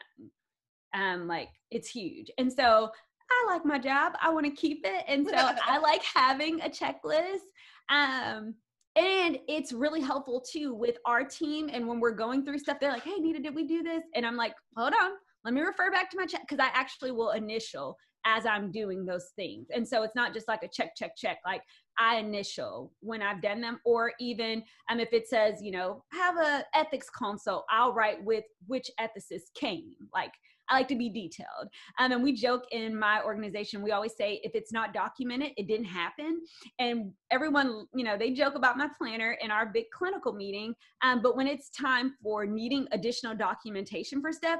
Um, 0.93 1.27
like 1.27 1.49
it's 1.71 1.89
huge, 1.89 2.29
and 2.37 2.51
so 2.51 2.91
I 3.31 3.45
like 3.47 3.65
my 3.65 3.79
job. 3.79 4.13
I 4.21 4.29
want 4.31 4.45
to 4.45 4.51
keep 4.51 4.81
it. 4.85 5.03
And 5.07 5.27
so 5.27 5.35
I 5.35 5.77
like 5.81 6.03
having 6.03 6.61
a 6.61 6.69
checklist. 6.69 7.47
Um, 7.89 8.55
and 8.95 9.37
it's 9.47 9.71
really 9.71 10.01
helpful 10.01 10.41
too 10.41 10.73
with 10.73 10.97
our 11.05 11.23
team. 11.23 11.69
And 11.71 11.87
when 11.87 11.99
we're 11.99 12.11
going 12.11 12.43
through 12.43 12.59
stuff, 12.59 12.77
they're 12.79 12.91
like, 12.91 13.03
hey, 13.03 13.17
Nita, 13.19 13.39
did 13.39 13.55
we 13.55 13.65
do 13.65 13.83
this? 13.83 14.03
And 14.15 14.25
I'm 14.25 14.35
like, 14.35 14.53
hold 14.75 14.93
on, 14.93 15.11
let 15.45 15.53
me 15.53 15.61
refer 15.61 15.91
back 15.91 16.09
to 16.11 16.17
my 16.17 16.25
check 16.25 16.41
because 16.47 16.63
I 16.63 16.69
actually 16.73 17.11
will 17.11 17.31
initial 17.31 17.95
as 18.25 18.45
I'm 18.45 18.71
doing 18.71 19.05
those 19.05 19.31
things. 19.35 19.67
And 19.73 19.87
so 19.87 20.03
it's 20.03 20.15
not 20.15 20.33
just 20.33 20.47
like 20.47 20.63
a 20.63 20.67
check, 20.67 20.95
check, 20.95 21.15
check. 21.15 21.37
Like 21.45 21.61
I 21.97 22.17
initial 22.17 22.91
when 22.99 23.21
I've 23.21 23.41
done 23.41 23.61
them, 23.61 23.79
or 23.85 24.11
even 24.19 24.63
um, 24.89 24.99
if 24.99 25.13
it 25.13 25.27
says, 25.27 25.61
you 25.61 25.71
know, 25.71 26.03
have 26.11 26.37
a 26.37 26.65
ethics 26.75 27.09
consult, 27.09 27.65
I'll 27.69 27.93
write 27.93 28.23
with 28.23 28.43
which 28.67 28.91
ethicist 28.99 29.53
came. 29.55 29.93
Like 30.13 30.33
I 30.69 30.75
like 30.75 30.87
to 30.89 30.95
be 30.95 31.09
detailed. 31.09 31.69
Um, 31.97 32.11
and 32.11 32.23
we 32.23 32.33
joke 32.33 32.63
in 32.71 32.97
my 32.97 33.21
organization, 33.23 33.81
we 33.81 33.91
always 33.91 34.15
say 34.15 34.39
if 34.43 34.53
it's 34.53 34.71
not 34.71 34.93
documented, 34.93 35.51
it 35.57 35.67
didn't 35.67 35.85
happen. 35.85 36.41
And 36.77 37.11
everyone, 37.31 37.87
you 37.93 38.03
know, 38.03 38.17
they 38.17 38.31
joke 38.31 38.55
about 38.55 38.77
my 38.77 38.87
planner 38.97 39.37
in 39.41 39.51
our 39.51 39.65
big 39.65 39.85
clinical 39.91 40.33
meeting. 40.33 40.73
Um, 41.01 41.21
but 41.21 41.35
when 41.35 41.47
it's 41.47 41.69
time 41.69 42.13
for 42.21 42.45
needing 42.45 42.87
additional 42.91 43.35
documentation 43.35 44.21
for 44.21 44.31
stuff, 44.31 44.59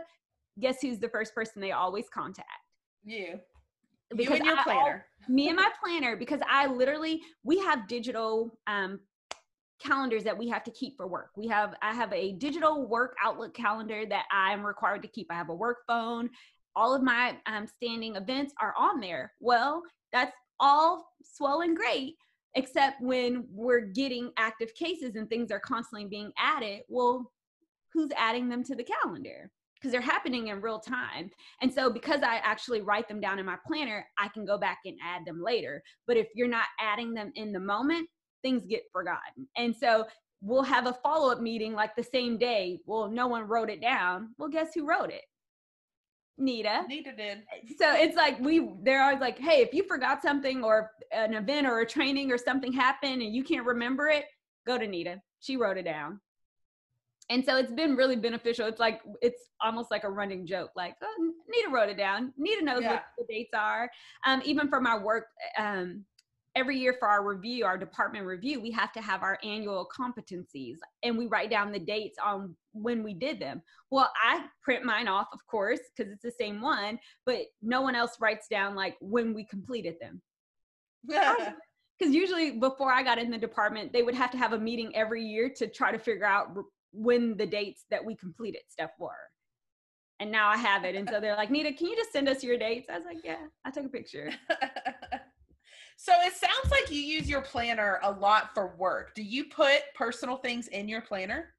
guess 0.60 0.78
who's 0.82 1.00
the 1.00 1.10
first 1.10 1.34
person 1.36 1.62
they 1.62 1.72
always 1.72 2.06
contact? 2.14 2.48
You. 3.04 3.40
Because 4.16 4.40
you 4.40 4.46
and 4.46 4.46
your 4.46 4.58
I, 4.58 4.64
planner. 4.64 5.06
me 5.28 5.48
and 5.50 5.56
my 5.56 5.70
planner, 5.84 6.16
because 6.18 6.42
I 6.50 6.66
literally, 6.66 7.22
we 7.44 7.60
have 7.60 7.88
digital 7.88 8.58
um, 8.66 9.00
calendars 9.80 10.24
that 10.24 10.38
we 10.38 10.48
have 10.50 10.64
to 10.64 10.72
keep 10.72 10.98
for 10.98 11.08
work. 11.08 11.32
We 11.36 11.48
have 11.48 11.74
I 11.82 11.94
have 11.94 12.12
a 12.14 12.34
digital 12.34 12.88
work 12.88 13.16
Outlook 13.24 13.54
calendar 13.54 14.06
that 14.06 14.26
I'm 14.32 14.66
required 14.66 15.02
to 15.04 15.08
keep. 15.08 15.28
I 15.30 15.36
have 15.36 15.50
a 15.50 15.56
work 15.56 15.80
phone. 15.88 16.30
All 16.76 16.94
of 16.94 17.02
my 17.02 17.38
um, 17.46 17.66
standing 17.68 18.16
events 18.16 18.54
are 18.62 18.74
on 18.78 19.00
there. 19.00 19.34
Well, 19.40 19.82
that's 20.14 20.36
all 20.60 21.10
swell 21.24 21.62
and 21.62 21.76
great, 21.76 22.16
except 22.56 23.02
when 23.02 23.46
we're 23.52 23.82
getting 23.82 24.32
active 24.38 24.74
cases 24.76 25.16
and 25.16 25.30
things 25.30 25.52
are 25.52 25.60
constantly 25.60 26.08
being 26.08 26.32
added. 26.38 26.82
Well, 26.88 27.32
who's 27.94 28.12
adding 28.18 28.50
them 28.50 28.64
to 28.66 28.76
the 28.76 28.84
calendar? 28.84 29.50
Because 29.76 29.94
they're 29.94 30.02
happening 30.02 30.48
in 30.48 30.62
real 30.62 30.80
time. 30.80 31.30
And 31.62 31.74
so, 31.74 31.90
because 31.90 32.22
I 32.22 32.36
actually 32.44 32.82
write 32.82 33.08
them 33.08 33.22
down 33.22 33.40
in 33.40 33.46
my 33.46 33.58
planner, 33.66 34.06
I 34.18 34.28
can 34.28 34.46
go 34.46 34.58
back 34.58 34.80
and 34.86 34.98
add 35.02 35.26
them 35.26 35.42
later. 35.42 35.82
But 36.06 36.18
if 36.18 36.28
you're 36.36 36.50
not 36.50 36.68
adding 36.82 37.14
them 37.14 37.32
in 37.36 37.54
the 37.54 37.62
moment, 37.62 38.10
things 38.42 38.66
get 38.66 38.84
forgotten. 38.92 39.48
And 39.56 39.76
so 39.76 40.06
we'll 40.42 40.64
have 40.64 40.88
a 40.88 40.94
follow 40.94 41.32
up 41.32 41.42
meeting 41.42 41.74
like 41.74 41.96
the 41.96 42.04
same 42.04 42.38
day. 42.38 42.80
Well, 42.86 43.10
no 43.10 43.28
one 43.28 43.48
wrote 43.48 43.70
it 43.70 43.82
down. 43.82 44.30
Well, 44.38 44.50
guess 44.50 44.74
who 44.74 44.86
wrote 44.86 45.12
it? 45.12 45.24
Nita. 46.38 46.84
Nita 46.88 47.12
did. 47.12 47.44
So 47.78 47.94
it's 47.94 48.16
like 48.16 48.40
we 48.40 48.70
they're 48.82 49.04
always 49.04 49.20
like, 49.20 49.38
hey, 49.38 49.62
if 49.62 49.74
you 49.74 49.84
forgot 49.84 50.22
something 50.22 50.64
or 50.64 50.92
an 51.12 51.34
event 51.34 51.68
or 51.68 51.80
a 51.80 51.86
training 51.86 52.32
or 52.32 52.38
something 52.38 52.72
happened 52.72 53.22
and 53.22 53.36
you 53.36 53.44
can't 53.44 53.66
remember 53.66 54.08
it, 54.08 54.26
go 54.66 54.78
to 54.78 54.88
Nita. 54.88 55.22
She 55.42 55.58
wrote 55.58 55.78
it 55.78 55.84
down. 55.84 56.22
And 57.30 57.46
so 57.46 57.58
it's 57.58 57.72
been 57.72 57.96
really 57.96 58.16
beneficial. 58.16 58.68
It's 58.68 58.80
like 58.80 59.02
it's 59.22 59.50
almost 59.62 59.92
like 59.92 60.04
a 60.04 60.10
running 60.10 60.48
joke. 60.48 60.72
Like 60.76 60.96
oh, 61.04 61.32
Nita 61.50 61.70
wrote 61.70 61.90
it 61.90 61.98
down. 61.98 62.34
Nita 62.38 62.64
knows 62.64 62.82
yeah. 62.82 62.94
what 62.94 63.04
the 63.18 63.26
dates 63.32 63.52
are. 63.54 63.90
Um, 64.26 64.42
even 64.46 64.70
for 64.70 64.82
my 64.82 64.98
work, 64.98 65.28
um, 65.58 66.06
every 66.60 66.78
year 66.78 66.94
for 67.00 67.08
our 67.08 67.24
review, 67.26 67.66
our 67.66 67.78
department 67.78 68.26
review, 68.26 68.60
we 68.60 68.70
have 68.72 68.92
to 68.92 69.02
have 69.02 69.24
our 69.24 69.40
annual 69.44 69.88
competencies 69.98 70.76
and 71.04 71.18
we 71.18 71.26
write 71.28 71.50
down 71.50 71.72
the 71.72 71.80
dates 71.80 72.18
on 72.24 72.54
when 72.74 73.02
we 73.02 73.14
did 73.14 73.40
them. 73.40 73.62
Well, 73.90 74.12
I 74.22 74.46
print 74.62 74.84
mine 74.84 75.08
off, 75.08 75.28
of 75.32 75.40
course, 75.48 75.80
because 75.96 76.12
it's 76.12 76.22
the 76.22 76.34
same 76.38 76.60
one, 76.62 77.00
but 77.26 77.38
no 77.62 77.82
one 77.82 77.96
else 77.96 78.18
writes 78.20 78.48
down 78.50 78.76
like 78.76 78.98
when 79.00 79.34
we 79.34 79.46
completed 79.46 79.96
them. 80.02 80.22
Because 81.08 81.54
usually 82.14 82.52
before 82.52 82.92
I 82.92 83.04
got 83.04 83.18
in 83.18 83.32
the 83.32 83.38
department, 83.38 83.94
they 83.94 84.04
would 84.04 84.16
have 84.16 84.32
to 84.32 84.38
have 84.38 84.52
a 84.52 84.60
meeting 84.60 84.94
every 84.96 85.24
year 85.24 85.50
to 85.56 85.68
try 85.68 85.94
to 85.94 85.98
figure 85.98 86.26
out 86.26 86.50
when 86.92 87.38
the 87.38 87.46
dates 87.46 87.86
that 87.90 88.04
we 88.04 88.16
completed 88.16 88.62
stuff 88.68 88.92
were. 89.00 89.12
And 90.20 90.30
now 90.30 90.50
I 90.50 90.58
have 90.58 90.84
it. 90.84 90.96
And 90.96 91.08
so 91.10 91.22
they're 91.22 91.38
like, 91.38 91.50
Nita, 91.50 91.72
can 91.72 91.88
you 91.88 91.96
just 91.96 92.12
send 92.12 92.28
us 92.28 92.44
your 92.44 92.58
dates? 92.58 92.90
I 92.90 92.98
was 92.98 93.06
like, 93.06 93.24
yeah, 93.24 93.48
I 93.64 93.72
took 93.72 93.86
a 93.86 93.90
picture. 93.90 94.32
So 96.02 96.14
it 96.22 96.34
sounds 96.34 96.72
like 96.72 96.90
you 96.90 97.02
use 97.02 97.30
your 97.30 97.42
planner 97.42 98.00
a 98.04 98.10
lot 98.10 98.54
for 98.54 98.74
work. 98.78 99.14
Do 99.16 99.22
you 99.22 99.44
put 99.44 99.82
personal 99.94 100.38
things 100.38 100.70
in 100.70 100.88
your 100.88 101.02
planner? 101.02 101.54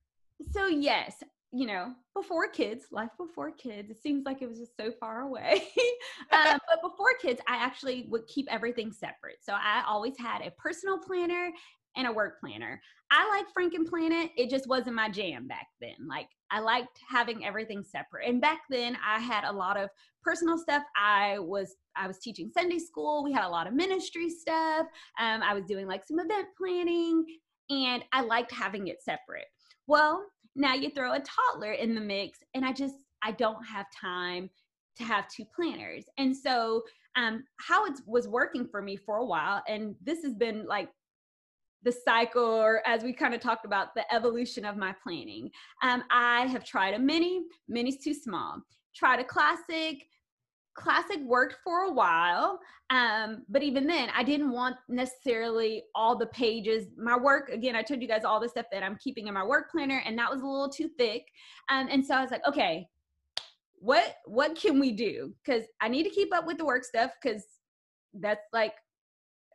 So 0.50 0.66
yes, 0.66 1.22
you 1.52 1.66
know, 1.66 1.92
before 2.14 2.48
kids, 2.48 2.86
life 2.90 3.10
before 3.18 3.50
kids, 3.50 3.90
it 3.90 4.00
seems 4.02 4.24
like 4.24 4.40
it 4.40 4.48
was 4.48 4.58
just 4.58 4.78
so 4.78 4.92
far 4.98 5.20
away. 5.20 5.64
um, 6.32 6.58
but 6.70 6.80
before 6.80 7.10
kids, 7.20 7.38
I 7.46 7.56
actually 7.56 8.06
would 8.08 8.26
keep 8.28 8.46
everything 8.50 8.92
separate. 8.92 9.40
So 9.42 9.52
I 9.52 9.84
always 9.86 10.16
had 10.18 10.40
a 10.40 10.50
personal 10.52 10.96
planner 10.96 11.50
and 11.94 12.06
a 12.06 12.12
work 12.12 12.40
planner. 12.40 12.80
I 13.10 13.28
like 13.28 13.44
Frankenplanet. 13.54 14.30
It 14.38 14.48
just 14.48 14.66
wasn't 14.66 14.96
my 14.96 15.10
jam 15.10 15.48
back 15.48 15.66
then. 15.82 16.08
Like 16.08 16.30
I 16.50 16.60
liked 16.60 16.98
having 17.08 17.44
everything 17.44 17.82
separate. 17.82 18.28
And 18.28 18.40
back 18.40 18.62
then 18.70 18.96
I 19.04 19.20
had 19.20 19.44
a 19.44 19.52
lot 19.52 19.76
of 19.76 19.88
personal 20.22 20.58
stuff. 20.58 20.82
I 20.96 21.38
was 21.38 21.76
I 21.96 22.06
was 22.06 22.18
teaching 22.18 22.50
Sunday 22.52 22.78
school. 22.78 23.24
We 23.24 23.32
had 23.32 23.44
a 23.44 23.48
lot 23.48 23.66
of 23.66 23.74
ministry 23.74 24.30
stuff. 24.30 24.86
Um, 25.18 25.42
I 25.42 25.54
was 25.54 25.64
doing 25.64 25.86
like 25.86 26.06
some 26.06 26.18
event 26.18 26.48
planning 26.58 27.24
and 27.68 28.04
I 28.12 28.22
liked 28.22 28.52
having 28.52 28.88
it 28.88 29.02
separate. 29.02 29.46
Well, 29.86 30.24
now 30.56 30.74
you 30.74 30.90
throw 30.90 31.12
a 31.12 31.20
toddler 31.20 31.72
in 31.72 31.94
the 31.94 32.00
mix 32.00 32.38
and 32.54 32.64
I 32.64 32.72
just 32.72 32.96
I 33.22 33.32
don't 33.32 33.62
have 33.64 33.86
time 33.98 34.50
to 34.96 35.04
have 35.04 35.28
two 35.28 35.44
planners. 35.44 36.04
And 36.18 36.36
so 36.36 36.82
um, 37.16 37.44
how 37.58 37.86
it 37.86 37.94
was 38.06 38.28
working 38.28 38.66
for 38.66 38.82
me 38.82 38.96
for 38.96 39.16
a 39.16 39.24
while, 39.24 39.62
and 39.68 39.94
this 40.02 40.22
has 40.22 40.34
been 40.34 40.64
like 40.66 40.90
the 41.82 41.92
cycle, 41.92 42.44
or 42.44 42.86
as 42.86 43.02
we 43.02 43.12
kind 43.12 43.34
of 43.34 43.40
talked 43.40 43.64
about, 43.64 43.94
the 43.94 44.14
evolution 44.14 44.64
of 44.64 44.76
my 44.76 44.94
planning. 45.02 45.50
Um, 45.82 46.04
I 46.10 46.46
have 46.46 46.64
tried 46.64 46.94
a 46.94 46.98
mini, 46.98 47.42
mini's 47.68 48.02
too 48.02 48.14
small. 48.14 48.60
Tried 48.94 49.20
a 49.20 49.24
classic, 49.24 50.04
classic 50.74 51.18
worked 51.24 51.56
for 51.64 51.84
a 51.84 51.92
while 51.92 52.58
um, 52.90 53.44
but 53.48 53.62
even 53.62 53.86
then 53.86 54.08
i 54.14 54.22
didn't 54.22 54.50
want 54.50 54.76
necessarily 54.88 55.82
all 55.94 56.16
the 56.16 56.26
pages 56.26 56.86
my 56.96 57.16
work 57.16 57.48
again 57.50 57.74
i 57.74 57.82
told 57.82 58.00
you 58.00 58.08
guys 58.08 58.24
all 58.24 58.40
the 58.40 58.48
stuff 58.48 58.66
that 58.72 58.82
i'm 58.82 58.96
keeping 58.96 59.26
in 59.26 59.34
my 59.34 59.44
work 59.44 59.70
planner 59.70 60.02
and 60.06 60.16
that 60.16 60.30
was 60.30 60.40
a 60.40 60.46
little 60.46 60.68
too 60.68 60.88
thick 60.96 61.24
um, 61.70 61.88
and 61.90 62.04
so 62.04 62.14
i 62.14 62.22
was 62.22 62.30
like 62.30 62.46
okay 62.46 62.86
what 63.74 64.16
what 64.26 64.54
can 64.54 64.78
we 64.78 64.92
do 64.92 65.34
because 65.44 65.64
i 65.80 65.88
need 65.88 66.04
to 66.04 66.10
keep 66.10 66.32
up 66.34 66.46
with 66.46 66.56
the 66.56 66.64
work 66.64 66.84
stuff 66.84 67.10
because 67.20 67.44
that's 68.14 68.46
like 68.52 68.74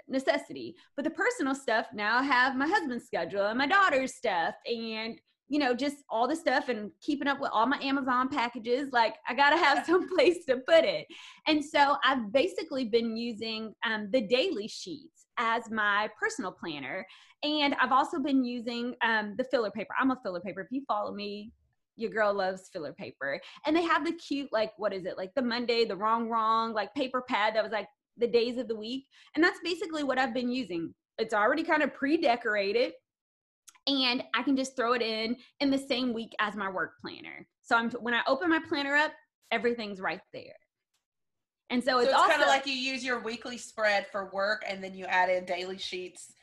necessity 0.07 0.75
but 0.95 1.03
the 1.03 1.11
personal 1.11 1.55
stuff 1.55 1.87
now 1.93 2.19
i 2.19 2.23
have 2.23 2.55
my 2.55 2.67
husband's 2.67 3.05
schedule 3.05 3.47
and 3.47 3.57
my 3.57 3.67
daughter's 3.67 4.13
stuff 4.13 4.55
and 4.65 5.19
you 5.47 5.59
know, 5.59 5.75
just 5.75 5.97
all 6.09 6.27
the 6.27 6.35
stuff 6.35 6.69
and 6.69 6.91
keeping 7.01 7.27
up 7.27 7.39
with 7.39 7.51
all 7.53 7.67
my 7.67 7.79
Amazon 7.79 8.29
packages. 8.29 8.91
Like, 8.91 9.15
I 9.27 9.35
got 9.35 9.51
to 9.51 9.57
have 9.57 9.85
some 9.85 10.09
place 10.15 10.43
to 10.45 10.57
put 10.57 10.83
it. 10.83 11.05
And 11.47 11.63
so 11.63 11.97
I've 12.03 12.31
basically 12.31 12.85
been 12.85 13.15
using 13.15 13.73
um, 13.85 14.09
the 14.11 14.21
daily 14.21 14.67
sheets 14.67 15.27
as 15.37 15.69
my 15.69 16.09
personal 16.19 16.51
planner. 16.51 17.05
And 17.43 17.75
I've 17.75 17.91
also 17.91 18.19
been 18.19 18.43
using 18.43 18.95
um, 19.03 19.35
the 19.37 19.43
filler 19.43 19.69
paper. 19.69 19.93
I'm 19.99 20.11
a 20.11 20.19
filler 20.23 20.39
paper. 20.39 20.61
If 20.61 20.71
you 20.71 20.83
follow 20.87 21.13
me, 21.13 21.51
your 21.95 22.09
girl 22.09 22.33
loves 22.33 22.69
filler 22.73 22.93
paper. 22.93 23.39
And 23.65 23.75
they 23.75 23.83
have 23.83 24.03
the 24.03 24.13
cute, 24.13 24.51
like, 24.51 24.71
what 24.77 24.93
is 24.93 25.05
it? 25.05 25.17
Like 25.17 25.33
the 25.35 25.41
Monday, 25.43 25.85
the 25.85 25.95
wrong, 25.95 26.27
wrong, 26.27 26.73
like 26.73 26.93
paper 26.95 27.23
pad 27.27 27.55
that 27.55 27.63
was 27.63 27.71
like 27.71 27.87
the 28.17 28.27
days 28.27 28.57
of 28.57 28.67
the 28.67 28.75
week. 28.75 29.05
And 29.35 29.43
that's 29.43 29.59
basically 29.63 30.03
what 30.03 30.17
I've 30.17 30.33
been 30.33 30.51
using. 30.51 30.93
It's 31.17 31.33
already 31.33 31.63
kind 31.63 31.83
of 31.83 31.93
pre 31.93 32.17
decorated 32.17 32.93
and 33.87 34.23
I 34.33 34.43
can 34.43 34.57
just 34.57 34.75
throw 34.75 34.93
it 34.93 35.01
in 35.01 35.37
in 35.59 35.69
the 35.69 35.77
same 35.77 36.13
week 36.13 36.33
as 36.39 36.55
my 36.55 36.69
work 36.69 36.93
planner. 37.01 37.47
So 37.61 37.75
I'm 37.75 37.89
when 37.91 38.13
I 38.13 38.21
open 38.27 38.49
my 38.49 38.59
planner 38.67 38.95
up, 38.95 39.11
everything's 39.51 39.99
right 39.99 40.21
there. 40.33 40.55
And 41.69 41.83
so, 41.83 41.91
so 41.91 41.99
it's, 41.99 42.09
it's 42.09 42.27
kind 42.27 42.41
of 42.41 42.47
like 42.47 42.67
you 42.67 42.73
use 42.73 43.03
your 43.03 43.19
weekly 43.19 43.57
spread 43.57 44.05
for 44.11 44.29
work 44.31 44.63
and 44.67 44.83
then 44.83 44.93
you 44.93 45.05
add 45.05 45.29
in 45.29 45.45
daily 45.45 45.77
sheets 45.77 46.33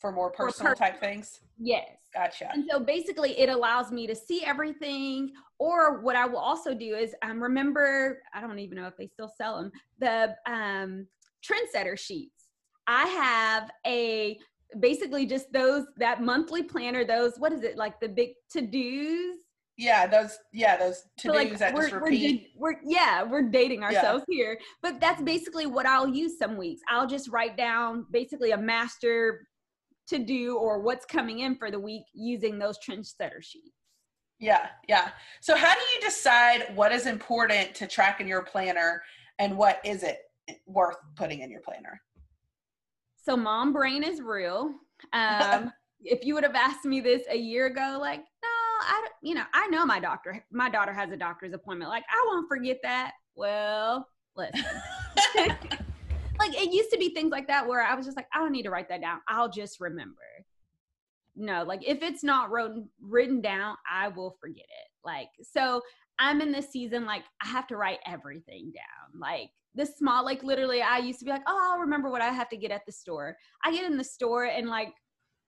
for 0.00 0.10
more 0.10 0.30
personal 0.30 0.74
type 0.74 0.98
things. 0.98 1.40
Yes. 1.58 1.86
Gotcha. 2.12 2.50
And 2.52 2.64
so 2.68 2.80
basically 2.80 3.38
it 3.38 3.48
allows 3.48 3.90
me 3.92 4.06
to 4.08 4.14
see 4.14 4.44
everything. 4.44 5.32
Or 5.58 6.00
what 6.00 6.16
I 6.16 6.26
will 6.26 6.38
also 6.38 6.74
do 6.74 6.96
is 6.96 7.14
um, 7.22 7.40
remember, 7.40 8.20
I 8.34 8.40
don't 8.40 8.58
even 8.58 8.76
know 8.76 8.88
if 8.88 8.96
they 8.96 9.06
still 9.06 9.32
sell 9.38 9.58
them, 9.58 9.70
the 10.00 10.34
um, 10.52 11.06
trendsetter 11.42 11.98
sheets. 11.98 12.48
I 12.86 13.06
have 13.06 13.70
a 13.86 14.38
basically 14.80 15.26
just 15.26 15.52
those 15.52 15.84
that 15.96 16.22
monthly 16.22 16.62
planner 16.62 17.04
those 17.04 17.34
what 17.38 17.52
is 17.52 17.62
it 17.62 17.76
like 17.76 18.00
the 18.00 18.08
big 18.08 18.30
to-dos? 18.50 19.36
Yeah 19.76 20.06
those 20.06 20.38
yeah 20.52 20.76
those 20.76 21.02
to-dos 21.18 21.36
so 21.36 21.42
like, 21.42 21.58
that 21.58 21.74
we're, 21.74 21.82
just 21.82 21.94
repeat. 21.94 22.50
we're, 22.56 22.74
we're 22.74 22.80
yeah 22.84 23.22
we're 23.22 23.42
dating 23.42 23.82
ourselves 23.82 24.24
yeah. 24.28 24.36
here 24.36 24.58
but 24.82 25.00
that's 25.00 25.22
basically 25.22 25.66
what 25.66 25.86
i'll 25.86 26.08
use 26.08 26.38
some 26.38 26.56
weeks. 26.56 26.82
I'll 26.88 27.06
just 27.06 27.28
write 27.28 27.56
down 27.56 28.06
basically 28.10 28.52
a 28.52 28.56
master 28.56 29.46
to 30.08 30.18
do 30.18 30.56
or 30.56 30.80
what's 30.80 31.04
coming 31.04 31.40
in 31.40 31.56
for 31.56 31.70
the 31.70 31.78
week 31.78 32.04
using 32.12 32.58
those 32.58 32.78
trendsetter 32.78 33.42
sheets. 33.42 33.70
Yeah 34.38 34.66
yeah. 34.88 35.10
So 35.40 35.56
how 35.56 35.74
do 35.74 35.80
you 35.94 36.00
decide 36.00 36.74
what 36.74 36.92
is 36.92 37.06
important 37.06 37.74
to 37.76 37.86
track 37.86 38.20
in 38.20 38.26
your 38.26 38.42
planner 38.42 39.02
and 39.38 39.56
what 39.56 39.80
is 39.84 40.02
it 40.02 40.18
worth 40.66 40.96
putting 41.16 41.40
in 41.40 41.50
your 41.50 41.60
planner 41.60 42.00
so 43.22 43.36
mom 43.36 43.72
brain 43.72 44.02
is 44.02 44.20
real. 44.20 44.74
Um, 45.12 45.72
if 46.04 46.24
you 46.24 46.34
would 46.34 46.42
have 46.42 46.56
asked 46.56 46.84
me 46.84 47.00
this 47.00 47.22
a 47.30 47.36
year 47.36 47.66
ago, 47.66 47.98
like, 48.00 48.18
no, 48.18 48.48
I, 48.48 49.08
you 49.22 49.34
know, 49.34 49.44
I 49.54 49.68
know 49.68 49.86
my 49.86 50.00
doctor, 50.00 50.44
my 50.50 50.68
daughter 50.68 50.92
has 50.92 51.10
a 51.12 51.16
doctor's 51.16 51.54
appointment. 51.54 51.90
Like, 51.90 52.04
I 52.10 52.24
won't 52.26 52.48
forget 52.48 52.78
that. 52.82 53.12
Well, 53.36 54.08
listen. 54.36 54.64
like 56.38 56.54
it 56.54 56.72
used 56.72 56.90
to 56.90 56.98
be 56.98 57.14
things 57.14 57.30
like 57.30 57.46
that 57.46 57.66
where 57.66 57.82
I 57.82 57.94
was 57.94 58.04
just 58.04 58.16
like, 58.16 58.26
I 58.34 58.38
don't 58.38 58.52
need 58.52 58.64
to 58.64 58.70
write 58.70 58.88
that 58.88 59.00
down. 59.00 59.20
I'll 59.28 59.50
just 59.50 59.78
remember. 59.78 60.16
No, 61.36 61.62
like 61.62 61.88
if 61.88 62.02
it's 62.02 62.22
not 62.22 62.50
written 62.50 62.88
written 63.00 63.40
down, 63.40 63.76
I 63.90 64.08
will 64.08 64.36
forget 64.40 64.64
it. 64.64 64.88
Like 65.02 65.28
so 65.40 65.80
I'm 66.18 66.42
in 66.42 66.52
this 66.52 66.70
season 66.70 67.06
like 67.06 67.22
I 67.42 67.46
have 67.46 67.66
to 67.68 67.76
write 67.76 68.00
everything 68.06 68.72
down. 68.74 69.18
Like 69.18 69.48
this 69.74 69.96
small, 69.96 70.24
like 70.24 70.42
literally, 70.42 70.82
I 70.82 70.98
used 70.98 71.18
to 71.20 71.24
be 71.24 71.30
like, 71.30 71.42
oh, 71.46 71.70
I'll 71.72 71.80
remember 71.80 72.10
what 72.10 72.22
I 72.22 72.28
have 72.28 72.48
to 72.50 72.56
get 72.56 72.70
at 72.70 72.82
the 72.86 72.92
store. 72.92 73.36
I 73.64 73.72
get 73.72 73.84
in 73.84 73.96
the 73.96 74.04
store 74.04 74.44
and 74.44 74.68
like, 74.68 74.92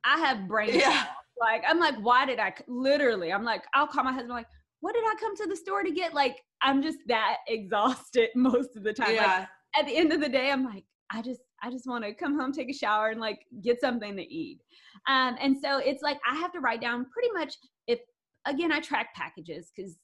I 0.04 0.18
have 0.18 0.48
brain. 0.48 0.78
Yeah. 0.78 1.06
Like, 1.40 1.62
I'm 1.66 1.80
like, 1.80 1.96
why 1.96 2.26
did 2.26 2.38
I? 2.38 2.54
Literally, 2.68 3.32
I'm 3.32 3.44
like, 3.44 3.64
I'll 3.74 3.86
call 3.86 4.04
my 4.04 4.12
husband, 4.12 4.30
like, 4.30 4.46
what 4.80 4.94
did 4.94 5.04
I 5.04 5.14
come 5.18 5.36
to 5.36 5.46
the 5.46 5.56
store 5.56 5.82
to 5.82 5.90
get? 5.90 6.14
Like, 6.14 6.36
I'm 6.62 6.82
just 6.82 6.98
that 7.08 7.38
exhausted 7.48 8.30
most 8.34 8.76
of 8.76 8.84
the 8.84 8.92
time. 8.92 9.14
Yeah. 9.14 9.38
Like, 9.38 9.48
at 9.76 9.86
the 9.86 9.96
end 9.96 10.12
of 10.12 10.20
the 10.20 10.28
day, 10.28 10.50
I'm 10.50 10.64
like, 10.64 10.84
I 11.10 11.22
just, 11.22 11.40
I 11.62 11.70
just 11.70 11.86
want 11.86 12.04
to 12.04 12.14
come 12.14 12.38
home, 12.38 12.52
take 12.52 12.70
a 12.70 12.74
shower, 12.74 13.08
and 13.08 13.20
like 13.20 13.40
get 13.62 13.80
something 13.80 14.16
to 14.16 14.22
eat. 14.22 14.60
Um, 15.08 15.36
and 15.40 15.56
so 15.56 15.78
it's 15.78 16.02
like 16.02 16.18
I 16.30 16.36
have 16.36 16.52
to 16.52 16.60
write 16.60 16.80
down 16.80 17.06
pretty 17.10 17.30
much 17.32 17.54
if 17.86 18.00
again 18.46 18.70
I 18.70 18.80
track 18.80 19.14
packages 19.14 19.72
because 19.74 19.96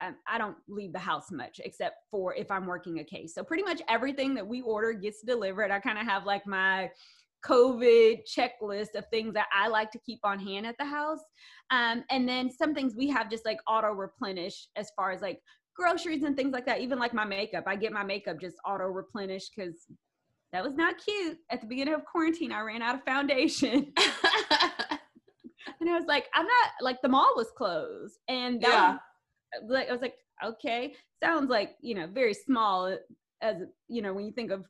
um, 0.00 0.16
I 0.26 0.38
don't 0.38 0.56
leave 0.68 0.92
the 0.92 0.98
house 0.98 1.30
much 1.30 1.60
except 1.64 1.96
for 2.10 2.34
if 2.34 2.50
I'm 2.50 2.66
working 2.66 3.00
a 3.00 3.04
case. 3.04 3.34
So 3.34 3.42
pretty 3.42 3.62
much 3.62 3.82
everything 3.88 4.34
that 4.34 4.46
we 4.46 4.60
order 4.62 4.92
gets 4.92 5.22
delivered. 5.22 5.70
I 5.70 5.80
kind 5.80 5.98
of 5.98 6.06
have 6.06 6.24
like 6.24 6.46
my 6.46 6.90
COVID 7.44 8.20
checklist 8.26 8.94
of 8.94 9.06
things 9.10 9.34
that 9.34 9.46
I 9.54 9.68
like 9.68 9.90
to 9.92 9.98
keep 9.98 10.20
on 10.24 10.38
hand 10.38 10.66
at 10.66 10.76
the 10.78 10.84
house. 10.84 11.20
Um, 11.70 12.04
and 12.10 12.28
then 12.28 12.50
some 12.50 12.74
things 12.74 12.94
we 12.96 13.08
have 13.08 13.30
just 13.30 13.44
like 13.44 13.58
auto 13.68 13.88
replenish 13.88 14.68
as 14.76 14.90
far 14.96 15.12
as 15.12 15.20
like 15.20 15.40
groceries 15.74 16.22
and 16.22 16.36
things 16.36 16.52
like 16.52 16.66
that. 16.66 16.80
Even 16.80 16.98
like 16.98 17.14
my 17.14 17.24
makeup, 17.24 17.64
I 17.66 17.76
get 17.76 17.92
my 17.92 18.04
makeup 18.04 18.40
just 18.40 18.56
auto 18.66 18.84
replenish 18.84 19.48
because 19.54 19.86
that 20.52 20.64
was 20.64 20.74
not 20.74 20.96
cute. 20.98 21.38
At 21.50 21.60
the 21.60 21.66
beginning 21.66 21.94
of 21.94 22.04
quarantine, 22.04 22.52
I 22.52 22.60
ran 22.60 22.82
out 22.82 22.96
of 22.96 23.04
foundation. 23.04 23.92
and 25.80 25.88
I 25.88 25.98
was 25.98 26.06
like, 26.06 26.26
I'm 26.34 26.46
not 26.46 26.70
like 26.80 27.00
the 27.02 27.08
mall 27.08 27.32
was 27.36 27.50
closed. 27.56 28.18
And 28.28 28.60
that 28.62 28.68
yeah. 28.68 28.90
was 28.92 29.00
like 29.66 29.88
I 29.88 29.92
was 29.92 30.02
like, 30.02 30.14
okay, 30.44 30.94
sounds 31.22 31.50
like 31.50 31.76
you 31.80 31.94
know 31.94 32.06
very 32.06 32.34
small 32.34 32.96
as 33.42 33.56
you 33.88 34.02
know 34.02 34.12
when 34.12 34.24
you 34.24 34.32
think 34.32 34.50
of 34.50 34.64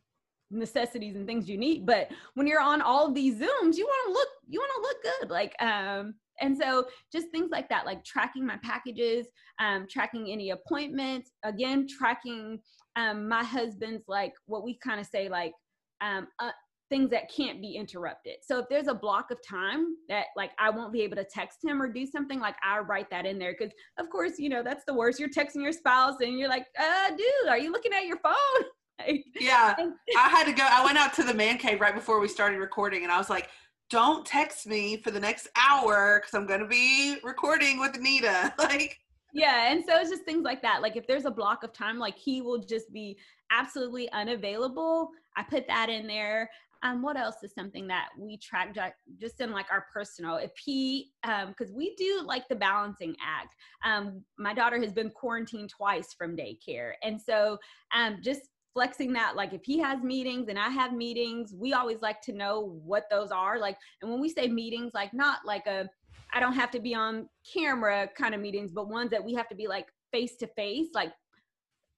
necessities 0.51 1.15
and 1.15 1.27
things 1.27 1.49
you 1.49 1.59
need 1.59 1.85
but 1.85 2.09
when 2.35 2.47
you're 2.47 2.61
on 2.61 2.81
all 2.81 3.07
of 3.07 3.15
these 3.15 3.35
zooms 3.35 3.77
you 3.77 3.85
want 3.85 4.07
to 4.07 4.13
look 4.13 4.29
you 4.49 4.59
want 4.59 4.73
to 4.77 4.81
look 4.81 5.21
good 5.21 5.31
like 5.31 5.55
um 5.61 6.15
and 6.41 6.57
so 6.57 6.87
just 7.13 7.29
things 7.31 7.51
like 7.51 7.69
that 7.69 7.85
like 7.85 8.03
tracking 8.03 8.47
my 8.47 8.57
packages 8.63 9.27
um 9.59 9.87
tracking 9.91 10.31
any 10.31 10.51
appointments 10.51 11.33
again 11.45 11.87
tracking 11.87 12.59
um 12.97 13.29
my 13.29 13.45
husband's 13.45 14.05
like 14.09 14.33
what 14.47 14.65
we 14.65 14.79
kind 14.83 14.99
of 14.99 15.07
say 15.07 15.29
like 15.29 15.53
um 16.01 16.27
uh, 16.39 16.51
things 16.89 17.11
that 17.11 17.31
can't 17.31 17.61
be 17.61 17.75
interrupted. 17.75 18.37
So 18.43 18.59
if 18.59 18.69
there's 18.69 18.89
a 18.89 18.95
block 18.95 19.31
of 19.31 19.39
time 19.47 19.97
that 20.09 20.27
like 20.37 20.53
I 20.59 20.71
won't 20.71 20.93
be 20.93 21.03
able 21.03 21.17
to 21.17 21.25
text 21.25 21.59
him 21.63 21.81
or 21.81 21.89
do 21.89 22.07
something, 22.07 22.41
like 22.41 22.57
I 22.63 22.79
write 22.79 23.11
that 23.11 23.27
in 23.27 23.39
there 23.39 23.55
because 23.59 23.73
of 23.99 24.09
course, 24.11 24.39
you 24.39 24.49
know, 24.49 24.63
that's 24.63 24.85
the 24.85 24.95
worst. 24.95 25.21
You're 25.21 25.29
texting 25.29 25.63
your 25.63 25.73
spouse 25.73 26.17
and 26.21 26.39
you're 26.39 26.49
like, 26.49 26.67
uh, 26.79 27.11
dude, 27.11 27.49
are 27.49 27.59
you 27.59 27.73
looking 27.73 27.93
at 27.93 28.07
your 28.07 28.19
phone? 28.19 28.35
Like, 29.07 29.25
yeah. 29.39 29.77
I 30.19 30.29
had 30.29 30.43
to 30.47 30.53
go, 30.53 30.67
I 30.69 30.85
went 30.85 30.99
out 30.99 31.15
to 31.15 31.23
the 31.23 31.33
man 31.33 31.57
cave 31.57 31.81
right 31.81 31.95
before 31.95 32.19
we 32.19 32.27
started 32.27 32.59
recording 32.59 33.05
and 33.05 33.13
I 33.13 33.17
was 33.17 33.31
like, 33.31 33.49
don't 33.91 34.27
text 34.27 34.67
me 34.67 34.97
for 34.97 35.13
the 35.13 35.21
next 35.21 35.47
hour 35.55 36.19
because 36.19 36.35
I'm 36.35 36.49
going 36.49 36.59
to 36.59 36.67
be 36.67 37.19
recording 37.23 37.79
with 37.79 37.97
Anita. 37.97 38.53
Like, 38.59 38.99
yeah 39.33 39.71
and 39.71 39.85
so 39.87 39.97
it's 39.97 40.11
just 40.11 40.25
things 40.25 40.43
like 40.43 40.63
that 40.63 40.81
like 40.81 40.97
if 40.97 41.07
there's 41.07 41.25
a 41.25 41.31
block 41.31 41.63
of 41.63 41.73
time 41.73 41.99
like 41.99 42.17
he 42.17 42.41
will 42.41 42.59
just 42.59 42.93
be 42.93 43.17
absolutely 43.51 44.11
unavailable 44.13 45.11
i 45.37 45.43
put 45.43 45.67
that 45.67 45.89
in 45.89 46.07
there 46.07 46.49
um, 46.83 47.03
what 47.03 47.17
else 47.17 47.37
is 47.43 47.53
something 47.55 47.87
that 47.89 48.09
we 48.19 48.37
track 48.37 48.75
just 49.21 49.41
in 49.41 49.51
like 49.51 49.67
our 49.71 49.87
personal 49.93 50.37
if 50.37 50.53
he 50.57 51.11
um 51.25 51.49
because 51.49 51.73
we 51.73 51.95
do 51.97 52.23
like 52.25 52.49
the 52.49 52.55
balancing 52.55 53.15
act. 53.25 53.55
Um 53.85 54.23
my 54.39 54.55
daughter 54.55 54.81
has 54.81 54.93
been 54.93 55.11
quarantined 55.11 55.71
twice 55.71 56.13
from 56.13 56.37
daycare 56.37 56.93
and 57.03 57.21
so 57.21 57.59
um 57.95 58.19
just 58.23 58.43
flexing 58.75 59.13
that 59.13 59.35
like 59.35 59.53
if 59.53 59.65
he 59.65 59.79
has 59.79 60.03
meetings 60.03 60.49
and 60.49 60.59
i 60.59 60.69
have 60.69 60.93
meetings 60.93 61.53
we 61.53 61.73
always 61.73 62.01
like 62.01 62.21
to 62.21 62.33
know 62.33 62.79
what 62.85 63.05
those 63.11 63.31
are 63.31 63.59
like 63.59 63.77
and 64.03 64.11
when 64.11 64.21
we 64.21 64.29
say 64.29 64.47
meetings 64.47 64.93
like 64.95 65.13
not 65.15 65.39
like 65.45 65.67
a 65.67 65.89
i 66.33 66.39
don't 66.39 66.53
have 66.53 66.71
to 66.71 66.79
be 66.79 66.95
on 66.95 67.29
camera 67.51 68.09
kind 68.17 68.35
of 68.35 68.41
meetings 68.41 68.71
but 68.71 68.89
ones 68.89 69.11
that 69.11 69.25
we 69.25 69.35
have 69.35 69.49
to 69.49 69.55
be 69.55 69.67
like 69.67 69.87
face 70.13 70.37
to 70.37 70.47
face 70.49 70.89
like 70.95 71.13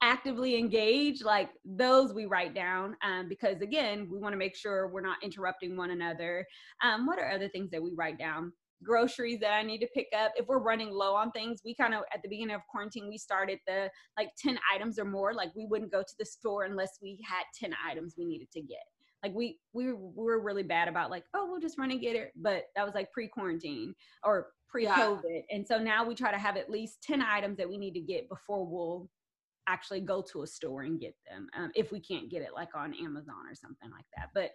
actively 0.02 0.56
engage, 0.56 1.22
like 1.22 1.50
those 1.64 2.12
we 2.12 2.26
write 2.26 2.54
down 2.54 2.96
um, 3.04 3.28
because 3.28 3.60
again, 3.60 4.08
we 4.10 4.18
want 4.18 4.32
to 4.32 4.38
make 4.38 4.56
sure 4.56 4.88
we're 4.88 5.00
not 5.00 5.22
interrupting 5.22 5.76
one 5.76 5.90
another. 5.90 6.46
Um, 6.82 7.06
what 7.06 7.18
are 7.18 7.30
other 7.30 7.48
things 7.48 7.70
that 7.70 7.82
we 7.82 7.92
write 7.94 8.18
down? 8.18 8.52
groceries 8.82 9.40
that 9.40 9.52
I 9.52 9.62
need 9.62 9.78
to 9.80 9.88
pick 9.94 10.08
up. 10.16 10.32
If 10.36 10.46
we're 10.46 10.58
running 10.58 10.90
low 10.90 11.14
on 11.14 11.30
things, 11.32 11.60
we 11.64 11.74
kind 11.74 11.94
of 11.94 12.02
at 12.14 12.22
the 12.22 12.28
beginning 12.28 12.54
of 12.54 12.62
quarantine 12.70 13.08
we 13.08 13.18
started 13.18 13.58
the 13.66 13.90
like 14.16 14.30
10 14.38 14.58
items 14.74 14.98
or 14.98 15.04
more. 15.04 15.34
Like 15.34 15.50
we 15.54 15.66
wouldn't 15.66 15.92
go 15.92 16.02
to 16.02 16.14
the 16.18 16.24
store 16.24 16.64
unless 16.64 16.98
we 17.02 17.18
had 17.26 17.44
10 17.58 17.74
items 17.86 18.14
we 18.16 18.24
needed 18.24 18.50
to 18.52 18.60
get. 18.60 18.84
Like 19.22 19.34
we 19.34 19.58
we, 19.72 19.92
we 19.92 20.10
were 20.14 20.40
really 20.40 20.62
bad 20.62 20.88
about 20.88 21.10
like, 21.10 21.24
oh, 21.34 21.46
we'll 21.50 21.60
just 21.60 21.78
run 21.78 21.90
and 21.90 22.00
get 22.00 22.16
it. 22.16 22.32
But 22.36 22.64
that 22.74 22.86
was 22.86 22.94
like 22.94 23.12
pre-quarantine 23.12 23.94
or 24.24 24.48
pre-COVID. 24.68 25.20
Yeah. 25.28 25.40
And 25.56 25.66
so 25.66 25.78
now 25.78 26.06
we 26.06 26.14
try 26.14 26.30
to 26.30 26.38
have 26.38 26.56
at 26.56 26.70
least 26.70 27.02
10 27.02 27.20
items 27.20 27.58
that 27.58 27.68
we 27.68 27.76
need 27.76 27.92
to 27.94 28.00
get 28.00 28.28
before 28.28 28.64
we'll 28.64 29.08
actually 29.70 30.00
go 30.00 30.22
to 30.32 30.42
a 30.42 30.46
store 30.46 30.82
and 30.82 31.00
get 31.00 31.14
them 31.28 31.48
um, 31.56 31.70
if 31.74 31.92
we 31.92 32.00
can't 32.00 32.30
get 32.30 32.42
it 32.42 32.50
like 32.54 32.74
on 32.74 32.94
Amazon 32.94 33.46
or 33.48 33.54
something 33.54 33.90
like 33.90 34.04
that. 34.16 34.30
But 34.34 34.50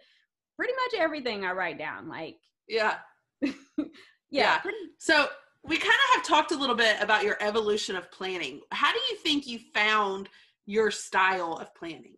pretty 0.56 0.72
much 0.72 1.00
everything 1.00 1.44
I 1.44 1.52
write 1.52 1.78
down, 1.78 2.08
like 2.08 2.36
yeah, 2.68 2.96
yeah. 3.40 3.52
yeah. 4.30 4.60
So 4.98 5.28
we 5.64 5.76
kind 5.76 5.88
of 5.88 6.16
have 6.16 6.24
talked 6.24 6.52
a 6.52 6.56
little 6.56 6.76
bit 6.76 6.96
about 7.00 7.24
your 7.24 7.36
evolution 7.40 7.96
of 7.96 8.10
planning. 8.10 8.60
How 8.70 8.92
do 8.92 8.98
you 9.10 9.16
think 9.16 9.46
you 9.46 9.58
found 9.74 10.28
your 10.66 10.90
style 10.90 11.54
of 11.54 11.74
planning? 11.74 12.16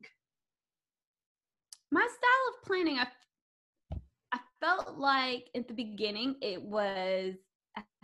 My 1.90 2.00
style 2.00 2.54
of 2.54 2.66
planning, 2.66 2.98
I, 2.98 3.06
I 4.32 4.38
felt 4.60 4.98
like 4.98 5.48
at 5.54 5.68
the 5.68 5.74
beginning 5.74 6.36
it 6.42 6.60
was 6.60 7.34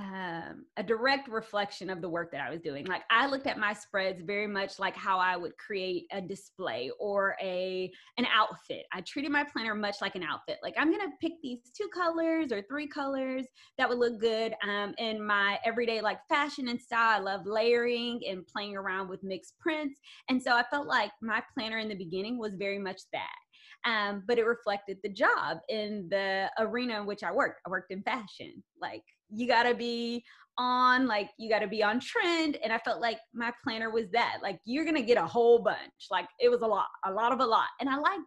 um, 0.01 0.65
a 0.77 0.83
direct 0.83 1.29
reflection 1.29 1.89
of 1.89 2.03
the 2.03 2.09
work 2.09 2.33
that 2.33 2.41
I 2.41 2.51
was 2.51 2.61
doing. 2.61 2.85
Like 2.87 3.03
I 3.11 3.29
looked 3.29 3.47
at 3.47 3.59
my 3.59 3.73
spreads 3.73 4.23
very 4.23 4.49
much 4.49 4.81
like 4.81 4.97
how 4.97 5.19
I 5.19 5.37
would 5.37 5.57
create 5.57 6.07
a 6.11 6.21
display 6.21 6.91
or 6.99 7.37
a 7.41 7.93
an 8.19 8.27
outfit. 8.35 8.87
I 8.93 9.03
treated 9.03 9.31
my 9.31 9.45
planner 9.45 9.75
much 9.75 9.97
like 10.01 10.17
an 10.17 10.25
outfit. 10.25 10.59
Like 10.65 10.75
I'm 10.77 10.91
gonna 10.91 11.13
pick 11.21 11.35
these 11.43 11.71
two 11.77 11.89
colors 11.95 12.51
or 12.51 12.63
three 12.63 12.89
colors 12.89 13.47
that 13.79 13.89
would 13.89 13.99
look 13.99 14.21
good 14.21 14.55
um, 14.69 14.95
in 14.99 15.25
my 15.25 15.61
everyday 15.65 16.01
like 16.01 16.19
fashion 16.29 16.67
and 16.69 16.81
style. 16.81 17.17
I 17.17 17.21
love 17.21 17.47
layering 17.47 18.21
and 18.29 18.45
playing 18.47 18.77
around 18.77 19.09
with 19.09 19.23
mixed 19.23 19.59
prints, 19.61 20.01
and 20.29 20.43
so 20.43 20.57
I 20.57 20.65
felt 20.73 20.89
like 20.89 21.13
my 21.23 21.41
planner 21.57 21.79
in 21.79 21.89
the 21.89 21.95
beginning 21.95 22.39
was 22.39 22.55
very 22.55 22.81
much 22.81 23.01
that. 23.13 23.29
Um, 23.87 24.23
but 24.27 24.39
it 24.39 24.45
reflected 24.47 24.99
the 25.03 25.11
job 25.11 25.59
in 25.69 26.09
the 26.11 26.51
arena 26.59 26.99
in 26.99 27.07
which 27.07 27.23
I 27.23 27.31
worked. 27.31 27.61
I 27.67 27.71
worked 27.71 27.93
in 27.93 28.03
fashion. 28.03 28.63
Like 28.81 29.03
you 29.35 29.47
got 29.47 29.65
to 29.65 29.75
be 29.75 30.25
on 30.57 31.07
like 31.07 31.31
you 31.37 31.51
got 31.51 31.61
to 31.61 31.67
be 31.67 31.83
on 31.83 31.99
trend. 32.01 32.57
And 32.63 32.73
i 32.73 32.79
felt 32.79 33.01
like 33.01 33.19
my 33.35 33.53
planner 33.63 33.91
was 33.91 34.09
that 34.13 34.39
like 34.43 34.59
you're 34.65 34.85
gonna 34.85 35.03
get 35.03 35.19
a 35.19 35.27
whole 35.27 35.59
bunch. 35.59 36.09
Like 36.11 36.29
it 36.39 36.49
was 36.49 36.63
a 36.63 36.67
lot 36.67 36.87
a 37.05 37.13
lot 37.13 37.33
of 37.33 37.41
a 37.41 37.47
lot. 37.47 37.69
And 37.81 37.89
i 37.89 37.97
liked 37.97 38.21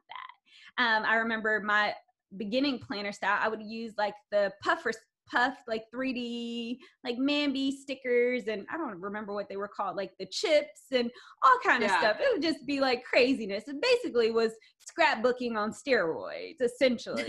that. 0.77 0.83
Um, 0.83 1.03
i 1.05 1.15
remember 1.15 1.61
my 1.61 1.93
beginning 2.35 2.77
planner 2.77 3.13
style 3.13 3.39
i 3.41 3.47
would 3.47 3.61
use 3.61 3.93
like 3.97 4.13
the 4.31 4.51
puffer 4.61 4.91
puff 5.31 5.57
like 5.67 5.83
3d 5.93 6.77
like 7.03 7.17
Mambi 7.17 7.71
stickers 7.71 8.47
and 8.47 8.65
i 8.71 8.77
don't 8.77 8.99
remember 8.99 9.33
what 9.33 9.49
they 9.49 9.57
were 9.57 9.67
called 9.67 9.95
like 9.95 10.11
the 10.19 10.25
chips 10.25 10.83
and 10.91 11.11
all 11.43 11.59
kind 11.63 11.83
of 11.83 11.89
yeah. 11.89 11.99
stuff. 11.99 12.17
It 12.19 12.29
would 12.33 12.41
just 12.41 12.65
be 12.65 12.79
like 12.79 13.03
craziness. 13.03 13.67
It 13.67 13.81
basically 13.81 14.31
was 14.31 14.53
scrapbooking 14.87 15.55
on 15.55 15.71
steroids 15.71 16.55
essentially 16.61 17.25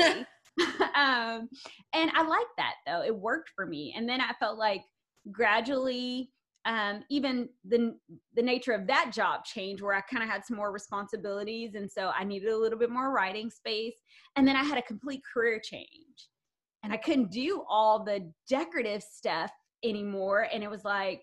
um, 0.95 1.49
and 1.93 2.11
I 2.15 2.23
liked 2.27 2.57
that 2.57 2.75
though. 2.87 3.03
It 3.03 3.15
worked 3.15 3.51
for 3.55 3.67
me. 3.67 3.95
And 3.97 4.09
then 4.09 4.21
I 4.21 4.33
felt 4.39 4.59
like 4.59 4.83
gradually, 5.31 6.31
um, 6.65 7.05
even 7.09 7.49
the 7.67 7.97
the 8.35 8.43
nature 8.43 8.73
of 8.73 8.87
that 8.89 9.11
job 9.13 9.45
changed 9.45 9.83
where 9.83 9.95
I 9.95 10.01
kind 10.03 10.23
of 10.23 10.29
had 10.29 10.45
some 10.45 10.57
more 10.57 10.73
responsibilities. 10.73 11.75
And 11.75 11.91
so 11.91 12.11
I 12.17 12.25
needed 12.25 12.49
a 12.51 12.59
little 12.59 12.79
bit 12.79 12.91
more 12.91 13.13
writing 13.13 13.51
space. 13.51 13.95
And 14.37 14.47
then 14.47 14.57
I 14.57 14.65
had 14.65 14.79
a 14.79 14.83
complete 14.83 15.23
career 15.33 15.61
change. 15.63 16.29
And 16.85 16.93
I 16.93 16.97
couldn't 16.97 17.31
do 17.33 17.65
all 17.69 18.05
the 18.05 18.31
decorative 18.49 19.03
stuff 19.03 19.51
anymore. 19.85 20.49
And 20.53 20.63
it 20.63 20.71
was 20.71 20.85
like, 20.85 21.23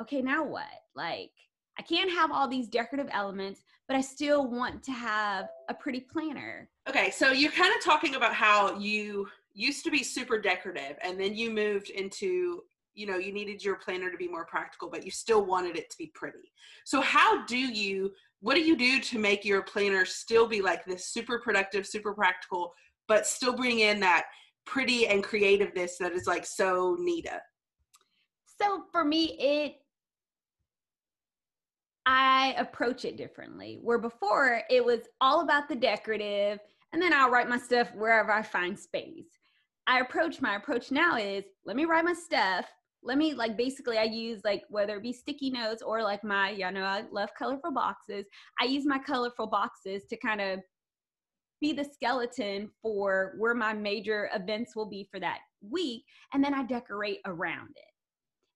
okay, 0.00 0.22
now 0.22 0.44
what? 0.44 0.64
Like, 0.94 1.30
I 1.78 1.82
can't 1.82 2.10
have 2.10 2.30
all 2.32 2.48
these 2.48 2.68
decorative 2.68 3.08
elements, 3.12 3.62
but 3.86 3.96
I 3.96 4.00
still 4.00 4.48
want 4.48 4.82
to 4.84 4.92
have 4.92 5.48
a 5.68 5.74
pretty 5.74 6.00
planner. 6.00 6.68
Okay, 6.88 7.10
so 7.10 7.32
you're 7.32 7.52
kind 7.52 7.74
of 7.74 7.84
talking 7.84 8.14
about 8.14 8.34
how 8.34 8.78
you 8.78 9.28
used 9.56 9.84
to 9.84 9.90
be 9.90 10.02
super 10.02 10.38
decorative 10.38 10.98
and 11.02 11.18
then 11.18 11.34
you 11.34 11.50
moved 11.50 11.88
into 11.88 12.60
you 12.94 13.06
know 13.06 13.16
you 13.16 13.32
needed 13.32 13.64
your 13.64 13.76
planner 13.76 14.10
to 14.10 14.16
be 14.18 14.28
more 14.28 14.44
practical 14.44 14.90
but 14.90 15.02
you 15.02 15.10
still 15.10 15.44
wanted 15.44 15.76
it 15.76 15.88
to 15.90 15.96
be 15.96 16.12
pretty 16.14 16.52
so 16.84 17.00
how 17.00 17.44
do 17.46 17.56
you 17.56 18.12
what 18.40 18.54
do 18.54 18.60
you 18.60 18.76
do 18.76 19.00
to 19.00 19.18
make 19.18 19.46
your 19.46 19.62
planner 19.62 20.04
still 20.04 20.46
be 20.46 20.60
like 20.60 20.84
this 20.84 21.06
super 21.06 21.38
productive 21.38 21.86
super 21.86 22.12
practical 22.12 22.72
but 23.08 23.26
still 23.26 23.56
bring 23.56 23.80
in 23.80 23.98
that 23.98 24.26
pretty 24.66 25.06
and 25.06 25.24
creativeness 25.24 25.96
that 25.98 26.12
is 26.12 26.26
like 26.26 26.44
so 26.44 26.96
nita 27.00 27.40
so 28.60 28.82
for 28.92 29.04
me 29.04 29.36
it 29.38 29.76
I 32.06 32.54
approach 32.56 33.04
it 33.04 33.16
differently. 33.16 33.80
Where 33.82 33.98
before 33.98 34.62
it 34.70 34.84
was 34.84 35.00
all 35.20 35.40
about 35.40 35.68
the 35.68 35.74
decorative, 35.74 36.60
and 36.92 37.02
then 37.02 37.12
I'll 37.12 37.30
write 37.30 37.48
my 37.48 37.58
stuff 37.58 37.88
wherever 37.94 38.32
I 38.32 38.42
find 38.42 38.78
space. 38.78 39.26
I 39.88 40.00
approach 40.00 40.40
my 40.40 40.56
approach 40.56 40.90
now 40.90 41.16
is 41.16 41.44
let 41.64 41.76
me 41.76 41.84
write 41.84 42.04
my 42.04 42.14
stuff. 42.14 42.66
Let 43.02 43.18
me 43.18 43.34
like 43.34 43.56
basically 43.56 43.98
I 43.98 44.04
use 44.04 44.40
like 44.44 44.62
whether 44.68 44.96
it 44.96 45.02
be 45.02 45.12
sticky 45.12 45.50
notes 45.50 45.82
or 45.82 46.02
like 46.02 46.24
my, 46.24 46.50
you 46.50 46.70
know, 46.70 46.82
I 46.82 47.04
love 47.10 47.30
colorful 47.38 47.72
boxes. 47.72 48.26
I 48.60 48.64
use 48.64 48.84
my 48.86 48.98
colorful 48.98 49.46
boxes 49.46 50.04
to 50.10 50.16
kind 50.16 50.40
of 50.40 50.60
be 51.60 51.72
the 51.72 51.84
skeleton 51.84 52.70
for 52.82 53.34
where 53.38 53.54
my 53.54 53.72
major 53.72 54.28
events 54.34 54.74
will 54.76 54.88
be 54.88 55.08
for 55.10 55.20
that 55.20 55.38
week. 55.60 56.04
And 56.32 56.42
then 56.42 56.54
I 56.54 56.64
decorate 56.64 57.20
around 57.26 57.70
it. 57.76 57.95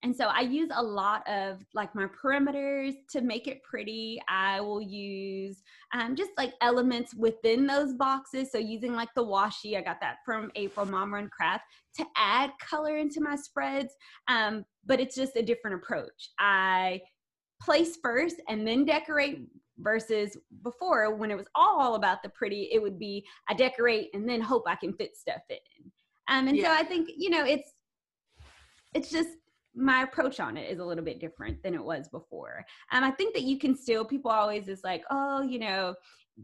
And 0.03 0.17
so 0.17 0.27
I 0.29 0.41
use 0.41 0.71
a 0.75 0.83
lot 0.83 1.29
of 1.29 1.59
like 1.75 1.95
my 1.95 2.07
perimeters 2.07 2.95
to 3.11 3.21
make 3.21 3.47
it 3.47 3.63
pretty. 3.63 4.21
I 4.29 4.61
will 4.61 4.81
use 4.81 5.63
um, 5.93 6.17
just 6.17 6.31
like 6.39 6.55
elements 6.63 7.15
within 7.15 7.67
those 7.67 7.93
boxes. 7.95 8.51
So 8.51 8.59
using 8.59 8.95
like 8.95 9.11
the 9.15 9.25
washi, 9.25 9.77
I 9.77 9.83
got 9.83 10.01
that 10.01 10.19
from 10.25 10.51
April 10.55 10.87
Mom 10.87 11.13
Run 11.13 11.29
Craft 11.29 11.65
to 11.99 12.07
add 12.17 12.51
color 12.61 12.97
into 12.97 13.21
my 13.21 13.37
spreads. 13.37 13.95
Um, 14.29 14.65
but 14.87 15.01
it's 15.01 15.15
just 15.15 15.37
a 15.37 15.43
different 15.43 15.77
approach. 15.77 16.31
I 16.39 17.03
place 17.61 17.99
first 18.03 18.37
and 18.49 18.67
then 18.67 18.87
decorate 18.87 19.43
versus 19.79 20.37
before 20.63 21.15
when 21.15 21.31
it 21.31 21.37
was 21.37 21.49
all 21.55 21.95
about 21.95 22.23
the 22.23 22.31
pretty, 22.31 22.71
it 22.73 22.81
would 22.81 22.99
be 22.99 23.27
I 23.51 23.55
decorate 23.55 24.09
and 24.15 24.27
then 24.27 24.41
hope 24.41 24.65
I 24.67 24.77
can 24.77 24.95
fit 24.95 25.15
stuff 25.15 25.43
in. 25.51 25.91
Um, 26.29 26.49
and 26.49 26.57
yeah. 26.57 26.65
so 26.65 26.73
I 26.73 26.85
think, 26.85 27.11
you 27.15 27.29
know, 27.29 27.45
it's, 27.45 27.71
it's 28.95 29.11
just 29.11 29.29
my 29.75 30.03
approach 30.03 30.41
on 30.41 30.57
it 30.57 30.71
is 30.71 30.79
a 30.79 30.85
little 30.85 31.05
bit 31.05 31.21
different 31.21 31.63
than 31.63 31.75
it 31.75 31.85
was 31.85 32.09
before. 32.09 32.65
And 32.93 33.05
I 33.05 33.11
think 33.11 33.35
that 33.35 33.43
you 33.43 33.59
can 33.59 33.77
still, 33.77 34.05
people 34.05 34.31
always 34.31 34.69
is 34.69 34.83
like, 34.83 35.05
oh, 35.11 35.43
you 35.43 35.59
know, 35.59 35.95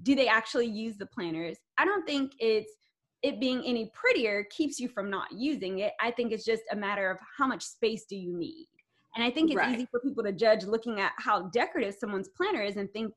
do 0.02 0.14
they 0.14 0.28
actually 0.28 0.66
use 0.66 0.96
the 0.96 1.06
planners? 1.06 1.56
I 1.78 1.84
don't 1.84 2.06
think 2.06 2.32
it's 2.38 2.72
it 3.22 3.40
being 3.40 3.64
any 3.64 3.90
prettier 3.94 4.46
keeps 4.50 4.78
you 4.78 4.88
from 4.88 5.10
not 5.10 5.32
using 5.32 5.80
it. 5.80 5.92
I 6.00 6.10
think 6.10 6.32
it's 6.32 6.44
just 6.44 6.62
a 6.70 6.76
matter 6.76 7.10
of 7.10 7.18
how 7.36 7.46
much 7.46 7.64
space 7.64 8.04
do 8.08 8.14
you 8.14 8.36
need. 8.36 8.68
And 9.16 9.24
I 9.24 9.30
think 9.30 9.50
it's 9.50 9.56
right. 9.56 9.74
easy 9.74 9.88
for 9.90 10.00
people 10.00 10.22
to 10.24 10.32
judge 10.32 10.64
looking 10.64 11.00
at 11.00 11.12
how 11.18 11.48
decorative 11.48 11.94
someone's 11.98 12.28
planner 12.28 12.62
is 12.62 12.76
and 12.76 12.92
think 12.92 13.12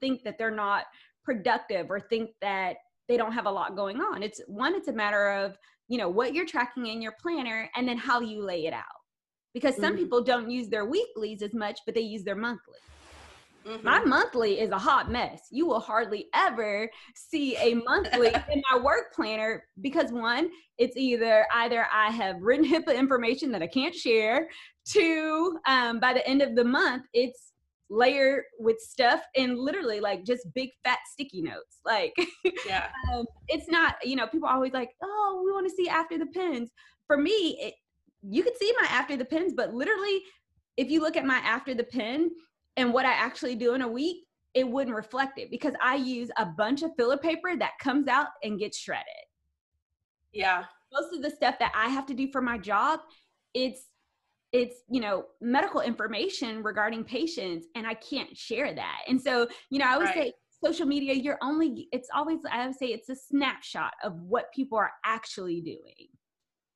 think 0.00 0.24
that 0.24 0.36
they're 0.36 0.50
not 0.50 0.84
productive 1.24 1.90
or 1.90 2.00
think 2.00 2.30
that 2.42 2.76
they 3.08 3.16
don't 3.16 3.32
have 3.32 3.46
a 3.46 3.50
lot 3.50 3.76
going 3.76 4.00
on. 4.00 4.22
It's 4.22 4.40
one, 4.48 4.74
it's 4.74 4.88
a 4.88 4.92
matter 4.92 5.30
of, 5.30 5.56
you 5.88 5.96
know, 5.96 6.08
what 6.08 6.34
you're 6.34 6.46
tracking 6.46 6.86
in 6.86 7.00
your 7.00 7.14
planner 7.22 7.70
and 7.76 7.88
then 7.88 7.96
how 7.96 8.20
you 8.20 8.42
lay 8.42 8.66
it 8.66 8.72
out 8.72 9.03
because 9.54 9.76
some 9.76 9.94
mm-hmm. 9.94 10.02
people 10.02 10.22
don't 10.22 10.50
use 10.50 10.68
their 10.68 10.84
weeklies 10.84 11.40
as 11.40 11.54
much, 11.54 11.80
but 11.86 11.94
they 11.94 12.00
use 12.02 12.24
their 12.24 12.36
monthly. 12.36 12.78
Mm-hmm. 13.66 13.84
My 13.84 14.04
monthly 14.04 14.60
is 14.60 14.70
a 14.70 14.78
hot 14.78 15.10
mess. 15.10 15.48
You 15.50 15.66
will 15.66 15.80
hardly 15.80 16.26
ever 16.34 16.90
see 17.14 17.56
a 17.56 17.74
monthly 17.74 18.28
in 18.52 18.62
my 18.70 18.78
work 18.78 19.14
planner 19.14 19.64
because 19.80 20.12
one, 20.12 20.50
it's 20.76 20.96
either 20.96 21.46
either 21.54 21.86
I 21.90 22.10
have 22.10 22.42
written 22.42 22.66
HIPAA 22.66 22.96
information 22.96 23.50
that 23.52 23.62
I 23.62 23.66
can't 23.66 23.94
share. 23.94 24.48
Two, 24.86 25.58
um, 25.66 25.98
by 25.98 26.12
the 26.12 26.26
end 26.28 26.42
of 26.42 26.54
the 26.56 26.64
month, 26.64 27.04
it's 27.14 27.52
layered 27.88 28.44
with 28.58 28.78
stuff 28.80 29.20
and 29.36 29.58
literally 29.58 30.00
like 30.00 30.24
just 30.24 30.52
big 30.54 30.70
fat 30.84 30.98
sticky 31.10 31.42
notes. 31.42 31.78
Like, 31.86 32.14
yeah, 32.66 32.88
um, 33.14 33.24
it's 33.48 33.68
not. 33.70 33.94
You 34.04 34.16
know, 34.16 34.26
people 34.26 34.48
are 34.48 34.54
always 34.54 34.72
like, 34.72 34.90
"Oh, 35.02 35.42
we 35.44 35.52
want 35.52 35.66
to 35.68 35.74
see 35.74 35.88
after 35.88 36.18
the 36.18 36.26
pens." 36.26 36.70
For 37.06 37.16
me, 37.16 37.58
it, 37.60 37.74
you 38.28 38.42
could 38.42 38.56
see 38.56 38.72
my 38.80 38.88
after 38.88 39.16
the 39.16 39.24
pens, 39.24 39.52
but 39.54 39.74
literally, 39.74 40.22
if 40.76 40.90
you 40.90 41.00
look 41.00 41.16
at 41.16 41.26
my 41.26 41.38
after 41.38 41.74
the 41.74 41.84
pen 41.84 42.30
and 42.76 42.92
what 42.92 43.06
I 43.06 43.12
actually 43.12 43.54
do 43.54 43.74
in 43.74 43.82
a 43.82 43.88
week, 43.88 44.24
it 44.54 44.68
wouldn't 44.68 44.96
reflect 44.96 45.38
it 45.38 45.50
because 45.50 45.74
I 45.82 45.96
use 45.96 46.30
a 46.36 46.46
bunch 46.46 46.82
of 46.82 46.92
filler 46.96 47.16
paper 47.16 47.56
that 47.56 47.72
comes 47.80 48.08
out 48.08 48.28
and 48.42 48.58
gets 48.58 48.78
shredded. 48.78 49.04
Yeah. 50.32 50.64
Most 50.92 51.14
of 51.14 51.22
the 51.22 51.30
stuff 51.30 51.58
that 51.58 51.72
I 51.74 51.88
have 51.88 52.06
to 52.06 52.14
do 52.14 52.30
for 52.30 52.40
my 52.40 52.58
job, 52.58 53.00
it's 53.52 53.88
it's 54.52 54.76
you 54.88 55.00
know 55.00 55.24
medical 55.40 55.80
information 55.80 56.62
regarding 56.62 57.02
patients 57.02 57.66
and 57.74 57.86
I 57.86 57.94
can't 57.94 58.36
share 58.36 58.72
that. 58.72 59.00
And 59.08 59.20
so, 59.20 59.48
you 59.70 59.80
know, 59.80 59.86
I 59.86 59.98
would 59.98 60.04
right. 60.04 60.14
say 60.14 60.32
social 60.64 60.86
media 60.86 61.12
you're 61.12 61.38
only 61.42 61.88
it's 61.92 62.08
always 62.14 62.38
I 62.50 62.66
would 62.66 62.76
say 62.76 62.86
it's 62.86 63.08
a 63.08 63.16
snapshot 63.16 63.92
of 64.02 64.14
what 64.20 64.52
people 64.54 64.78
are 64.78 64.92
actually 65.04 65.60
doing. 65.60 66.08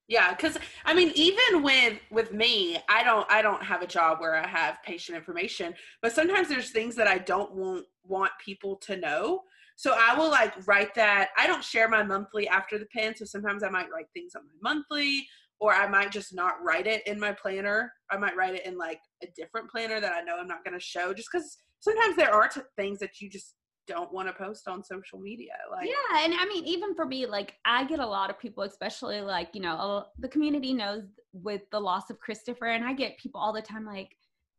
Yeah, 0.09 0.35
because 0.35 0.57
I 0.87 0.95
mean, 0.95 1.13
even 1.15 1.63
with 1.63 1.99
with 2.11 2.33
me, 2.33 2.79
I 2.89 3.05
don't 3.05 3.31
I 3.31 3.43
don't 3.43 3.63
have 3.63 3.83
a 3.83 3.87
job 3.87 4.21
where 4.21 4.35
I 4.35 4.47
have 4.47 4.83
patient 4.83 5.17
information, 5.17 5.75
but 6.01 6.13
sometimes 6.13 6.49
there's 6.49 6.71
things 6.71 6.97
that 6.97 7.07
I 7.07 7.19
don't 7.19 7.53
want 7.55 7.85
want 8.05 8.33
people 8.43 8.77
to 8.77 8.97
know. 8.97 9.43
So 9.77 9.95
I 9.97 10.17
will 10.17 10.31
like 10.31 10.67
write 10.67 10.95
that. 10.95 11.29
I 11.37 11.47
don't 11.47 11.63
share 11.63 11.89
my 11.89 12.03
monthly 12.03 12.49
after 12.49 12.79
the 12.79 12.87
pen, 12.87 13.15
so 13.15 13.27
sometimes 13.27 13.63
I 13.63 13.69
might 13.69 13.91
write 13.95 14.07
things 14.15 14.35
on 14.35 14.43
my 14.47 14.73
monthly, 14.73 15.27
or 15.61 15.75
I 15.75 15.87
might 15.87 16.11
just 16.11 16.35
not 16.35 16.55
write 16.65 16.87
it 16.87 17.07
in 17.07 17.21
my 17.21 17.33
planner. 17.33 17.93
I 18.11 18.17
might 18.17 18.35
write 18.35 18.55
it 18.55 18.65
in 18.65 18.79
like 18.79 19.01
a 19.23 19.27
different 19.37 19.71
planner 19.71 20.01
that 20.01 20.13
I 20.15 20.23
know 20.23 20.39
I'm 20.39 20.49
not 20.49 20.65
going 20.65 20.75
to 20.75 20.85
show, 20.85 21.13
just 21.13 21.29
because 21.31 21.59
sometimes 21.81 22.17
there 22.17 22.33
are 22.35 22.49
t- 22.49 22.63
things 22.77 22.99
that 23.01 23.21
you 23.21 23.29
just 23.29 23.55
don't 23.89 24.12
want 24.12 24.28
to 24.28 24.34
post 24.34 24.68
on 24.68 24.84
social 24.84 25.18
media 25.18 25.55
like 25.70 25.89
yeah 25.89 26.24
and 26.24 26.34
i 26.34 26.45
mean 26.47 26.64
even 26.64 26.95
for 26.95 27.07
me 27.07 27.26
like 27.26 27.55
i 27.64 27.84
get 27.84 27.99
a 27.99 28.07
lot 28.07 28.30
of 28.30 28.39
people 28.39 28.62
especially 28.62 29.20
like 29.20 29.49
you 29.55 29.61
know 29.61 30.05
the 30.18 30.28
community 30.28 30.72
knows 30.72 31.03
with 31.32 31.62
the 31.72 31.80
loss 31.80 32.11
of 32.11 32.20
christopher 32.20 32.66
and 32.66 32.84
i 32.84 32.93
get 32.93 33.18
people 33.18 33.41
all 33.41 33.53
the 33.53 33.62
time 33.62 33.84
like 33.84 34.14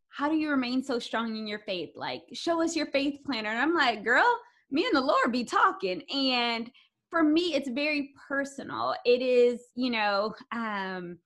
how 0.10 0.28
do 0.28 0.36
you 0.36 0.50
remain 0.50 0.84
so 0.84 1.00
strong 1.00 1.36
in 1.38 1.48
your 1.48 1.60
faith? 1.60 1.92
Like 1.96 2.24
show 2.34 2.62
us 2.62 2.76
your 2.76 2.88
faith 2.88 3.20
planner. 3.26 3.50
And 3.50 3.60
i'm 3.60 3.74
like 3.74 4.04
girl 4.04 4.40
me 4.72 4.86
and 4.86 4.96
the 4.96 5.02
lord 5.02 5.32
be 5.32 5.44
talking. 5.44 6.02
And 6.14 6.70
for 7.10 7.24
me 7.24 7.54
it's 7.56 7.70
very 7.70 8.12
personal. 8.28 8.96
It 9.06 9.22
is 9.22 9.62
you 9.76 9.90
know 9.92 10.36
um 10.52 11.18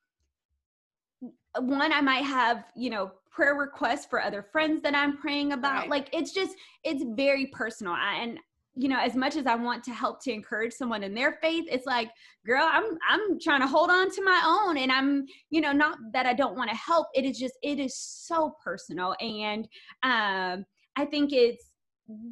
one 1.60 1.94
i 1.94 2.02
might 2.02 2.26
have 2.26 2.64
you 2.76 2.90
know 2.90 3.12
prayer 3.34 3.56
requests 3.56 4.06
for 4.06 4.22
other 4.22 4.44
friends 4.44 4.82
that 4.84 4.96
I'm 4.96 5.18
praying 5.18 5.54
about. 5.54 5.82
Right. 5.82 5.90
Like 5.90 6.10
it's 6.14 6.32
just, 6.32 6.56
it's 6.84 7.04
very 7.16 7.48
personal. 7.48 7.94
I, 7.94 8.20
and 8.22 8.40
you 8.76 8.90
know, 8.90 9.00
as 9.00 9.16
much 9.16 9.36
as 9.36 9.46
I 9.46 9.56
want 9.56 9.84
to 9.84 9.92
help 9.92 10.24
to 10.24 10.32
encourage 10.32 10.74
someone 10.74 11.04
in 11.04 11.14
their 11.14 11.34
faith, 11.34 11.66
it's 11.70 11.86
like, 11.86 12.10
girl, 12.46 12.68
I'm 12.70 12.98
I'm 13.08 13.40
trying 13.40 13.62
to 13.62 13.68
hold 13.68 13.92
on 13.92 14.10
to 14.10 14.24
my 14.24 14.42
own 14.46 14.78
and 14.78 14.92
I'm, 14.92 15.26
you 15.52 15.62
know, 15.62 15.72
not 15.72 15.98
that 16.14 16.26
I 16.26 16.34
don't 16.34 16.58
want 16.58 16.72
to 16.72 16.76
help. 16.76 17.08
It 17.14 17.24
is 17.24 17.38
just 17.38 17.54
it 17.62 17.80
is 17.80 17.96
so 17.96 18.56
personal 18.64 19.16
and 19.20 19.68
um 20.02 20.66
I 20.96 21.06
think 21.06 21.34
it's 21.34 21.74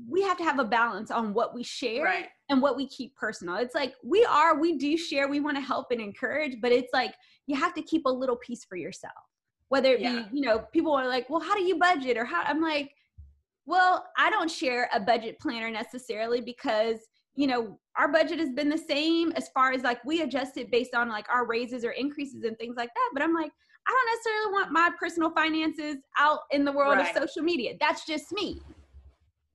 we 0.10 0.22
have 0.24 0.38
to 0.38 0.43
have 0.43 0.60
a 0.60 0.66
balance 0.66 1.12
on 1.12 1.34
what 1.34 1.54
we 1.54 1.64
share 1.64 2.04
right. 2.04 2.28
and 2.49 2.62
what 2.62 2.76
we 2.76 2.88
keep 2.88 3.16
personal. 3.16 3.56
It's 3.56 3.76
like 3.76 3.93
we 4.04 4.26
are, 4.26 4.60
we 4.60 4.78
do 4.78 4.97
share, 4.97 5.30
we 5.30 5.39
want 5.39 5.56
to 5.58 5.62
help 5.62 5.91
and 5.91 6.02
encourage, 6.02 6.60
but 6.62 6.72
it's 6.72 6.91
like 6.93 7.14
you 7.47 7.56
have 7.56 7.74
to 7.76 7.82
keep 7.82 8.06
a 8.06 8.10
little 8.10 8.36
piece 8.36 8.66
for 8.66 8.76
yourself 8.76 9.14
whether 9.72 9.93
it 9.93 10.01
yeah. 10.01 10.24
be 10.30 10.38
you 10.38 10.45
know 10.45 10.59
people 10.74 10.93
are 10.93 11.07
like 11.07 11.30
well 11.30 11.39
how 11.39 11.55
do 11.55 11.63
you 11.63 11.78
budget 11.78 12.17
or 12.17 12.26
how 12.26 12.41
i'm 12.41 12.61
like 12.61 12.91
well 13.65 14.05
i 14.17 14.30
don't 14.30 14.51
share 14.51 14.89
a 14.93 14.99
budget 14.99 15.39
planner 15.39 15.72
necessarily 15.72 16.41
because 16.41 16.97
you 17.36 17.47
know 17.47 17.80
our 17.97 18.11
budget 18.11 18.38
has 18.38 18.49
been 18.49 18.67
the 18.67 18.78
same 18.78 19.32
as 19.38 19.47
far 19.53 19.72
as 19.72 19.82
like 19.82 20.03
we 20.03 20.24
adjust 20.24 20.57
it 20.57 20.69
based 20.69 20.93
on 20.93 21.07
like 21.07 21.26
our 21.30 21.47
raises 21.47 21.86
or 21.86 21.91
increases 21.91 22.43
and 22.43 22.57
things 22.57 22.76
like 22.76 22.89
that 22.93 23.09
but 23.13 23.24
i'm 23.24 23.34
like 23.34 23.51
i 23.88 23.91
don't 23.91 24.17
necessarily 24.17 24.51
want 24.51 24.72
my 24.74 24.89
personal 24.99 25.32
finances 25.32 25.95
out 26.17 26.39
in 26.51 26.65
the 26.65 26.72
world 26.72 26.97
right. 26.97 27.15
of 27.15 27.22
social 27.22 27.41
media 27.41 27.72
that's 27.80 28.05
just 28.05 28.30
me 28.34 28.59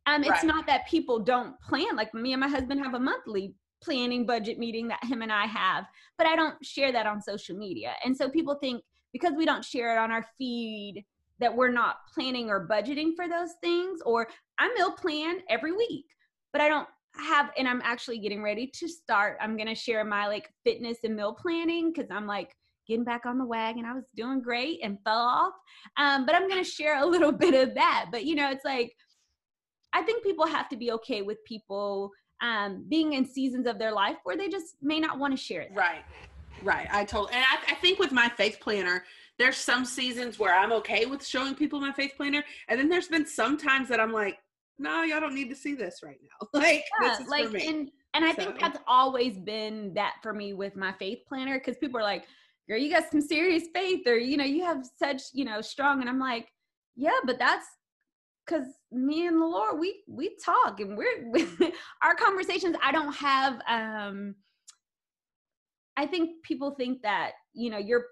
um 0.06 0.22
it's 0.22 0.30
right. 0.30 0.44
not 0.44 0.66
that 0.66 0.88
people 0.88 1.18
don't 1.18 1.60
plan 1.60 1.94
like 1.94 2.12
me 2.14 2.32
and 2.32 2.40
my 2.40 2.48
husband 2.48 2.82
have 2.82 2.94
a 2.94 2.98
monthly 2.98 3.54
planning 3.82 4.24
budget 4.24 4.58
meeting 4.58 4.88
that 4.88 5.04
him 5.04 5.20
and 5.20 5.30
i 5.30 5.44
have 5.44 5.84
but 6.16 6.26
i 6.26 6.34
don't 6.34 6.56
share 6.64 6.90
that 6.90 7.06
on 7.06 7.20
social 7.20 7.54
media 7.54 7.92
and 8.02 8.16
so 8.16 8.30
people 8.30 8.54
think 8.54 8.82
because 9.12 9.32
we 9.36 9.44
don't 9.46 9.64
share 9.64 9.94
it 9.94 9.98
on 9.98 10.10
our 10.10 10.24
feed 10.38 11.04
that 11.38 11.54
we're 11.54 11.70
not 11.70 11.96
planning 12.14 12.48
or 12.48 12.66
budgeting 12.66 13.14
for 13.14 13.28
those 13.28 13.50
things 13.62 14.00
or 14.04 14.28
I 14.58 14.72
meal 14.74 14.92
plan 14.92 15.40
every 15.50 15.72
week, 15.72 16.06
but 16.52 16.62
I 16.62 16.68
don't 16.68 16.88
have 17.18 17.50
and 17.56 17.66
I'm 17.68 17.80
actually 17.84 18.18
getting 18.18 18.42
ready 18.42 18.70
to 18.74 18.88
start. 18.88 19.38
I'm 19.40 19.56
going 19.56 19.68
to 19.68 19.74
share 19.74 20.04
my 20.04 20.26
like 20.26 20.50
fitness 20.64 20.98
and 21.04 21.16
meal 21.16 21.34
planning 21.34 21.92
cuz 21.94 22.06
I'm 22.10 22.26
like 22.26 22.54
getting 22.86 23.04
back 23.04 23.26
on 23.26 23.38
the 23.38 23.44
wagon. 23.44 23.84
I 23.84 23.94
was 23.94 24.04
doing 24.14 24.40
great 24.40 24.80
and 24.82 24.98
fell 25.04 25.18
off. 25.18 25.54
Um, 25.96 26.24
but 26.24 26.34
I'm 26.34 26.48
going 26.48 26.62
to 26.62 26.70
share 26.70 27.02
a 27.02 27.06
little 27.06 27.32
bit 27.32 27.54
of 27.54 27.74
that. 27.74 28.06
But 28.10 28.24
you 28.24 28.34
know, 28.34 28.50
it's 28.50 28.64
like 28.64 28.94
I 29.92 30.02
think 30.02 30.22
people 30.22 30.46
have 30.46 30.68
to 30.70 30.76
be 30.76 30.92
okay 30.92 31.22
with 31.22 31.38
people 31.44 32.12
um, 32.42 32.84
being 32.88 33.14
in 33.14 33.24
seasons 33.24 33.66
of 33.66 33.78
their 33.78 33.92
life 33.92 34.16
where 34.24 34.36
they 34.36 34.48
just 34.48 34.76
may 34.82 35.00
not 35.00 35.18
want 35.18 35.32
to 35.32 35.42
share 35.42 35.62
it. 35.62 35.70
Right. 35.74 36.04
Right. 36.62 36.88
I 36.90 37.04
told, 37.04 37.30
and 37.32 37.44
I, 37.44 37.72
I, 37.72 37.74
think 37.76 37.98
with 37.98 38.12
my 38.12 38.28
faith 38.28 38.58
planner, 38.60 39.04
there's 39.38 39.56
some 39.56 39.84
seasons 39.84 40.38
where 40.38 40.54
I'm 40.54 40.72
okay 40.72 41.06
with 41.06 41.26
showing 41.26 41.54
people 41.54 41.80
my 41.80 41.92
faith 41.92 42.12
planner, 42.16 42.42
and 42.68 42.78
then 42.78 42.88
there's 42.88 43.08
been 43.08 43.26
some 43.26 43.58
times 43.58 43.88
that 43.88 44.00
I'm 44.00 44.12
like, 44.12 44.38
no, 44.78 45.02
y'all 45.02 45.20
don't 45.20 45.34
need 45.34 45.50
to 45.50 45.56
see 45.56 45.74
this 45.74 46.00
right 46.02 46.18
now. 46.22 46.48
like, 46.58 46.84
yeah, 47.02 47.18
like, 47.28 47.46
and 47.64 47.90
and 48.14 48.24
I 48.24 48.30
so. 48.32 48.36
think 48.36 48.60
that's 48.60 48.78
always 48.86 49.38
been 49.38 49.92
that 49.94 50.14
for 50.22 50.32
me 50.32 50.54
with 50.54 50.76
my 50.76 50.92
faith 50.92 51.18
planner 51.28 51.58
because 51.58 51.76
people 51.76 52.00
are 52.00 52.04
like, 52.04 52.24
girl, 52.68 52.78
you 52.78 52.90
got 52.90 53.10
some 53.10 53.20
serious 53.20 53.64
faith, 53.74 54.06
or 54.06 54.16
you 54.16 54.36
know, 54.36 54.44
you 54.44 54.64
have 54.64 54.84
such, 54.98 55.22
you 55.32 55.44
know, 55.44 55.60
strong, 55.60 56.00
and 56.00 56.08
I'm 56.08 56.18
like, 56.18 56.48
yeah, 56.94 57.18
but 57.24 57.38
that's 57.38 57.66
because 58.46 58.66
me 58.90 59.26
and 59.26 59.40
the 59.40 59.46
Lord, 59.46 59.78
we 59.78 60.02
we 60.08 60.36
talk 60.42 60.80
and 60.80 60.96
we're 60.96 61.32
our 62.02 62.14
conversations. 62.14 62.76
I 62.82 62.92
don't 62.92 63.14
have 63.14 63.60
um 63.68 64.34
I 65.96 66.06
think 66.06 66.42
people 66.42 66.74
think 66.74 67.02
that, 67.02 67.32
you 67.54 67.70
know, 67.70 67.78
you're 67.78 68.06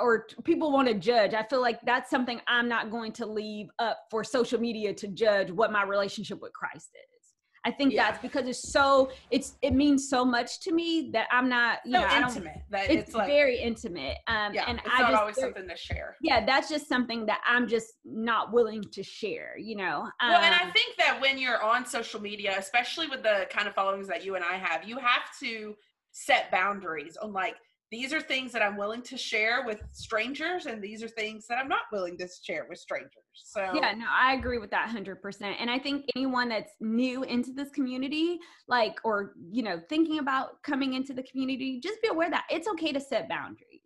or 0.00 0.26
people 0.44 0.70
want 0.70 0.88
to 0.88 0.94
judge. 0.94 1.34
I 1.34 1.42
feel 1.42 1.60
like 1.60 1.80
that's 1.82 2.08
something 2.08 2.40
I'm 2.46 2.68
not 2.68 2.90
going 2.90 3.12
to 3.12 3.26
leave 3.26 3.68
up 3.78 3.98
for 4.10 4.22
social 4.22 4.60
media 4.60 4.94
to 4.94 5.08
judge 5.08 5.50
what 5.50 5.72
my 5.72 5.82
relationship 5.82 6.40
with 6.40 6.52
Christ 6.52 6.90
is. 6.94 7.18
I 7.64 7.72
think 7.72 7.92
yeah. 7.92 8.04
that's 8.04 8.22
because 8.22 8.46
it's 8.46 8.70
so 8.70 9.10
it's 9.30 9.56
it 9.62 9.74
means 9.74 10.08
so 10.08 10.24
much 10.24 10.60
to 10.60 10.72
me 10.72 11.10
that 11.12 11.26
I'm 11.30 11.48
not 11.48 11.80
you 11.84 11.94
so 11.94 12.00
know 12.00 12.16
intimate. 12.16 12.62
That 12.70 12.90
it's, 12.90 13.08
it's 13.08 13.14
like, 13.14 13.26
very 13.26 13.58
intimate. 13.58 14.16
Um, 14.26 14.54
yeah, 14.54 14.64
and 14.68 14.78
it's 14.78 14.88
I 14.90 15.02
not 15.02 15.10
just, 15.10 15.20
always 15.20 15.36
something 15.36 15.68
to 15.68 15.76
share. 15.76 16.16
Yeah, 16.22 16.46
that's 16.46 16.68
just 16.68 16.88
something 16.88 17.26
that 17.26 17.40
I'm 17.44 17.68
just 17.68 17.94
not 18.04 18.52
willing 18.52 18.84
to 18.92 19.02
share. 19.02 19.56
You 19.58 19.76
know. 19.76 20.08
Um, 20.20 20.30
well, 20.30 20.40
and 20.40 20.54
I 20.54 20.64
um, 20.64 20.72
think 20.72 20.96
that 20.98 21.20
when 21.20 21.36
you're 21.36 21.62
on 21.62 21.84
social 21.84 22.20
media, 22.20 22.54
especially 22.56 23.08
with 23.08 23.22
the 23.22 23.46
kind 23.50 23.66
of 23.68 23.74
followings 23.74 24.06
that 24.08 24.24
you 24.24 24.36
and 24.36 24.44
I 24.44 24.56
have, 24.56 24.88
you 24.88 24.96
have 24.98 25.28
to 25.40 25.74
set 26.12 26.50
boundaries 26.50 27.16
on 27.16 27.32
like 27.32 27.56
these 27.90 28.12
are 28.12 28.20
things 28.20 28.52
that 28.52 28.60
I'm 28.60 28.76
willing 28.76 29.00
to 29.02 29.16
share 29.16 29.64
with 29.64 29.82
strangers, 29.92 30.66
and 30.66 30.82
these 30.82 31.02
are 31.02 31.08
things 31.08 31.46
that 31.48 31.56
I'm 31.56 31.68
not 31.68 31.82
willing 31.90 32.18
to 32.18 32.28
share 32.42 32.66
with 32.68 32.78
strangers. 32.78 33.12
So, 33.32 33.60
yeah, 33.74 33.94
no, 33.94 34.04
I 34.10 34.34
agree 34.34 34.58
with 34.58 34.70
that 34.72 34.94
100%. 34.94 35.56
And 35.58 35.70
I 35.70 35.78
think 35.78 36.04
anyone 36.14 36.50
that's 36.50 36.72
new 36.80 37.22
into 37.22 37.52
this 37.52 37.70
community, 37.70 38.40
like, 38.68 38.96
or, 39.04 39.32
you 39.50 39.62
know, 39.62 39.80
thinking 39.88 40.18
about 40.18 40.62
coming 40.62 40.94
into 40.94 41.14
the 41.14 41.22
community, 41.22 41.80
just 41.82 42.02
be 42.02 42.08
aware 42.08 42.30
that 42.30 42.44
it's 42.50 42.68
okay 42.68 42.92
to 42.92 43.00
set 43.00 43.26
boundaries. 43.26 43.80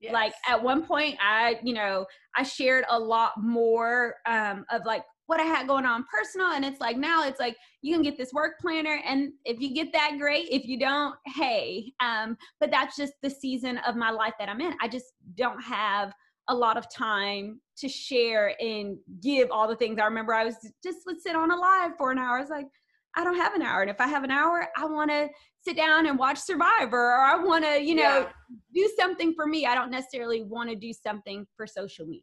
Yes. 0.00 0.12
Like 0.12 0.32
at 0.48 0.60
one 0.60 0.84
point, 0.84 1.16
I, 1.20 1.60
you 1.62 1.74
know, 1.74 2.06
I 2.36 2.42
shared 2.42 2.84
a 2.88 2.98
lot 2.98 3.32
more 3.40 4.14
um, 4.26 4.64
of 4.70 4.84
like 4.84 5.02
what 5.28 5.40
I 5.40 5.44
had 5.44 5.68
going 5.68 5.84
on 5.84 6.04
personal. 6.10 6.48
And 6.52 6.64
it's 6.64 6.80
like 6.80 6.96
now 6.96 7.26
it's 7.26 7.38
like 7.38 7.54
you 7.82 7.94
can 7.94 8.02
get 8.02 8.16
this 8.16 8.32
work 8.32 8.58
planner. 8.60 8.98
And 9.06 9.30
if 9.44 9.60
you 9.60 9.74
get 9.74 9.92
that, 9.92 10.16
great. 10.18 10.46
If 10.50 10.64
you 10.64 10.78
don't, 10.78 11.14
hey. 11.36 11.92
Um, 12.00 12.36
but 12.60 12.70
that's 12.70 12.96
just 12.96 13.12
the 13.22 13.28
season 13.28 13.76
of 13.86 13.94
my 13.94 14.10
life 14.10 14.32
that 14.38 14.48
I'm 14.48 14.62
in. 14.62 14.72
I 14.80 14.88
just 14.88 15.12
don't 15.36 15.62
have 15.62 16.14
a 16.48 16.54
lot 16.54 16.78
of 16.78 16.90
time 16.90 17.60
to 17.76 17.88
share 17.88 18.54
and 18.58 18.96
give 19.20 19.50
all 19.50 19.68
the 19.68 19.76
things. 19.76 19.98
I 20.00 20.06
remember 20.06 20.32
I 20.32 20.46
was 20.46 20.56
just 20.82 21.00
would 21.04 21.20
sit 21.20 21.36
on 21.36 21.50
a 21.50 21.56
live 21.56 21.92
for 21.98 22.10
an 22.10 22.16
hour. 22.16 22.38
I 22.38 22.40
was 22.40 22.48
like, 22.48 22.66
I 23.14 23.22
don't 23.22 23.36
have 23.36 23.54
an 23.54 23.60
hour. 23.60 23.82
And 23.82 23.90
if 23.90 24.00
I 24.00 24.08
have 24.08 24.24
an 24.24 24.30
hour, 24.30 24.68
I 24.78 24.86
want 24.86 25.10
to 25.10 25.28
sit 25.60 25.76
down 25.76 26.06
and 26.06 26.18
watch 26.18 26.38
Survivor 26.38 26.96
or 26.96 27.20
I 27.20 27.36
want 27.36 27.66
to, 27.66 27.82
you 27.82 27.96
know, 27.96 28.02
yeah. 28.02 28.28
do 28.72 28.90
something 28.98 29.34
for 29.34 29.46
me. 29.46 29.66
I 29.66 29.74
don't 29.74 29.90
necessarily 29.90 30.42
want 30.42 30.70
to 30.70 30.76
do 30.76 30.94
something 30.94 31.46
for 31.54 31.66
social 31.66 32.06
media. 32.06 32.22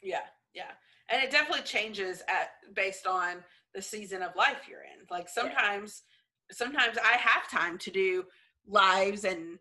Yeah, 0.00 0.20
yeah 0.54 0.70
and 1.14 1.22
it 1.22 1.30
definitely 1.30 1.62
changes 1.62 2.22
at 2.28 2.74
based 2.74 3.06
on 3.06 3.36
the 3.72 3.80
season 3.80 4.20
of 4.20 4.34
life 4.36 4.66
you're 4.68 4.80
in. 4.80 5.06
Like 5.10 5.28
sometimes 5.28 6.02
yeah. 6.50 6.56
sometimes 6.56 6.98
i 6.98 7.16
have 7.16 7.48
time 7.48 7.78
to 7.78 7.90
do 7.90 8.24
lives 8.66 9.24
and 9.24 9.58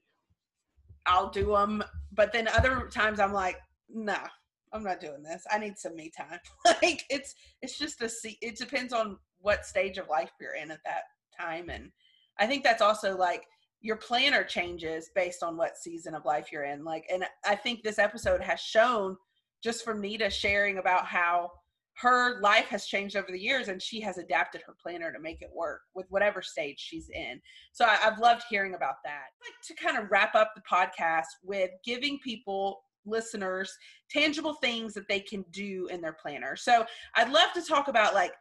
i'll 1.06 1.30
do 1.30 1.47
them 1.47 1.84
but 2.12 2.32
then 2.34 2.47
other 2.47 2.89
times 2.91 3.20
i'm 3.20 3.34
like 3.34 3.58
no 3.89 4.14
nah, 4.14 4.28
i'm 4.72 4.84
not 4.84 4.99
doing 4.99 5.22
this. 5.22 5.43
I 5.51 5.60
need 5.60 5.78
some 5.78 5.95
me 5.95 6.12
time. 6.16 6.39
Like 6.66 7.04
it's 7.10 7.36
it's 7.62 7.78
just 7.78 8.01
a 8.01 8.10
see 8.10 8.38
it 8.41 8.58
depends 8.58 8.91
on 8.91 9.18
what 9.39 9.66
stage 9.66 9.97
of 9.97 10.10
life 10.10 10.32
you're 10.41 10.56
in 10.56 10.72
at 10.72 10.80
that 10.86 11.04
time 11.39 11.70
and 11.70 11.91
i 12.39 12.47
think 12.47 12.64
that's 12.64 12.82
also 12.82 13.18
like 13.18 13.43
your 13.82 13.97
planner 13.97 14.43
changes 14.43 15.12
based 15.14 15.43
on 15.43 15.58
what 15.58 15.78
season 15.78 16.16
of 16.16 16.24
life 16.26 16.51
you're 16.51 16.64
in. 16.64 16.84
Like 16.84 17.06
and 17.12 17.26
i 17.45 17.56
think 17.56 17.84
this 17.84 17.99
episode 17.99 18.41
has 18.41 18.60
shown 18.60 19.18
just 19.64 19.84
from 19.84 20.01
Nita 20.01 20.30
sharing 20.30 20.78
about 20.78 21.05
how 21.05 21.49
her 21.95 22.41
life 22.41 22.66
has 22.66 22.86
changed 22.86 23.16
over 23.16 23.28
the 23.32 23.39
years 23.39 23.68
and 23.68 23.82
she 23.82 24.01
has 24.01 24.18
adapted 24.18 24.61
her 24.66 24.76
planner 24.82 25.11
to 25.11 25.20
make 25.20 25.41
it 25.41 25.49
work 25.53 25.82
with 25.93 26.07
whatever 26.09 26.41
stage 26.41 26.80
she's 26.80 27.09
in. 27.14 27.39
So 27.72 27.86
I, 27.86 27.95
have 27.95 28.20
loved 28.20 28.43
hearing 28.49 28.74
about 28.74 28.95
that. 29.05 29.26
Like 29.45 29.53
to 29.68 29.76
kind 29.76 29.97
of 29.97 30.09
wrap 30.11 30.34
up 30.34 30.53
the 30.55 30.61
podcast 30.70 31.26
with 31.43 31.70
giving 31.86 32.20
people 32.20 32.82
listeners 33.05 33.72
tangible 34.09 34.55
things 34.55 34.93
that 34.93 35.07
they 35.07 35.20
can 35.20 35.45
do 35.51 35.88
in 35.91 36.01
their 36.01 36.14
planner. 36.14 36.55
So 36.55 36.86
I'd 37.16 37.32
love 37.32 37.53
to 37.53 37.61
talk 37.61 37.88
about 37.89 38.14
like 38.14 38.32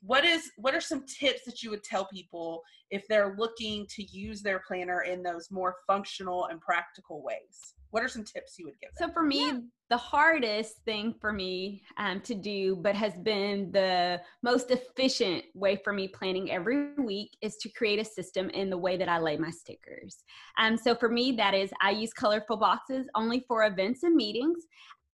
what 0.00 0.24
is 0.24 0.50
what 0.56 0.74
are 0.74 0.80
some 0.80 1.04
tips 1.06 1.44
that 1.44 1.62
you 1.62 1.70
would 1.70 1.82
tell 1.82 2.06
people 2.06 2.62
if 2.90 3.06
they're 3.08 3.34
looking 3.36 3.86
to 3.90 4.02
use 4.04 4.42
their 4.42 4.62
planner 4.66 5.02
in 5.02 5.22
those 5.22 5.50
more 5.50 5.76
functional 5.86 6.46
and 6.46 6.60
practical 6.60 7.22
ways? 7.22 7.74
What 7.90 8.02
are 8.02 8.08
some 8.08 8.22
tips 8.22 8.58
you 8.58 8.66
would 8.66 8.78
give? 8.80 8.90
Them? 8.98 9.08
So 9.08 9.12
for 9.12 9.22
me, 9.22 9.46
yeah. 9.46 9.60
the 9.88 9.96
hardest 9.96 10.84
thing 10.84 11.14
for 11.20 11.32
me 11.32 11.82
um, 11.96 12.20
to 12.20 12.34
do, 12.34 12.76
but 12.76 12.94
has 12.94 13.14
been 13.14 13.72
the 13.72 14.20
most 14.42 14.70
efficient 14.70 15.44
way 15.54 15.80
for 15.82 15.92
me 15.92 16.06
planning 16.06 16.50
every 16.50 16.92
week, 16.94 17.36
is 17.40 17.56
to 17.56 17.70
create 17.70 17.98
a 17.98 18.04
system 18.04 18.50
in 18.50 18.68
the 18.68 18.76
way 18.76 18.98
that 18.98 19.08
I 19.08 19.18
lay 19.18 19.38
my 19.38 19.50
stickers. 19.50 20.18
Um, 20.58 20.76
so 20.76 20.94
for 20.94 21.08
me, 21.08 21.32
that 21.32 21.54
is 21.54 21.70
I 21.80 21.90
use 21.92 22.12
colorful 22.12 22.58
boxes 22.58 23.08
only 23.14 23.44
for 23.48 23.64
events 23.64 24.02
and 24.02 24.14
meetings. 24.14 24.66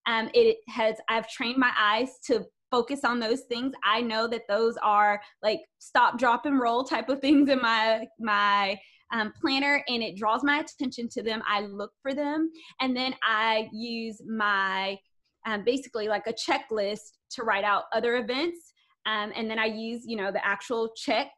Um, 0.07 0.29
it 0.35 0.59
has 0.69 0.97
I've 1.09 1.31
trained 1.31 1.59
my 1.59 1.71
eyes 1.79 2.19
to 2.27 2.45
focus 2.75 3.05
on 3.05 3.21
those 3.21 3.43
things 3.43 3.73
i 3.85 4.01
know 4.01 4.27
that 4.27 4.43
those 4.49 4.77
are 4.83 5.21
like 5.45 5.61
stop 5.79 6.19
drop 6.19 6.45
and 6.45 6.59
roll 6.59 6.83
type 6.83 7.09
of 7.09 7.21
things 7.21 7.49
in 7.49 7.61
my 7.61 8.05
my 8.19 8.77
um, 9.13 9.33
planner 9.41 9.85
and 9.87 10.03
it 10.03 10.17
draws 10.17 10.43
my 10.43 10.59
attention 10.59 11.09
to 11.11 11.23
them. 11.23 11.41
I 11.47 11.61
look 11.61 11.93
for 12.03 12.15
them 12.15 12.51
and 12.81 12.97
then 12.97 13.15
i 13.23 13.69
use 13.73 14.21
my 14.27 14.99
um, 15.47 15.63
basically 15.63 16.09
like 16.09 16.27
a 16.27 16.33
checklist 16.33 17.13
to 17.31 17.45
write 17.45 17.63
out 17.63 17.85
other 17.93 18.17
events 18.17 18.73
um, 19.07 19.31
and 19.37 19.49
then 19.49 19.59
i 19.61 19.67
use 19.67 20.03
you 20.05 20.17
know 20.17 20.33
the 20.33 20.45
actual 20.45 20.91
check 20.97 21.29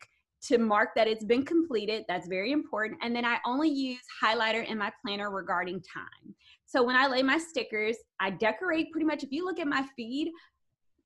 to 0.43 0.59
mark 0.59 0.91
that 0.95 1.09
it's 1.09 1.25
been 1.25 1.45
completed. 1.45 2.05
That's 2.09 2.29
very 2.29 2.53
important. 2.53 3.01
And 3.03 3.15
then 3.15 3.25
i 3.25 3.39
only 3.45 3.69
use 3.69 4.01
highlighter 4.23 4.65
in 4.67 4.79
my 4.79 4.93
planner 5.05 5.31
regarding 5.31 5.83
time. 5.83 6.35
So 6.67 6.83
when 6.83 6.97
I 6.97 7.07
lay 7.07 7.23
my 7.23 7.39
stickers, 7.39 7.97
I 8.21 8.31
decorate 8.31 8.91
pretty 8.93 9.07
much. 9.07 9.23
If 9.23 9.33
you 9.33 9.45
look 9.45 9.59
at 9.59 9.67
my 9.67 9.85
feed, 9.97 10.31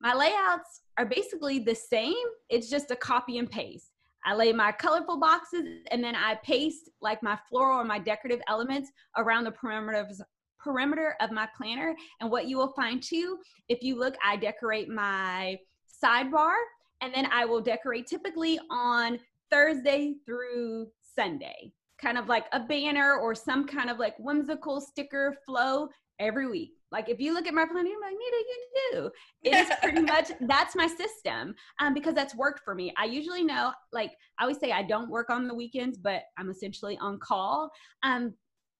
my 0.01 0.13
layouts 0.15 0.81
are 0.97 1.05
basically 1.05 1.59
the 1.59 1.75
same. 1.75 2.13
It's 2.49 2.69
just 2.69 2.91
a 2.91 2.95
copy 2.95 3.37
and 3.37 3.49
paste. 3.49 3.91
I 4.25 4.35
lay 4.35 4.51
my 4.51 4.71
colorful 4.71 5.19
boxes 5.19 5.63
and 5.91 6.03
then 6.03 6.15
I 6.15 6.35
paste 6.43 6.89
like 7.01 7.23
my 7.23 7.37
floral 7.49 7.79
or 7.79 7.83
my 7.83 7.99
decorative 7.99 8.41
elements 8.47 8.91
around 9.17 9.45
the 9.45 9.51
perimeter 9.51 9.99
of, 9.99 10.11
perimeter 10.59 11.15
of 11.21 11.31
my 11.31 11.47
planner. 11.55 11.95
And 12.19 12.29
what 12.31 12.47
you 12.47 12.57
will 12.57 12.73
find 12.73 13.01
too, 13.01 13.37
if 13.69 13.81
you 13.81 13.97
look, 13.97 14.15
I 14.23 14.37
decorate 14.37 14.89
my 14.89 15.57
sidebar 16.03 16.53
and 17.01 17.13
then 17.13 17.27
I 17.31 17.45
will 17.45 17.61
decorate 17.61 18.07
typically 18.07 18.59
on 18.69 19.19
Thursday 19.51 20.15
through 20.25 20.87
Sunday, 21.15 21.73
kind 21.99 22.17
of 22.17 22.27
like 22.27 22.45
a 22.53 22.59
banner 22.59 23.15
or 23.15 23.35
some 23.35 23.67
kind 23.67 23.89
of 23.89 23.99
like 23.99 24.15
whimsical 24.17 24.81
sticker 24.81 25.35
flow 25.45 25.89
every 26.19 26.47
week. 26.47 26.73
Like 26.91 27.09
if 27.09 27.19
you 27.19 27.33
look 27.33 27.47
at 27.47 27.53
my 27.53 27.65
planner, 27.65 27.87
you're 27.87 28.01
like, 28.01 28.11
Nita, 28.11 28.43
you 28.47 28.91
do. 28.91 29.11
It 29.43 29.55
is 29.55 29.69
pretty 29.81 30.01
much 30.13 30.31
that's 30.41 30.75
my 30.75 30.87
system 30.87 31.55
um, 31.79 31.93
because 31.93 32.13
that's 32.13 32.35
worked 32.35 32.61
for 32.63 32.75
me. 32.75 32.93
I 32.97 33.05
usually 33.05 33.43
know, 33.43 33.71
like 33.93 34.11
I 34.39 34.43
always 34.43 34.59
say, 34.59 34.71
I 34.71 34.83
don't 34.83 35.09
work 35.09 35.29
on 35.29 35.47
the 35.47 35.55
weekends, 35.55 35.97
but 35.97 36.23
I'm 36.37 36.49
essentially 36.49 36.97
on 36.99 37.19
call. 37.19 37.71
Um, 38.03 38.33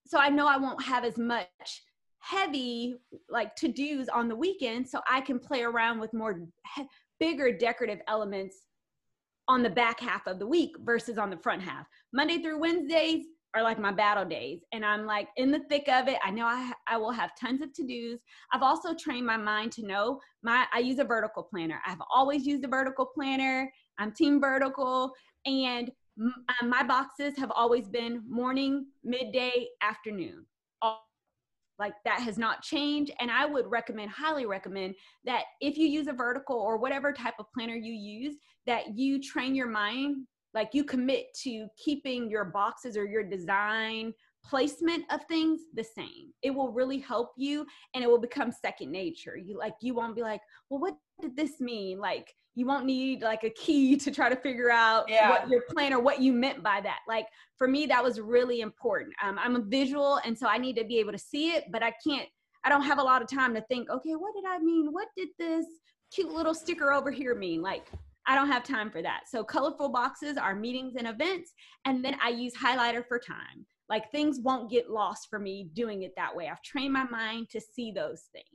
so 0.06 0.18
I 0.18 0.28
know 0.28 0.46
I 0.46 0.56
won't 0.56 0.82
have 0.82 1.04
as 1.04 1.16
much 1.16 1.46
heavy 2.18 2.94
like 3.28 3.54
to 3.56 3.68
dos 3.68 4.08
on 4.08 4.28
the 4.28 4.36
weekend, 4.36 4.88
so 4.88 5.00
I 5.10 5.20
can 5.20 5.38
play 5.38 5.62
around 5.62 5.98
with 5.98 6.12
more 6.12 6.40
he- 6.76 6.86
bigger 7.18 7.56
decorative 7.56 8.00
elements 8.08 8.66
on 9.48 9.62
the 9.62 9.70
back 9.70 10.00
half 10.00 10.26
of 10.26 10.38
the 10.38 10.46
week 10.46 10.76
versus 10.84 11.18
on 11.18 11.30
the 11.30 11.36
front 11.36 11.62
half. 11.62 11.86
Monday 12.12 12.38
through 12.38 12.58
Wednesdays, 12.58 13.26
are 13.54 13.62
like 13.62 13.78
my 13.78 13.92
battle 13.92 14.24
days. 14.24 14.60
And 14.72 14.84
i'm 14.84 15.06
like 15.06 15.28
in 15.36 15.50
the 15.50 15.60
thick 15.68 15.88
of 15.88 16.08
it 16.08 16.18
i 16.24 16.30
know 16.30 16.46
i, 16.46 16.72
I 16.88 16.96
will 16.96 17.10
have 17.12 17.32
tons 17.38 17.62
of 17.62 17.72
to-dos. 17.72 18.20
I've 18.52 18.62
also 18.62 18.94
trained 18.94 19.26
my 19.26 19.36
mind 19.36 19.72
to 19.72 19.86
know 19.86 20.20
my 20.42 20.66
i 20.72 20.78
use 20.78 20.98
a 20.98 21.04
vertical 21.04 21.42
planner. 21.42 21.80
I've 21.86 22.02
always 22.12 22.46
used 22.46 22.64
a 22.64 22.68
vertical 22.68 23.06
planner. 23.06 23.70
I'm 23.98 24.12
team 24.12 24.40
vertical. 24.40 25.12
And 25.46 25.90
m- 26.18 26.34
uh, 26.48 26.66
my 26.66 26.82
boxes 26.82 27.36
have 27.38 27.50
always 27.54 27.88
been 27.88 28.22
morning 28.28 28.86
midday 29.04 29.68
afternoon. 29.82 30.46
All, 30.80 31.02
like 31.78 31.94
that 32.04 32.20
has 32.20 32.38
not 32.38 32.62
changed. 32.62 33.12
And 33.20 33.30
i 33.30 33.44
would 33.44 33.66
recommend 33.66 34.10
highly 34.10 34.46
recommend 34.46 34.94
that 35.24 35.44
if 35.60 35.76
you 35.76 35.86
use 35.86 36.06
a 36.06 36.12
vertical 36.12 36.56
or 36.56 36.78
whatever 36.78 37.12
type 37.12 37.34
of 37.38 37.46
planner 37.54 37.76
you 37.76 37.92
use 37.92 38.36
that 38.66 38.96
you 38.96 39.20
train 39.20 39.54
your 39.54 39.68
mind 39.68 40.26
like 40.54 40.70
you 40.72 40.84
commit 40.84 41.26
to 41.42 41.66
keeping 41.82 42.30
your 42.30 42.44
boxes 42.44 42.96
or 42.96 43.04
your 43.04 43.22
design 43.22 44.12
placement 44.44 45.04
of 45.10 45.20
things 45.26 45.62
the 45.74 45.84
same. 45.84 46.32
It 46.42 46.50
will 46.50 46.72
really 46.72 46.98
help 46.98 47.30
you 47.36 47.64
and 47.94 48.02
it 48.02 48.08
will 48.08 48.20
become 48.20 48.50
second 48.50 48.90
nature. 48.90 49.36
You 49.36 49.56
like 49.56 49.74
you 49.80 49.94
won't 49.94 50.16
be 50.16 50.22
like 50.22 50.40
well 50.68 50.80
what 50.80 50.96
did 51.20 51.36
this 51.36 51.60
mean? 51.60 51.98
Like 51.98 52.34
you 52.54 52.66
won't 52.66 52.84
need 52.84 53.22
like 53.22 53.44
a 53.44 53.50
key 53.50 53.96
to 53.96 54.10
try 54.10 54.28
to 54.28 54.36
figure 54.36 54.70
out 54.70 55.08
yeah. 55.08 55.30
what 55.30 55.48
your 55.48 55.62
plan 55.70 55.92
or 55.92 56.00
what 56.00 56.20
you 56.20 56.32
meant 56.32 56.62
by 56.62 56.80
that. 56.82 56.98
Like 57.08 57.26
for 57.56 57.68
me 57.68 57.86
that 57.86 58.02
was 58.02 58.20
really 58.20 58.60
important. 58.60 59.14
Um, 59.22 59.38
i'm 59.38 59.56
a 59.56 59.60
visual 59.60 60.20
and 60.24 60.36
so 60.36 60.46
i 60.48 60.58
need 60.58 60.76
to 60.76 60.84
be 60.84 60.98
able 60.98 61.12
to 61.12 61.18
see 61.18 61.52
it 61.52 61.64
but 61.70 61.82
i 61.82 61.92
can't 62.06 62.28
i 62.64 62.68
don't 62.68 62.82
have 62.82 62.98
a 62.98 63.02
lot 63.02 63.22
of 63.22 63.28
time 63.28 63.54
to 63.54 63.60
think 63.62 63.88
okay 63.90 64.12
what 64.12 64.34
did 64.34 64.44
i 64.48 64.58
mean? 64.58 64.88
What 64.92 65.08
did 65.16 65.28
this 65.38 65.66
cute 66.14 66.30
little 66.30 66.54
sticker 66.54 66.92
over 66.92 67.10
here 67.10 67.34
mean? 67.34 67.62
Like 67.62 67.86
I 68.26 68.34
don't 68.34 68.48
have 68.48 68.64
time 68.64 68.90
for 68.90 69.02
that. 69.02 69.22
So 69.28 69.42
colorful 69.42 69.88
boxes 69.88 70.36
are 70.36 70.54
meetings 70.54 70.94
and 70.96 71.08
events. 71.08 71.52
And 71.84 72.04
then 72.04 72.16
I 72.22 72.28
use 72.28 72.54
highlighter 72.54 73.06
for 73.06 73.18
time. 73.18 73.66
Like 73.88 74.10
things 74.10 74.38
won't 74.40 74.70
get 74.70 74.90
lost 74.90 75.28
for 75.28 75.38
me 75.38 75.68
doing 75.74 76.04
it 76.04 76.12
that 76.16 76.34
way. 76.34 76.48
I've 76.48 76.62
trained 76.62 76.92
my 76.92 77.04
mind 77.04 77.48
to 77.50 77.60
see 77.60 77.90
those 77.90 78.28
things. 78.32 78.46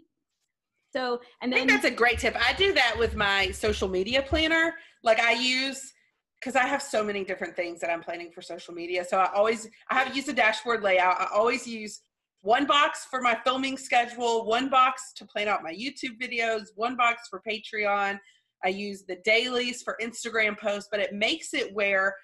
So, 0.93 1.20
and 1.41 1.51
then 1.51 1.57
I 1.57 1.59
think 1.61 1.72
that's 1.72 1.93
a 1.93 1.95
great 1.95 2.18
tip. 2.20 2.36
I 2.39 2.53
do 2.53 2.74
that 2.74 2.95
with 2.97 3.15
my 3.15 3.51
social 3.51 3.89
media 3.89 4.22
planner. 4.22 4.74
Like 5.03 5.20
I 5.20 5.34
use, 5.34 5.93
because 6.39 6.55
I 6.55 6.65
have 6.65 6.82
so 6.82 7.03
many 7.03 7.24
different 7.24 7.55
things 7.55 7.82
that 7.82 7.91
I'm 7.91 8.01
planning 8.01 8.32
for 8.32 8.41
social 8.41 8.74
media. 8.74 9.03
So 9.03 9.18
I 9.18 9.32
always, 9.34 9.68
I 9.89 9.95
have 9.95 10.15
used 10.15 10.30
a 10.30 10.34
dashboard 10.34 10.82
layout. 10.82 11.20
I 11.20 11.28
always 11.34 11.68
use 11.68 12.01
one 12.41 12.65
box 12.65 13.05
for 13.09 13.22
my 13.22 13.38
filming 13.43 13.78
schedule, 13.78 14.45
one 14.45 14.70
box 14.70 15.11
to 15.18 15.26
plan 15.26 15.47
out 15.47 15.61
my 15.61 15.74
YouTube 15.74 16.20
videos, 16.22 16.68
one 16.76 16.95
box 16.95 17.28
for 17.30 17.41
Patreon, 17.47 18.20
I 18.64 18.70
use 18.70 19.03
the 19.08 19.18
dailies 19.24 19.82
for 19.84 19.97
Instagram 20.01 20.58
posts, 20.58 20.89
but 20.91 20.99
it 20.99 21.14
makes 21.14 21.53
it 21.53 21.74
where 21.74 22.16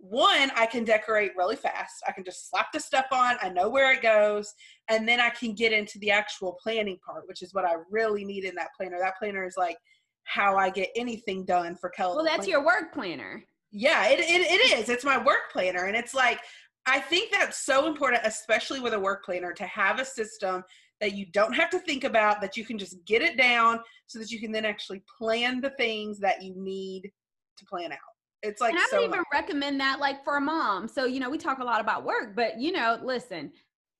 one, 0.00 0.52
I 0.54 0.66
can 0.66 0.84
decorate 0.84 1.32
really 1.36 1.56
fast. 1.56 2.04
I 2.06 2.12
can 2.12 2.22
just 2.22 2.48
slap 2.48 2.72
the 2.72 2.78
stuff 2.78 3.06
on, 3.10 3.36
I 3.42 3.48
know 3.48 3.68
where 3.68 3.92
it 3.92 4.00
goes, 4.00 4.54
and 4.88 5.08
then 5.08 5.18
I 5.18 5.30
can 5.30 5.54
get 5.54 5.72
into 5.72 5.98
the 5.98 6.12
actual 6.12 6.56
planning 6.62 6.98
part, 7.04 7.26
which 7.26 7.42
is 7.42 7.52
what 7.52 7.64
I 7.64 7.74
really 7.90 8.24
need 8.24 8.44
in 8.44 8.54
that 8.54 8.68
planner. 8.76 8.98
That 9.00 9.18
planner 9.18 9.44
is 9.44 9.56
like 9.56 9.76
how 10.22 10.56
I 10.56 10.70
get 10.70 10.90
anything 10.94 11.44
done 11.44 11.74
for 11.74 11.90
Kelly. 11.90 12.14
Well, 12.14 12.24
that's 12.24 12.46
your 12.46 12.64
work 12.64 12.92
planner. 12.92 13.42
Yeah, 13.72 14.06
it, 14.06 14.20
it, 14.20 14.40
it 14.40 14.78
is. 14.78 14.88
It's 14.88 15.04
my 15.04 15.18
work 15.18 15.50
planner. 15.50 15.86
And 15.86 15.96
it's 15.96 16.14
like, 16.14 16.38
I 16.86 17.00
think 17.00 17.32
that's 17.32 17.66
so 17.66 17.86
important, 17.86 18.22
especially 18.24 18.80
with 18.80 18.94
a 18.94 19.00
work 19.00 19.24
planner, 19.24 19.52
to 19.52 19.66
have 19.66 19.98
a 19.98 20.04
system 20.04 20.62
that 21.00 21.14
you 21.14 21.26
don't 21.26 21.52
have 21.52 21.70
to 21.70 21.78
think 21.78 22.04
about, 22.04 22.40
that 22.40 22.56
you 22.56 22.64
can 22.64 22.78
just 22.78 23.04
get 23.04 23.22
it 23.22 23.36
down 23.36 23.80
so 24.06 24.18
that 24.18 24.30
you 24.30 24.40
can 24.40 24.52
then 24.52 24.64
actually 24.64 25.02
plan 25.18 25.60
the 25.60 25.70
things 25.70 26.18
that 26.18 26.42
you 26.42 26.54
need 26.56 27.10
to 27.56 27.64
plan 27.64 27.92
out. 27.92 27.98
It's 28.42 28.60
like 28.60 28.70
and 28.70 28.78
I 28.78 28.82
would 28.82 28.90
so 28.90 29.04
even 29.04 29.22
recommend 29.32 29.80
that 29.80 29.98
like 29.98 30.22
for 30.24 30.36
a 30.36 30.40
mom. 30.40 30.86
So, 30.88 31.06
you 31.06 31.18
know, 31.20 31.30
we 31.30 31.38
talk 31.38 31.58
a 31.58 31.64
lot 31.64 31.80
about 31.80 32.04
work, 32.04 32.36
but 32.36 32.60
you 32.60 32.72
know, 32.72 32.98
listen, 33.02 33.52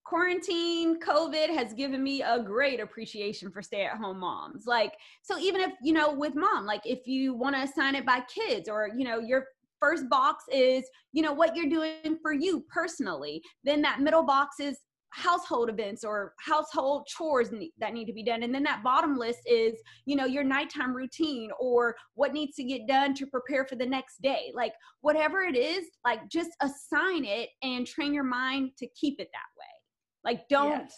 quarantine 0.08 0.98
covid 0.98 1.54
has 1.54 1.74
given 1.74 2.02
me 2.02 2.22
a 2.22 2.42
great 2.42 2.80
appreciation 2.80 3.50
for 3.50 3.60
stay 3.60 3.84
at 3.84 3.98
home 3.98 4.18
moms 4.18 4.66
like 4.66 4.94
so 5.20 5.38
even 5.38 5.60
if 5.60 5.72
you 5.82 5.92
know 5.92 6.10
with 6.14 6.34
mom 6.34 6.64
like 6.64 6.80
if 6.86 7.06
you 7.06 7.34
want 7.34 7.54
to 7.54 7.60
assign 7.60 7.94
it 7.94 8.06
by 8.06 8.20
kids 8.34 8.70
or 8.70 8.88
you 8.96 9.04
know 9.04 9.18
your 9.18 9.44
first 9.78 10.08
box 10.08 10.44
is 10.50 10.88
you 11.12 11.22
know 11.22 11.34
what 11.34 11.54
you're 11.54 11.68
doing 11.68 12.18
for 12.22 12.32
you 12.32 12.64
personally 12.72 13.42
then 13.64 13.82
that 13.82 14.00
middle 14.00 14.22
box 14.22 14.58
is 14.60 14.78
household 15.10 15.68
events 15.68 16.04
or 16.04 16.34
household 16.38 17.06
chores 17.06 17.50
that 17.78 17.92
need 17.92 18.06
to 18.06 18.12
be 18.12 18.22
done. 18.22 18.42
And 18.42 18.54
then 18.54 18.62
that 18.64 18.82
bottom 18.82 19.16
list 19.16 19.40
is 19.46 19.74
you 20.06 20.16
know 20.16 20.26
your 20.26 20.44
nighttime 20.44 20.94
routine 20.94 21.50
or 21.58 21.94
what 22.14 22.32
needs 22.32 22.56
to 22.56 22.64
get 22.64 22.86
done 22.86 23.14
to 23.14 23.26
prepare 23.26 23.64
for 23.64 23.76
the 23.76 23.86
next 23.86 24.20
day. 24.22 24.52
Like 24.54 24.72
whatever 25.00 25.42
it 25.42 25.56
is 25.56 25.86
like 26.04 26.28
just 26.28 26.50
assign 26.60 27.24
it 27.24 27.50
and 27.62 27.86
train 27.86 28.12
your 28.12 28.24
mind 28.24 28.72
to 28.78 28.86
keep 28.88 29.20
it 29.20 29.28
that 29.32 29.58
way. 29.58 30.30
Like 30.32 30.48
don't 30.48 30.82
yes. 30.82 30.96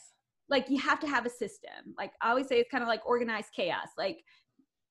like 0.48 0.68
you 0.68 0.78
have 0.78 1.00
to 1.00 1.06
have 1.06 1.26
a 1.26 1.30
system. 1.30 1.94
Like 1.96 2.12
i 2.22 2.30
always 2.30 2.48
say 2.48 2.56
it's 2.56 2.70
kind 2.70 2.82
of 2.82 2.88
like 2.88 3.06
organized 3.06 3.50
chaos. 3.54 3.88
Like 3.96 4.18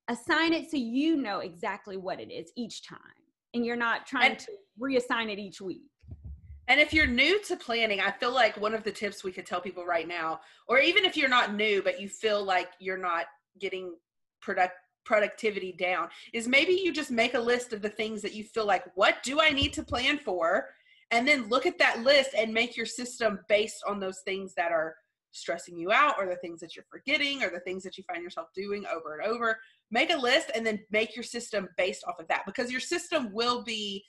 assign 0.10 0.54
it 0.54 0.72
so 0.72 0.78
you 0.78 1.18
know 1.18 1.40
exactly 1.40 1.98
what 1.98 2.20
it 2.20 2.32
is 2.32 2.52
each 2.58 2.88
time 2.88 3.00
and 3.54 3.66
you're 3.66 3.76
not 3.76 4.06
trying 4.06 4.32
and- 4.32 4.40
to 4.40 4.52
reassign 4.82 5.32
it 5.32 5.40
each 5.40 5.62
week 5.62 5.84
and 6.70 6.80
if 6.80 6.94
you're 6.94 7.08
new 7.08 7.42
to 7.44 7.56
planning, 7.56 8.00
I 8.00 8.12
feel 8.12 8.32
like 8.32 8.56
one 8.56 8.76
of 8.76 8.84
the 8.84 8.92
tips 8.92 9.24
we 9.24 9.32
could 9.32 9.48
tell 9.48 9.60
people 9.60 9.86
right 9.86 10.08
now, 10.08 10.40
or 10.68 10.80
even 10.80 11.04
if 11.04 11.18
you're 11.18 11.28
not 11.28 11.56
new, 11.56 11.82
but 11.82 12.00
you 12.00 12.08
feel 12.08 12.44
like 12.44 12.70
you're 12.80 12.96
not 12.96 13.26
getting 13.60 13.96
product 14.40 14.76
productivity 15.04 15.72
down, 15.72 16.08
is 16.32 16.48
maybe 16.48 16.74
you 16.74 16.94
just 16.94 17.10
make 17.10 17.34
a 17.34 17.40
list 17.40 17.74
of 17.74 17.82
the 17.82 17.90
things 17.90 18.22
that 18.22 18.36
you 18.36 18.44
feel 18.44 18.66
like, 18.66 18.84
what 18.94 19.24
do 19.24 19.42
I 19.42 19.50
need 19.50 19.74
to 19.74 19.84
plan 19.84 20.20
for? 20.20 20.68
And 21.10 21.28
then 21.28 21.50
look 21.50 21.66
at 21.66 21.80
that 21.80 22.04
list 22.04 22.36
and 22.38 22.54
make 22.54 22.78
your 22.78 22.86
system 22.86 23.40
based 23.48 23.82
on 23.88 24.00
those 24.00 24.20
things 24.20 24.54
that 24.54 24.72
are 24.72 24.96
stressing 25.32 25.76
you 25.76 25.92
out 25.92 26.16
or 26.20 26.28
the 26.28 26.36
things 26.36 26.60
that 26.60 26.76
you're 26.76 26.86
forgetting 26.92 27.44
or 27.44 27.50
the 27.50 27.60
things 27.62 27.82
that 27.84 27.98
you 27.98 28.04
find 28.04 28.22
yourself 28.22 28.50
doing 28.54 28.86
over 28.94 29.18
and 29.18 29.28
over. 29.28 29.60
Make 29.90 30.12
a 30.12 30.18
list 30.18 30.52
and 30.54 30.64
then 30.64 30.80
make 30.92 31.16
your 31.16 31.24
system 31.24 31.68
based 31.78 32.04
off 32.08 32.20
of 32.20 32.28
that 32.28 32.46
because 32.46 32.72
your 32.72 32.80
system 32.80 33.34
will 33.34 33.64
be 33.64 34.04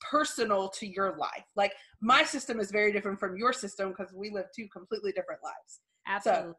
personal 0.00 0.68
to 0.68 0.86
your 0.86 1.16
life. 1.16 1.44
Like 1.56 1.72
my 2.00 2.24
system 2.24 2.60
is 2.60 2.70
very 2.70 2.92
different 2.92 3.18
from 3.18 3.36
your 3.36 3.52
system 3.52 3.90
because 3.90 4.12
we 4.14 4.30
live 4.30 4.46
two 4.54 4.68
completely 4.68 5.12
different 5.12 5.40
lives. 5.42 5.80
Absolutely. 6.06 6.52
So, 6.52 6.56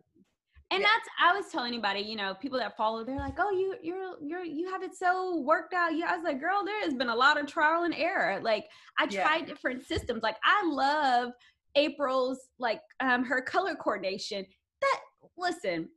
and 0.70 0.82
yeah. 0.82 0.88
that's 0.88 1.08
I 1.22 1.30
always 1.30 1.50
tell 1.50 1.64
anybody, 1.64 2.02
you 2.02 2.18
know, 2.18 2.34
people 2.42 2.60
that 2.60 2.76
follow, 2.76 3.06
they're 3.06 3.16
like, 3.18 3.36
"Oh, 3.38 3.52
you 3.52 3.76
you're 3.82 4.16
you're 4.22 4.44
you 4.44 4.70
have 4.70 4.84
it 4.84 4.96
so 4.96 5.40
worked 5.40 5.74
out." 5.74 5.96
Yeah, 5.96 6.12
I 6.12 6.16
was 6.16 6.26
like, 6.26 6.42
"Girl, 6.42 6.66
there 6.66 6.82
has 6.82 6.94
been 6.94 7.08
a 7.10 7.16
lot 7.16 7.40
of 7.40 7.48
trial 7.48 7.84
and 7.84 7.94
error." 7.94 8.42
Like 8.42 8.66
I 9.00 9.08
tried 9.08 9.42
yeah. 9.42 9.46
different 9.46 9.86
systems. 9.86 10.24
Like 10.24 10.36
I 10.44 10.68
love 10.68 11.32
April's 11.76 12.40
like 12.60 12.82
um 13.00 13.24
her 13.24 13.42
color 13.42 13.76
coordination. 13.76 14.46
That 14.82 15.00
listen, 15.38 15.88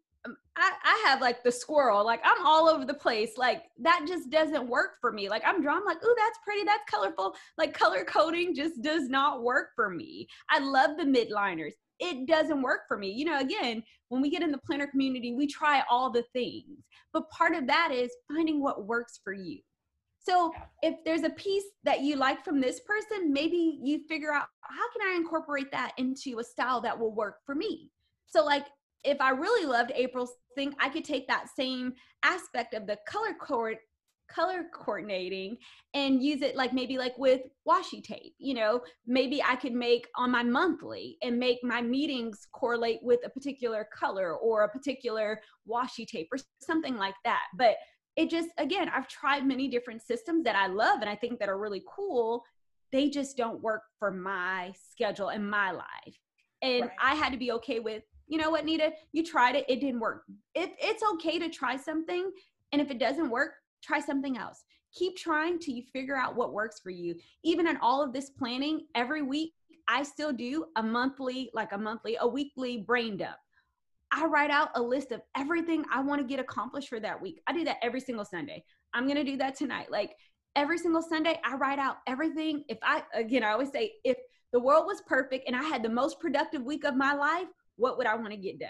I, 0.60 0.72
I 0.84 1.04
have 1.06 1.20
like 1.20 1.42
the 1.42 1.52
squirrel, 1.52 2.04
like 2.04 2.20
I'm 2.24 2.44
all 2.46 2.68
over 2.68 2.84
the 2.84 2.94
place. 2.94 3.32
Like 3.36 3.64
that 3.80 4.04
just 4.06 4.30
doesn't 4.30 4.68
work 4.68 4.92
for 5.00 5.12
me. 5.12 5.28
Like 5.28 5.42
I'm 5.46 5.62
drawn 5.62 5.84
like, 5.84 6.04
ooh, 6.04 6.14
that's 6.18 6.38
pretty, 6.44 6.64
that's 6.64 6.88
colorful. 6.88 7.34
Like 7.58 7.72
color 7.72 8.04
coding 8.04 8.54
just 8.54 8.82
does 8.82 9.08
not 9.08 9.42
work 9.42 9.68
for 9.74 9.90
me. 9.90 10.26
I 10.50 10.58
love 10.58 10.96
the 10.96 11.04
mildliners. 11.04 11.72
It 11.98 12.26
doesn't 12.26 12.62
work 12.62 12.82
for 12.88 12.96
me. 12.96 13.10
You 13.10 13.26
know, 13.26 13.40
again, 13.40 13.82
when 14.08 14.22
we 14.22 14.30
get 14.30 14.42
in 14.42 14.52
the 14.52 14.58
planner 14.58 14.86
community, 14.86 15.34
we 15.34 15.46
try 15.46 15.82
all 15.90 16.10
the 16.10 16.24
things. 16.32 16.78
But 17.12 17.30
part 17.30 17.54
of 17.54 17.66
that 17.66 17.90
is 17.92 18.10
finding 18.28 18.62
what 18.62 18.86
works 18.86 19.20
for 19.22 19.32
you. 19.32 19.58
So 20.22 20.52
if 20.82 20.96
there's 21.04 21.22
a 21.22 21.30
piece 21.30 21.64
that 21.84 22.02
you 22.02 22.16
like 22.16 22.44
from 22.44 22.60
this 22.60 22.80
person, 22.80 23.32
maybe 23.32 23.78
you 23.82 24.00
figure 24.08 24.32
out 24.32 24.46
how 24.62 24.92
can 24.92 25.10
I 25.10 25.16
incorporate 25.16 25.72
that 25.72 25.92
into 25.96 26.38
a 26.38 26.44
style 26.44 26.80
that 26.82 26.98
will 26.98 27.14
work 27.14 27.36
for 27.46 27.54
me. 27.54 27.90
So 28.26 28.44
like 28.44 28.66
if 29.04 29.20
I 29.20 29.30
really 29.30 29.66
loved 29.66 29.92
April's 29.94 30.32
thing, 30.54 30.74
I 30.80 30.88
could 30.88 31.04
take 31.04 31.26
that 31.28 31.46
same 31.54 31.94
aspect 32.22 32.74
of 32.74 32.86
the 32.86 32.98
color 33.06 33.34
cord 33.40 33.78
color 34.30 34.66
coordinating 34.72 35.56
and 35.94 36.22
use 36.22 36.40
it 36.40 36.54
like 36.54 36.72
maybe 36.72 36.96
like 36.96 37.18
with 37.18 37.40
washi 37.68 38.02
tape 38.02 38.34
you 38.38 38.54
know? 38.54 38.80
Maybe 39.06 39.42
i 39.42 39.56
could 39.56 39.72
make 39.72 40.06
on 40.16 40.30
my 40.30 40.42
monthly 40.42 41.18
and 41.22 41.38
make 41.38 41.58
my 41.62 41.82
meetings 41.82 42.46
correlate 42.52 43.00
with 43.02 43.20
a 43.24 43.28
particular 43.28 43.88
color 43.92 44.36
or 44.36 44.62
a 44.62 44.68
particular 44.68 45.40
washi 45.68 46.06
tape 46.06 46.28
or 46.32 46.38
something 46.62 46.96
like 46.96 47.16
that. 47.24 47.42
But 47.56 47.76
it 48.16 48.28
just 48.28 48.48
again 48.58 48.90
i've 48.94 49.08
tried 49.08 49.46
many 49.46 49.68
different 49.68 50.02
systems 50.02 50.42
that 50.44 50.56
i 50.56 50.66
love 50.66 51.00
and 51.00 51.08
i 51.08 51.14
think 51.14 51.38
that 51.38 51.48
are 51.48 51.58
really 51.58 51.82
cool. 51.92 52.44
They 52.92 53.08
just 53.08 53.36
don't 53.36 53.62
work 53.62 53.82
for 54.00 54.10
my 54.10 54.72
schedule 54.90 55.28
and 55.28 55.48
my 55.48 55.70
life. 55.70 56.16
And 56.62 56.82
right. 56.82 56.90
i 57.00 57.14
had 57.14 57.32
to 57.32 57.38
be 57.38 57.52
okay 57.52 57.80
with 57.80 58.02
you 58.30 58.38
know 58.38 58.48
what, 58.48 58.64
Nita, 58.64 58.92
you 59.12 59.24
tried 59.24 59.56
it, 59.56 59.66
it 59.68 59.80
didn't 59.80 60.00
work. 60.00 60.22
It, 60.54 60.70
it's 60.78 61.02
okay 61.14 61.38
to 61.40 61.50
try 61.50 61.76
something. 61.76 62.30
And 62.72 62.80
if 62.80 62.90
it 62.90 63.00
doesn't 63.00 63.28
work, 63.28 63.54
try 63.82 63.98
something 63.98 64.38
else. 64.38 64.64
Keep 64.94 65.16
trying 65.16 65.58
till 65.58 65.74
you 65.74 65.82
figure 65.92 66.16
out 66.16 66.36
what 66.36 66.52
works 66.52 66.78
for 66.80 66.90
you. 66.90 67.16
Even 67.42 67.66
in 67.66 67.76
all 67.78 68.02
of 68.02 68.12
this 68.12 68.30
planning, 68.30 68.86
every 68.94 69.22
week, 69.22 69.52
I 69.88 70.04
still 70.04 70.32
do 70.32 70.66
a 70.76 70.82
monthly, 70.82 71.50
like 71.54 71.72
a 71.72 71.78
monthly, 71.78 72.16
a 72.20 72.26
weekly 72.26 72.78
brain 72.78 73.16
dump. 73.16 73.36
I 74.12 74.26
write 74.26 74.50
out 74.50 74.70
a 74.76 74.82
list 74.82 75.10
of 75.10 75.22
everything 75.36 75.84
I 75.92 76.00
want 76.00 76.20
to 76.20 76.26
get 76.26 76.38
accomplished 76.40 76.88
for 76.88 77.00
that 77.00 77.20
week. 77.20 77.40
I 77.48 77.52
do 77.52 77.64
that 77.64 77.78
every 77.82 78.00
single 78.00 78.24
Sunday. 78.24 78.64
I'm 78.94 79.04
going 79.04 79.16
to 79.16 79.24
do 79.24 79.36
that 79.38 79.56
tonight. 79.56 79.90
Like 79.90 80.14
every 80.54 80.78
single 80.78 81.02
Sunday, 81.02 81.40
I 81.44 81.56
write 81.56 81.80
out 81.80 81.96
everything. 82.06 82.64
If 82.68 82.78
I, 82.82 83.02
again, 83.12 83.42
I 83.42 83.50
always 83.50 83.72
say, 83.72 83.94
if 84.04 84.16
the 84.52 84.60
world 84.60 84.86
was 84.86 85.02
perfect 85.06 85.48
and 85.48 85.56
I 85.56 85.62
had 85.62 85.82
the 85.82 85.88
most 85.88 86.20
productive 86.20 86.62
week 86.62 86.84
of 86.84 86.96
my 86.96 87.12
life, 87.12 87.48
what 87.80 87.98
would 87.98 88.06
I 88.06 88.14
want 88.14 88.30
to 88.30 88.36
get 88.36 88.58
done? 88.60 88.68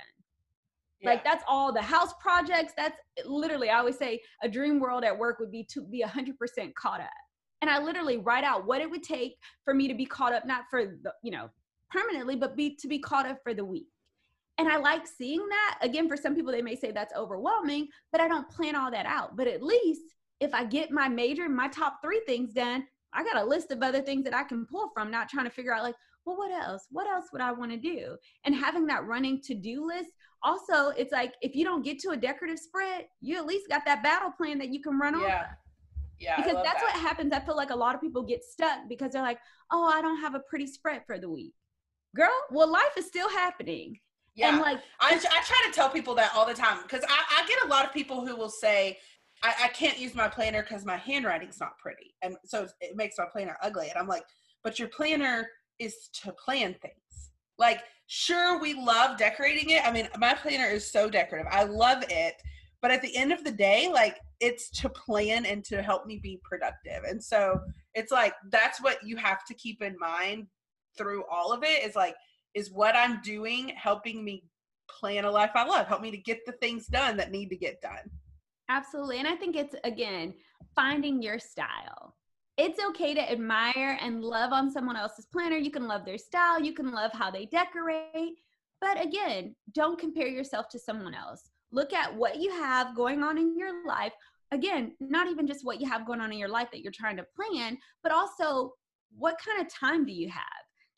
Yeah. 1.01 1.11
Like 1.11 1.25
that's 1.25 1.45
all 1.49 1.73
the 1.73 1.83
house 1.83 2.13
projects. 2.21 2.73
That's 2.77 2.97
literally, 3.25 3.71
I 3.71 3.79
always 3.79 3.99
say 3.99 4.21
a 4.43 4.49
dream 4.49 4.81
world 4.81 5.05
at 5.05 5.17
work 5.17 5.39
would 5.41 5.51
be 5.51 5.65
to 5.65 5.83
be 5.83 6.05
100% 6.07 6.75
caught 6.75 7.01
up. 7.01 7.09
And 7.63 7.71
I 7.71 7.79
literally 7.79 8.19
write 8.19 8.45
out 8.45 8.67
what 8.67 8.81
it 8.81 8.91
would 8.91 9.03
take 9.03 9.37
for 9.65 9.75
me 9.75 9.89
to 9.89 9.95
be 9.95 10.07
caught 10.07 10.33
up, 10.33 10.47
not 10.47 10.65
for 10.71 10.99
the, 11.03 11.13
you 11.23 11.31
know, 11.31 11.51
permanently, 11.91 12.37
but 12.37 12.57
be 12.57 12.77
to 12.77 12.89
be 12.89 12.99
caught 12.99 13.27
up 13.27 13.39
for 13.43 13.53
the 13.53 13.65
week. 13.65 13.89
And 14.59 14.69
I 14.69 14.77
like 14.77 15.07
seeing 15.07 15.47
that. 15.49 15.79
Again, 15.81 16.09
for 16.09 16.17
some 16.17 16.35
people, 16.35 16.53
they 16.53 16.63
may 16.63 16.77
say 16.77 16.91
that's 16.91 17.15
overwhelming, 17.17 17.89
but 18.13 18.21
I 18.21 18.29
don't 18.29 18.49
plan 18.49 18.77
all 18.77 18.91
that 18.91 19.07
out. 19.07 19.37
But 19.37 19.47
at 19.47 19.63
least 19.63 20.03
if 20.41 20.55
I 20.55 20.65
get 20.65 20.91
my 20.91 21.09
major, 21.09 21.49
my 21.49 21.69
top 21.69 21.99
three 22.03 22.21
things 22.27 22.53
done, 22.53 22.87
I 23.13 23.25
got 23.25 23.43
a 23.43 23.45
list 23.45 23.71
of 23.73 23.83
other 23.83 24.01
things 24.03 24.25
that 24.25 24.35
I 24.35 24.45
can 24.45 24.67
pull 24.67 24.91
from, 24.95 25.11
not 25.11 25.29
trying 25.29 25.47
to 25.47 25.51
figure 25.51 25.75
out 25.75 25.83
like, 25.83 25.97
well, 26.31 26.39
what 26.39 26.53
else? 26.53 26.87
What 26.91 27.07
else 27.07 27.27
would 27.33 27.43
I 27.43 27.53
want 27.53 27.71
to 27.73 27.77
do? 27.77 28.17
And 28.45 28.55
having 28.55 28.87
that 28.87 29.07
running 29.07 29.41
to 29.43 29.55
do 29.55 29.87
list, 29.87 30.11
also, 30.43 30.89
it's 30.91 31.13
like 31.13 31.35
if 31.43 31.55
you 31.55 31.65
don't 31.65 31.85
get 31.85 31.99
to 32.01 32.11
a 32.11 32.17
decorative 32.17 32.59
spread, 32.59 33.07
you 33.21 33.37
at 33.37 33.47
least 33.47 33.69
got 33.69 33.83
that 33.87 34.03
battle 34.03 34.31
plan 34.31 34.59
that 34.59 34.73
you 34.73 34.81
can 34.81 34.99
run 34.99 35.15
on. 35.15 35.23
Yeah. 35.23 35.47
Yeah. 36.19 36.37
Because 36.37 36.63
that's 36.63 36.81
that. 36.81 36.83
what 36.83 36.93
happens. 36.93 37.33
I 37.33 37.41
feel 37.41 37.57
like 37.57 37.71
a 37.71 37.77
lot 37.77 37.95
of 37.95 38.01
people 38.01 38.23
get 38.23 38.45
stuck 38.45 38.89
because 38.89 39.13
they're 39.13 39.23
like, 39.23 39.39
oh, 39.71 39.87
I 39.87 40.03
don't 40.03 40.21
have 40.21 40.35
a 40.35 40.41
pretty 40.41 40.67
spread 40.67 41.03
for 41.07 41.19
the 41.19 41.31
week. 41.31 41.55
Girl, 42.15 42.31
well, 42.51 42.71
life 42.71 42.93
is 42.97 43.07
still 43.07 43.29
happening. 43.29 43.99
Yeah. 44.35 44.51
And 44.51 44.61
like, 44.61 44.81
I, 45.01 45.15
I 45.15 45.43
try 45.45 45.67
to 45.67 45.73
tell 45.73 45.89
people 45.89 46.15
that 46.17 46.33
all 46.35 46.47
the 46.47 46.55
time 46.55 46.83
because 46.83 47.05
I, 47.09 47.43
I 47.43 47.47
get 47.47 47.65
a 47.65 47.69
lot 47.69 47.85
of 47.85 47.93
people 47.93 48.27
who 48.27 48.37
will 48.37 48.51
say, 48.51 48.99
I, 49.43 49.55
I 49.65 49.69
can't 49.69 49.99
use 49.99 50.15
my 50.15 50.29
planner 50.29 50.63
because 50.63 50.85
my 50.85 50.97
handwriting's 50.97 51.59
not 51.59 51.79
pretty. 51.79 52.15
And 52.23 52.37
so 52.45 52.67
it 52.81 52.97
makes 52.97 53.17
my 53.19 53.27
planner 53.31 53.57
ugly. 53.63 53.89
And 53.89 53.99
I'm 53.99 54.09
like, 54.09 54.25
but 54.63 54.79
your 54.79 54.89
planner 54.89 55.49
is 55.81 56.09
to 56.23 56.33
plan 56.33 56.77
things. 56.81 57.33
Like, 57.59 57.81
sure, 58.07 58.61
we 58.61 58.75
love 58.75 59.19
decorating 59.19 59.71
it. 59.71 59.85
I 59.85 59.91
mean, 59.91 60.09
my 60.19 60.35
planner 60.35 60.67
is 60.67 60.91
so 60.91 61.11
decorative. 61.11 61.49
I 61.51 61.65
love 61.65 62.05
it. 62.09 62.35
But 62.83 62.91
at 62.91 63.03
the 63.03 63.15
end 63.17 63.33
of 63.33 63.45
the 63.45 63.51
day, 63.51 63.91
like, 63.93 64.19
it's 64.41 64.71
to 64.81 64.89
plan 64.89 65.45
and 65.45 65.65
to 65.67 65.83
help 65.83 66.07
me 66.07 66.19
be 66.23 66.41
productive. 66.43 67.05
And 67.07 67.23
so 67.23 67.61
it's 67.95 68.11
like, 68.11 68.35
that's 68.51 68.83
what 68.83 68.99
you 69.05 69.17
have 69.17 69.45
to 69.47 69.55
keep 69.55 69.83
in 69.83 69.97
mind 69.99 70.47
through 70.97 71.25
all 71.31 71.53
of 71.53 71.63
it 71.63 71.85
is 71.87 71.95
like, 71.95 72.15
is 72.55 72.73
what 72.73 72.97
I'm 72.97 73.21
doing 73.23 73.69
helping 73.77 74.25
me 74.25 74.45
plan 74.89 75.25
a 75.25 75.31
life 75.31 75.51
I 75.55 75.65
love, 75.65 75.87
help 75.87 76.01
me 76.01 76.11
to 76.11 76.17
get 76.17 76.41
the 76.47 76.53
things 76.53 76.87
done 76.87 77.17
that 77.19 77.31
need 77.31 77.51
to 77.51 77.57
get 77.57 77.81
done. 77.81 78.11
Absolutely. 78.69 79.19
And 79.19 79.29
I 79.29 79.37
think 79.37 79.57
it's, 79.57 79.75
again, 79.85 80.35
finding 80.75 81.23
your 81.23 81.39
style 81.39 82.17
it's 82.57 82.79
okay 82.91 83.15
to 83.15 83.33
admire 83.33 83.99
and 84.01 84.23
love 84.23 84.53
on 84.53 84.71
someone 84.71 84.97
else's 84.97 85.27
planner. 85.27 85.57
You 85.57 85.71
can 85.71 85.87
love 85.87 86.05
their 86.05 86.19
style, 86.19 86.61
you 86.61 86.75
can 86.75 86.93
love 86.93 87.13
how 87.13 87.31
they 87.31 87.47
decorate. 87.47 88.39
But 88.81 89.03
again, 89.03 89.55
don't 89.75 89.99
compare 89.99 90.29
yourself 90.29 90.69
to 90.71 90.79
someone 90.79 91.15
else. 91.15 91.51
Look 91.73 91.93
at 91.93 92.15
what 92.15 92.41
you 92.41 92.51
have 92.51 92.97
going 92.97 93.23
on 93.23 93.39
in 93.39 93.57
your 93.57 93.87
life. 93.87 94.13
Again, 94.53 94.95
not 95.01 95.29
even 95.29 95.47
just 95.47 95.65
what 95.65 95.81
you 95.81 95.89
have 95.89 96.07
going 96.07 96.21
on 96.21 96.33
in 96.33 96.39
your 96.39 96.49
life 96.49 96.69
that 96.73 96.81
you're 96.81 96.93
trying 96.93 97.17
to 97.19 97.27
plan, 97.37 97.79
but 98.03 98.13
also 98.13 98.73
what 99.17 99.39
kind 99.45 99.61
of 99.61 99.73
time 99.73 100.05
do 100.05 100.13
you 100.13 100.29
have? 100.29 100.43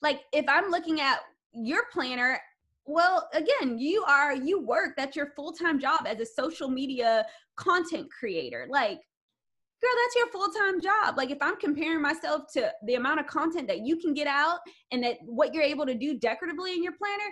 Like 0.01 0.21
if 0.33 0.45
I'm 0.49 0.71
looking 0.71 1.01
at 1.01 1.21
your 1.53 1.85
planner, 1.93 2.41
well, 2.85 3.29
again, 3.33 3.79
you 3.79 4.03
are, 4.05 4.35
you 4.35 4.61
work, 4.61 4.95
that's 4.97 5.17
your 5.17 5.33
full 5.37 5.53
time 5.53 5.79
job 5.79 6.05
as 6.07 6.21
a 6.21 6.27
social 6.27 6.69
media 6.69 7.25
content 7.57 8.09
creator. 8.11 8.67
Like, 8.69 9.01
girl, 9.83 9.91
that's 10.05 10.17
your 10.17 10.29
full 10.29 10.49
time 10.53 10.81
job. 10.81 11.17
Like 11.17 11.31
if 11.31 11.39
I'm 11.41 11.57
comparing 11.57 12.01
myself 12.01 12.45
to 12.55 12.73
the 12.87 12.95
amount 12.95 13.21
of 13.21 13.27
content 13.27 13.69
that 13.69 13.81
you 13.81 13.97
can 13.97 14.15
get 14.15 14.27
out 14.27 14.59
and 14.93 15.03
that 15.03 15.17
what 15.27 15.53
you're 15.53 15.63
able 15.63 15.87
to 15.87 15.95
do 15.95 16.19
decoratively 16.19 16.75
in 16.75 16.83
your 16.83 16.93
planner, 16.93 17.31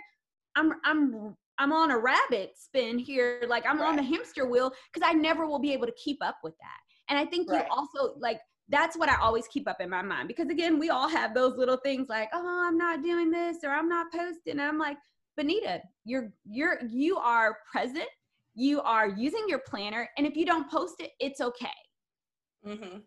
I'm 0.55 0.73
I'm 0.83 1.35
I'm 1.57 1.71
on 1.71 1.91
a 1.91 1.97
rabbit 1.97 2.51
spin 2.55 2.99
here. 2.99 3.43
Like 3.47 3.65
I'm 3.67 3.79
right. 3.79 3.89
on 3.89 3.95
the 3.95 4.03
hamster 4.03 4.45
wheel 4.45 4.71
because 4.93 5.07
I 5.09 5.13
never 5.13 5.47
will 5.47 5.59
be 5.59 5.73
able 5.73 5.87
to 5.87 5.93
keep 5.93 6.17
up 6.21 6.37
with 6.43 6.53
that. 6.59 6.77
And 7.09 7.17
I 7.17 7.25
think 7.25 7.49
right. 7.49 7.65
you 7.65 7.71
also 7.71 8.15
like 8.19 8.39
that's 8.69 8.97
what 8.97 9.09
I 9.09 9.15
always 9.21 9.47
keep 9.47 9.67
up 9.67 9.81
in 9.81 9.89
my 9.89 10.01
mind 10.01 10.27
because 10.27 10.49
again, 10.49 10.77
we 10.77 10.89
all 10.89 11.07
have 11.07 11.33
those 11.33 11.57
little 11.57 11.77
things 11.77 12.09
like, 12.09 12.29
oh, 12.33 12.65
I'm 12.67 12.77
not 12.77 13.01
doing 13.01 13.31
this 13.31 13.57
or 13.63 13.69
I'm 13.69 13.89
not 13.89 14.11
posting. 14.11 14.53
And 14.53 14.61
I'm 14.61 14.77
like, 14.77 14.97
Benita, 15.37 15.81
you're 16.03 16.31
you're 16.45 16.79
you 16.89 17.17
are 17.17 17.57
present. 17.71 18.07
You 18.53 18.81
are 18.81 19.07
using 19.07 19.45
your 19.47 19.61
planner, 19.65 20.09
and 20.17 20.27
if 20.27 20.35
you 20.35 20.45
don't 20.45 20.69
post 20.69 20.95
it, 20.99 21.11
it's 21.21 21.39
okay 21.39 21.69
Mm-hmm. 22.65 22.97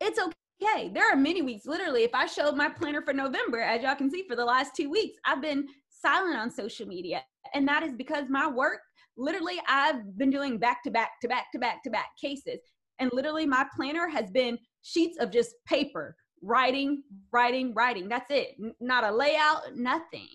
It's 0.00 0.18
okay. 0.18 0.90
There 0.92 1.10
are 1.10 1.16
many 1.16 1.42
weeks, 1.42 1.66
literally, 1.66 2.02
if 2.04 2.14
I 2.14 2.26
showed 2.26 2.56
my 2.56 2.68
planner 2.68 3.02
for 3.02 3.12
November, 3.12 3.60
as 3.60 3.82
y'all 3.82 3.94
can 3.94 4.10
see 4.10 4.24
for 4.28 4.36
the 4.36 4.44
last 4.44 4.74
two 4.74 4.90
weeks, 4.90 5.18
I've 5.24 5.42
been 5.42 5.68
silent 5.88 6.36
on 6.36 6.50
social 6.50 6.86
media. 6.86 7.22
And 7.54 7.66
that 7.68 7.82
is 7.82 7.94
because 7.94 8.24
my 8.28 8.48
work, 8.48 8.80
literally, 9.16 9.60
I've 9.68 10.16
been 10.18 10.30
doing 10.30 10.58
back 10.58 10.82
to 10.84 10.90
back 10.90 11.20
to 11.22 11.28
back 11.28 11.52
to 11.52 11.58
back 11.58 11.82
to 11.84 11.90
back 11.90 12.08
cases. 12.20 12.60
And 12.98 13.10
literally, 13.12 13.46
my 13.46 13.66
planner 13.74 14.08
has 14.08 14.30
been 14.30 14.58
sheets 14.82 15.18
of 15.18 15.30
just 15.30 15.54
paper, 15.66 16.16
writing, 16.42 17.02
writing, 17.32 17.74
writing. 17.74 18.08
That's 18.08 18.30
it. 18.30 18.56
N- 18.62 18.74
not 18.80 19.04
a 19.04 19.14
layout, 19.14 19.76
nothing. 19.76 20.28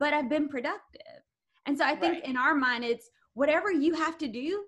But 0.00 0.14
I've 0.14 0.30
been 0.30 0.48
productive. 0.48 1.22
And 1.66 1.76
so 1.76 1.84
I 1.84 1.94
think 1.94 2.14
right. 2.14 2.24
in 2.24 2.36
our 2.36 2.54
mind, 2.54 2.84
it's 2.84 3.10
whatever 3.34 3.70
you 3.70 3.94
have 3.94 4.16
to 4.18 4.28
do 4.28 4.64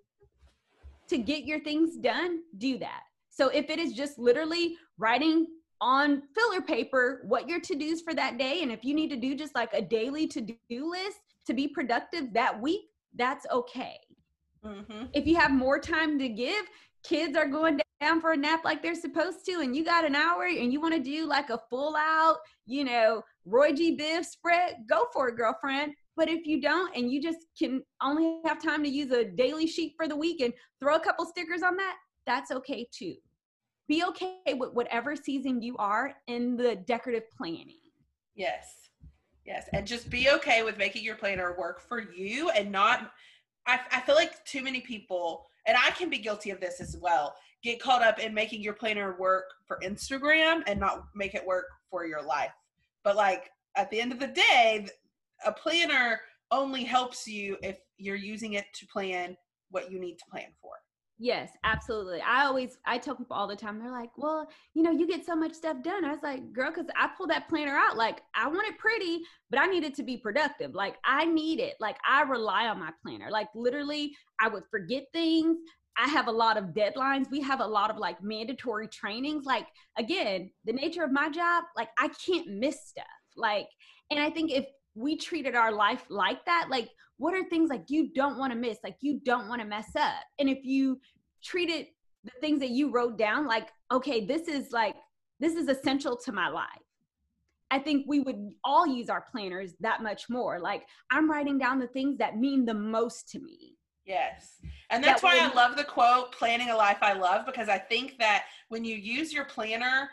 to 1.11 1.19
get 1.19 1.45
your 1.45 1.61
things 1.61 1.97
done, 1.97 2.41
do 2.59 2.79
that. 2.79 3.03
So 3.29 3.49
if 3.49 3.71
it 3.71 3.79
is 3.79 3.93
just 3.93 4.19
literally 4.19 4.77
writing 4.99 5.47
on 5.81 6.23
filler 6.35 6.61
paper 6.61 7.23
what 7.27 7.49
your 7.49 7.61
to 7.61 7.75
dos 7.75 8.01
for 8.01 8.15
that 8.15 8.39
day, 8.39 8.63
and 8.63 8.73
if 8.73 8.85
you 8.85 8.95
need 8.95 9.11
to 9.11 9.17
do 9.17 9.35
just 9.35 9.55
like 9.55 9.73
a 9.73 9.83
daily 9.83 10.27
to 10.29 10.41
do 10.41 10.91
list, 10.91 11.19
to 11.47 11.55
be 11.55 11.67
productive 11.69 12.33
that 12.33 12.61
week, 12.61 12.83
that's 13.17 13.47
okay. 13.51 13.97
Mm-hmm. 14.65 15.07
If 15.15 15.27
you 15.27 15.37
have 15.37 15.53
more 15.53 15.79
time 15.79 16.19
to 16.19 16.29
give, 16.29 16.67
kids 17.03 17.37
are 17.37 17.47
going 17.47 17.81
down 18.01 18.21
for 18.21 18.33
a 18.33 18.37
nap 18.37 18.65
like 18.65 18.83
they're 18.83 18.95
supposed 18.95 19.45
to, 19.47 19.61
and 19.61 19.75
you 19.75 19.85
got 19.85 20.05
an 20.05 20.15
hour 20.15 20.45
and 20.45 20.73
you 20.73 20.81
want 20.81 20.95
to 20.95 21.01
do 21.01 21.27
like 21.27 21.51
a 21.51 21.61
full 21.71 21.97
out, 21.97 22.37
you 22.67 22.85
know, 22.85 23.23
Roy 23.47 23.73
G. 23.73 23.97
Biv 23.97 24.25
spread, 24.25 24.85
go 24.89 25.07
for 25.13 25.29
it, 25.29 25.37
girlfriend. 25.37 25.95
But 26.21 26.29
if 26.29 26.47
you 26.47 26.61
don't 26.61 26.95
and 26.95 27.11
you 27.11 27.23
just 27.23 27.47
can 27.59 27.83
only 28.03 28.41
have 28.45 28.63
time 28.63 28.85
to 28.85 28.91
use 28.91 29.11
a 29.11 29.25
daily 29.25 29.67
sheet 29.67 29.95
for 29.97 30.07
the 30.07 30.15
week 30.15 30.43
and 30.43 30.53
throw 30.79 30.97
a 30.97 31.01
couple 31.01 31.25
stickers 31.25 31.63
on 31.63 31.79
that, 31.79 31.97
that's 32.27 32.51
okay 32.51 32.87
too. 32.93 33.15
Be 33.89 34.05
okay 34.05 34.53
with 34.53 34.75
whatever 34.75 35.17
season 35.17 35.63
you 35.63 35.79
are 35.79 36.13
in 36.27 36.59
the 36.59 36.77
decorative 36.87 37.23
planning. 37.35 37.79
Yes. 38.35 38.91
Yes. 39.47 39.65
And 39.73 39.87
just 39.87 40.11
be 40.11 40.29
okay 40.29 40.63
with 40.63 40.77
making 40.77 41.05
your 41.05 41.17
planner 41.17 41.57
work 41.59 41.81
for 41.81 42.13
you 42.13 42.51
and 42.51 42.71
not 42.71 43.13
I, 43.67 43.81
I 43.91 44.01
feel 44.03 44.15
like 44.15 44.45
too 44.45 44.63
many 44.63 44.83
people, 44.83 45.47
and 45.67 45.75
I 45.75 45.91
can 45.93 46.11
be 46.11 46.19
guilty 46.19 46.51
of 46.51 46.61
this 46.61 46.83
as 46.83 46.99
well, 47.01 47.35
get 47.63 47.81
caught 47.81 48.03
up 48.03 48.19
in 48.19 48.35
making 48.35 48.61
your 48.61 48.75
planner 48.75 49.17
work 49.19 49.45
for 49.67 49.81
Instagram 49.83 50.65
and 50.67 50.81
not 50.81 51.07
make 51.15 51.35
it 51.35 51.47
work 51.47 51.65
for 51.91 52.05
your 52.05 52.23
life. 52.23 52.53
But 53.05 53.17
like 53.17 53.53
at 53.75 53.91
the 53.91 54.03
end 54.03 54.13
of 54.13 54.19
the 54.19 54.27
day, 54.27 54.87
a 55.47 55.53
planner 55.53 56.21
only 56.51 56.85
helps 56.85 57.27
you 57.27 57.57
if 57.63 57.79
you're 57.97 58.17
using 58.17 58.55
it 58.55 58.67
to 58.75 58.87
plan 58.87 59.37
what 59.71 59.91
you 59.91 60.01
need 60.01 60.17
to 60.19 60.25
plan 60.31 60.53
for. 60.61 60.73
Yes, 61.23 61.51
absolutely. 61.65 62.23
I 62.23 62.47
always 62.47 62.79
I 62.87 62.97
tell 62.97 63.15
people 63.15 63.37
all 63.37 63.47
the 63.47 63.55
time. 63.55 63.79
They're 63.79 63.91
like, 63.93 64.17
"Well, 64.17 64.49
you 64.73 64.83
know, 64.83 64.91
you 64.91 65.07
get 65.07 65.27
so 65.27 65.37
much 65.37 65.53
stuff 65.53 65.83
done." 65.83 66.03
I 66.03 66.13
was 66.13 66.23
like, 66.23 66.51
"Girl, 66.55 66.73
cuz 66.73 66.87
I 66.97 67.09
pull 67.09 67.27
that 67.27 67.47
planner 67.47 67.77
out 67.77 67.99
like 67.99 68.23
I 68.35 68.49
want 68.49 68.67
it 68.69 68.79
pretty, 68.79 69.21
but 69.51 69.61
I 69.61 69.67
need 69.67 69.85
it 69.85 69.95
to 69.97 70.03
be 70.03 70.17
productive. 70.17 70.75
Like 70.75 70.97
I 71.05 71.27
need 71.27 71.61
it. 71.61 71.77
Like 71.79 71.99
I 72.09 72.23
rely 72.23 72.69
on 72.69 72.81
my 72.81 72.91
planner. 73.03 73.31
Like 73.31 73.49
literally, 73.55 74.17
I 74.41 74.49
would 74.49 74.65
forget 74.71 75.05
things. 75.13 75.59
I 75.99 76.09
have 76.09 76.29
a 76.29 76.33
lot 76.33 76.57
of 76.57 76.73
deadlines. 76.73 77.31
We 77.31 77.43
have 77.43 77.61
a 77.61 77.67
lot 77.67 77.91
of 77.91 77.99
like 77.99 78.23
mandatory 78.23 78.89
trainings. 78.89 79.45
Like 79.45 79.67
again, 79.99 80.51
the 80.65 80.73
nature 80.73 81.05
of 81.05 81.13
my 81.13 81.29
job, 81.29 81.65
like 81.77 81.91
I 81.99 82.09
can't 82.09 82.47
miss 82.49 82.89
stuff. 82.89 83.05
Like 83.37 83.69
and 84.11 84.19
I 84.19 84.31
think 84.31 84.53
if 84.53 84.65
we 85.01 85.17
treated 85.17 85.55
our 85.55 85.73
life 85.73 86.05
like 86.09 86.45
that 86.45 86.67
like 86.71 86.91
what 87.21 87.35
are 87.35 87.45
things 87.45 87.69
like 87.69 87.85
you 87.89 88.11
don't 88.15 88.39
want 88.39 88.53
to 88.53 88.59
miss 88.59 88.79
like 88.83 88.97
you 89.01 89.21
don't 89.25 89.47
want 89.47 89.61
to 89.61 89.67
mess 89.67 89.95
up. 89.95 90.25
And 90.39 90.49
if 90.49 90.65
you 90.65 90.99
treated 91.45 91.87
the 92.25 92.31
things 92.41 92.61
that 92.61 92.71
you 92.71 92.91
wrote 92.91 93.19
down 93.19 93.47
like 93.47 93.69
okay 93.91 94.25
this 94.25 94.49
is 94.49 94.73
like 94.73 94.95
this 95.39 95.55
is 95.55 95.69
essential 95.69 96.19
to 96.19 96.33
my 96.33 96.49
life 96.49 96.69
i 97.71 97.79
think 97.79 98.05
we 98.07 98.21
would 98.21 98.51
all 98.63 98.87
use 98.87 99.09
our 99.09 99.25
planners 99.33 99.73
that 99.81 100.03
much 100.03 100.29
more. 100.29 100.61
Like 100.61 100.85
i'm 101.11 101.31
writing 101.31 101.59
down 101.59 101.79
the 101.79 101.87
things 101.89 102.19
that 102.19 102.39
mean 102.39 102.65
the 102.65 102.75
most 102.75 103.29
to 103.31 103.39
me. 103.41 103.77
Yes. 104.07 104.57
And 104.91 105.05
that's 105.05 105.23
that 105.23 105.27
why 105.27 105.39
I 105.39 105.55
love 105.55 105.77
the 105.77 105.85
quote, 105.85 106.33
planning 106.33 106.71
a 106.71 106.77
life 106.77 106.99
I 107.01 107.13
love, 107.13 107.47
because 107.47 107.69
I 107.69 107.79
think 107.79 108.19
that 108.19 108.47
when 108.69 108.85
you 108.85 108.97
use 108.97 109.33
your 109.33 109.45
planner 109.45 110.11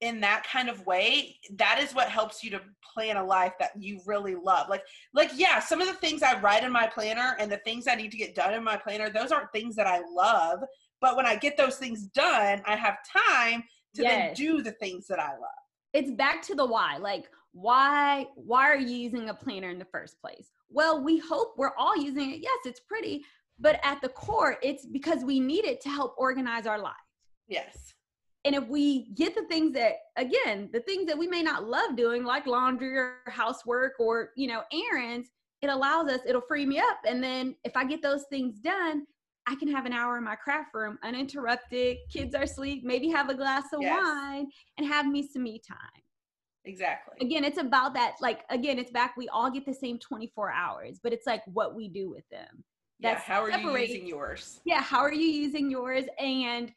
in 0.00 0.20
that 0.20 0.44
kind 0.50 0.68
of 0.68 0.84
way 0.86 1.38
that 1.56 1.80
is 1.82 1.94
what 1.94 2.08
helps 2.08 2.44
you 2.44 2.50
to 2.50 2.60
plan 2.94 3.16
a 3.16 3.24
life 3.24 3.52
that 3.58 3.70
you 3.78 4.00
really 4.06 4.34
love. 4.34 4.68
Like 4.68 4.82
like 5.12 5.30
yeah 5.34 5.58
some 5.58 5.80
of 5.80 5.88
the 5.88 5.94
things 5.94 6.22
i 6.22 6.38
write 6.40 6.64
in 6.64 6.72
my 6.72 6.86
planner 6.86 7.36
and 7.38 7.50
the 7.50 7.58
things 7.58 7.86
i 7.88 7.94
need 7.94 8.12
to 8.12 8.16
get 8.16 8.34
done 8.34 8.54
in 8.54 8.62
my 8.62 8.76
planner 8.76 9.10
those 9.10 9.32
aren't 9.32 9.52
things 9.52 9.74
that 9.76 9.86
i 9.86 10.00
love. 10.14 10.60
But 11.00 11.16
when 11.16 11.26
i 11.26 11.36
get 11.36 11.56
those 11.56 11.76
things 11.76 12.06
done 12.06 12.62
i 12.66 12.76
have 12.76 12.98
time 13.12 13.64
to 13.94 14.02
yes. 14.02 14.12
then 14.12 14.34
do 14.34 14.62
the 14.62 14.72
things 14.72 15.06
that 15.08 15.18
i 15.18 15.30
love. 15.30 15.62
It's 15.92 16.10
back 16.12 16.42
to 16.42 16.54
the 16.54 16.66
why. 16.66 16.98
Like 16.98 17.28
why 17.52 18.26
why 18.36 18.68
are 18.68 18.78
you 18.78 18.96
using 18.96 19.30
a 19.30 19.34
planner 19.34 19.70
in 19.70 19.78
the 19.78 19.84
first 19.84 20.20
place? 20.20 20.50
Well 20.70 21.02
we 21.02 21.18
hope 21.18 21.54
we're 21.56 21.76
all 21.76 21.96
using 21.96 22.32
it. 22.32 22.40
Yes 22.40 22.58
it's 22.64 22.80
pretty. 22.80 23.24
But 23.58 23.80
at 23.82 24.00
the 24.00 24.10
core 24.10 24.58
it's 24.62 24.86
because 24.86 25.24
we 25.24 25.40
need 25.40 25.64
it 25.64 25.80
to 25.82 25.88
help 25.88 26.14
organize 26.18 26.66
our 26.66 26.78
life. 26.78 26.94
Yes 27.48 27.94
and 28.44 28.54
if 28.54 28.66
we 28.68 29.10
get 29.14 29.34
the 29.34 29.44
things 29.44 29.72
that, 29.74 29.94
again, 30.16 30.70
the 30.72 30.80
things 30.80 31.06
that 31.06 31.18
we 31.18 31.26
may 31.26 31.42
not 31.42 31.64
love 31.64 31.96
doing, 31.96 32.24
like 32.24 32.46
laundry 32.46 32.96
or 32.96 33.16
housework 33.26 33.94
or, 33.98 34.30
you 34.36 34.46
know, 34.46 34.62
errands, 34.72 35.30
it 35.60 35.68
allows 35.68 36.08
us, 36.08 36.20
it'll 36.26 36.40
free 36.42 36.64
me 36.64 36.78
up. 36.78 36.98
And 37.06 37.22
then 37.22 37.56
if 37.64 37.76
I 37.76 37.84
get 37.84 38.00
those 38.00 38.24
things 38.30 38.60
done, 38.60 39.04
I 39.46 39.56
can 39.56 39.68
have 39.68 39.86
an 39.86 39.92
hour 39.92 40.18
in 40.18 40.24
my 40.24 40.36
craft 40.36 40.74
room 40.74 40.98
uninterrupted, 41.02 41.96
kids 42.12 42.34
are 42.34 42.42
asleep, 42.42 42.84
maybe 42.84 43.08
have 43.08 43.28
a 43.28 43.34
glass 43.34 43.64
of 43.72 43.80
yes. 43.80 43.98
wine 43.98 44.46
and 44.76 44.86
have 44.86 45.06
me 45.06 45.26
some 45.26 45.42
me 45.42 45.60
time. 45.66 46.02
Exactly. 46.64 47.26
Again, 47.26 47.44
it's 47.44 47.58
about 47.58 47.94
that. 47.94 48.16
Like, 48.20 48.44
again, 48.50 48.78
it's 48.78 48.90
back. 48.90 49.16
We 49.16 49.28
all 49.28 49.50
get 49.50 49.64
the 49.64 49.72
same 49.72 49.98
24 49.98 50.52
hours, 50.52 51.00
but 51.02 51.12
it's 51.12 51.26
like 51.26 51.42
what 51.46 51.74
we 51.74 51.88
do 51.88 52.10
with 52.10 52.28
them. 52.30 52.62
That's 53.00 53.26
yeah. 53.26 53.34
How 53.34 53.42
are 53.42 53.50
you 53.50 53.78
using 53.78 54.06
yours? 54.06 54.60
Yeah. 54.64 54.82
How 54.82 55.00
are 55.00 55.12
you 55.12 55.26
using 55.26 55.70
yours? 55.70 56.04
And 56.18 56.70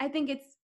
I 0.00 0.08
think 0.08 0.30
it's 0.30 0.56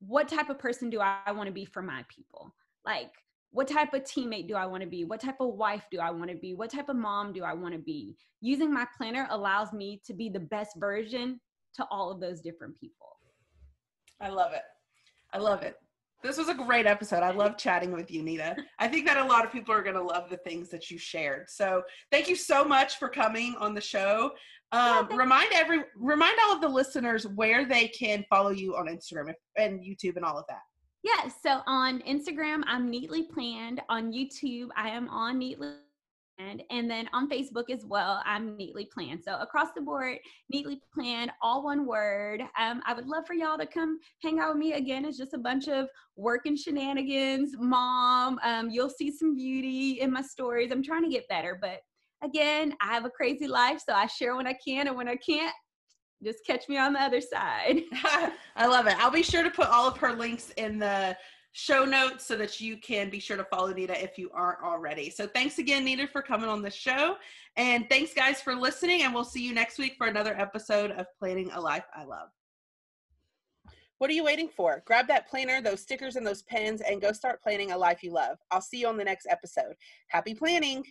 what 0.00 0.28
type 0.28 0.50
of 0.50 0.58
person 0.58 0.90
do 0.90 1.00
I 1.00 1.30
want 1.32 1.46
to 1.46 1.52
be 1.52 1.64
for 1.64 1.82
my 1.82 2.04
people? 2.08 2.54
Like, 2.84 3.10
what 3.50 3.68
type 3.68 3.92
of 3.92 4.02
teammate 4.02 4.48
do 4.48 4.54
I 4.54 4.66
want 4.66 4.82
to 4.82 4.88
be? 4.88 5.04
What 5.04 5.20
type 5.20 5.40
of 5.40 5.54
wife 5.54 5.86
do 5.90 6.00
I 6.00 6.10
want 6.10 6.30
to 6.30 6.36
be? 6.36 6.54
What 6.54 6.70
type 6.70 6.88
of 6.88 6.96
mom 6.96 7.32
do 7.32 7.44
I 7.44 7.52
want 7.52 7.74
to 7.74 7.80
be? 7.80 8.16
Using 8.40 8.72
my 8.72 8.86
planner 8.96 9.26
allows 9.30 9.72
me 9.72 10.00
to 10.06 10.14
be 10.14 10.28
the 10.28 10.40
best 10.40 10.76
version 10.78 11.38
to 11.74 11.86
all 11.90 12.10
of 12.10 12.20
those 12.20 12.40
different 12.40 12.78
people. 12.80 13.18
I 14.20 14.28
love 14.28 14.52
it. 14.52 14.62
I 15.32 15.38
love 15.38 15.62
it. 15.62 15.76
This 16.22 16.38
was 16.38 16.48
a 16.48 16.54
great 16.54 16.86
episode. 16.86 17.22
I 17.22 17.32
love 17.32 17.58
chatting 17.58 17.92
with 17.92 18.10
you, 18.10 18.22
Nita. 18.22 18.56
I 18.78 18.88
think 18.88 19.06
that 19.06 19.16
a 19.16 19.24
lot 19.24 19.44
of 19.44 19.52
people 19.52 19.74
are 19.74 19.82
going 19.82 19.96
to 19.96 20.02
love 20.02 20.30
the 20.30 20.36
things 20.38 20.68
that 20.70 20.90
you 20.90 20.98
shared. 20.98 21.50
So, 21.50 21.82
thank 22.10 22.28
you 22.28 22.36
so 22.36 22.64
much 22.64 22.98
for 22.98 23.08
coming 23.08 23.56
on 23.58 23.74
the 23.74 23.80
show. 23.80 24.30
Um, 24.72 25.06
remind 25.08 25.52
every 25.52 25.80
remind 25.96 26.38
all 26.44 26.54
of 26.54 26.62
the 26.62 26.68
listeners 26.68 27.26
where 27.26 27.66
they 27.66 27.88
can 27.88 28.24
follow 28.30 28.50
you 28.50 28.74
on 28.74 28.86
Instagram 28.86 29.34
and 29.56 29.80
YouTube 29.80 30.16
and 30.16 30.24
all 30.24 30.38
of 30.38 30.44
that. 30.48 30.62
Yeah, 31.02 31.28
so 31.28 31.62
on 31.66 32.00
Instagram, 32.02 32.62
I'm 32.66 32.88
neatly 32.88 33.24
planned. 33.24 33.82
On 33.88 34.12
YouTube, 34.12 34.68
I 34.76 34.88
am 34.88 35.08
on 35.08 35.38
neatly 35.38 35.72
planned. 36.36 36.62
And 36.70 36.90
then 36.90 37.08
on 37.12 37.28
Facebook 37.28 37.70
as 37.70 37.84
well, 37.84 38.22
I'm 38.24 38.56
neatly 38.56 38.88
planned. 38.92 39.22
So 39.22 39.36
across 39.38 39.68
the 39.74 39.82
board, 39.82 40.18
neatly 40.50 40.80
planned, 40.94 41.30
all 41.40 41.64
one 41.64 41.86
word. 41.86 42.42
Um, 42.58 42.82
I 42.86 42.94
would 42.94 43.06
love 43.06 43.26
for 43.26 43.34
y'all 43.34 43.58
to 43.58 43.66
come 43.66 43.98
hang 44.22 44.38
out 44.38 44.50
with 44.50 44.58
me 44.58 44.74
again. 44.74 45.04
It's 45.04 45.18
just 45.18 45.34
a 45.34 45.38
bunch 45.38 45.68
of 45.68 45.88
working 46.16 46.56
shenanigans, 46.56 47.54
mom. 47.58 48.38
Um, 48.42 48.70
you'll 48.70 48.90
see 48.90 49.10
some 49.10 49.34
beauty 49.34 50.00
in 50.00 50.12
my 50.12 50.22
stories. 50.22 50.70
I'm 50.72 50.82
trying 50.82 51.04
to 51.04 51.10
get 51.10 51.28
better, 51.28 51.58
but 51.60 51.80
again, 52.22 52.74
I 52.80 52.86
have 52.92 53.04
a 53.04 53.10
crazy 53.10 53.46
life, 53.46 53.82
so 53.84 53.92
I 53.92 54.06
share 54.06 54.36
when 54.36 54.46
I 54.46 54.54
can, 54.54 54.86
and 54.86 54.96
when 54.96 55.08
I 55.08 55.16
can't, 55.16 55.54
just 56.22 56.46
catch 56.46 56.68
me 56.68 56.78
on 56.78 56.92
the 56.92 57.02
other 57.02 57.20
side. 57.20 57.82
I 58.56 58.66
love 58.66 58.86
it. 58.86 58.96
I'll 58.98 59.10
be 59.10 59.22
sure 59.22 59.42
to 59.42 59.50
put 59.50 59.66
all 59.68 59.88
of 59.88 59.96
her 59.98 60.12
links 60.12 60.50
in 60.56 60.78
the 60.78 61.16
show 61.52 61.84
notes 61.84 62.26
so 62.26 62.36
that 62.36 62.60
you 62.60 62.76
can 62.78 63.10
be 63.10 63.18
sure 63.18 63.36
to 63.36 63.44
follow 63.44 63.72
Nita 63.72 64.02
if 64.02 64.18
you 64.18 64.30
aren't 64.34 64.62
already. 64.62 65.10
So 65.10 65.26
thanks 65.26 65.58
again, 65.58 65.84
Nita, 65.84 66.06
for 66.06 66.22
coming 66.22 66.48
on 66.48 66.62
the 66.62 66.70
show. 66.70 67.16
And 67.56 67.88
thanks, 67.88 68.14
guys, 68.14 68.40
for 68.40 68.54
listening. 68.54 69.02
And 69.02 69.14
we'll 69.14 69.24
see 69.24 69.46
you 69.46 69.54
next 69.54 69.78
week 69.78 69.94
for 69.96 70.06
another 70.06 70.34
episode 70.38 70.90
of 70.92 71.06
Planning 71.18 71.50
a 71.52 71.60
Life 71.60 71.84
I 71.94 72.04
Love. 72.04 72.28
What 73.98 74.10
are 74.10 74.14
you 74.14 74.24
waiting 74.24 74.48
for? 74.48 74.82
Grab 74.84 75.06
that 75.08 75.28
planner, 75.28 75.62
those 75.62 75.80
stickers, 75.80 76.16
and 76.16 76.26
those 76.26 76.42
pens, 76.42 76.80
and 76.80 77.00
go 77.00 77.12
start 77.12 77.40
planning 77.40 77.70
a 77.70 77.78
life 77.78 78.02
you 78.02 78.12
love. 78.12 78.36
I'll 78.50 78.60
see 78.60 78.80
you 78.80 78.88
on 78.88 78.96
the 78.96 79.04
next 79.04 79.28
episode. 79.30 79.74
Happy 80.08 80.34
planning! 80.34 80.82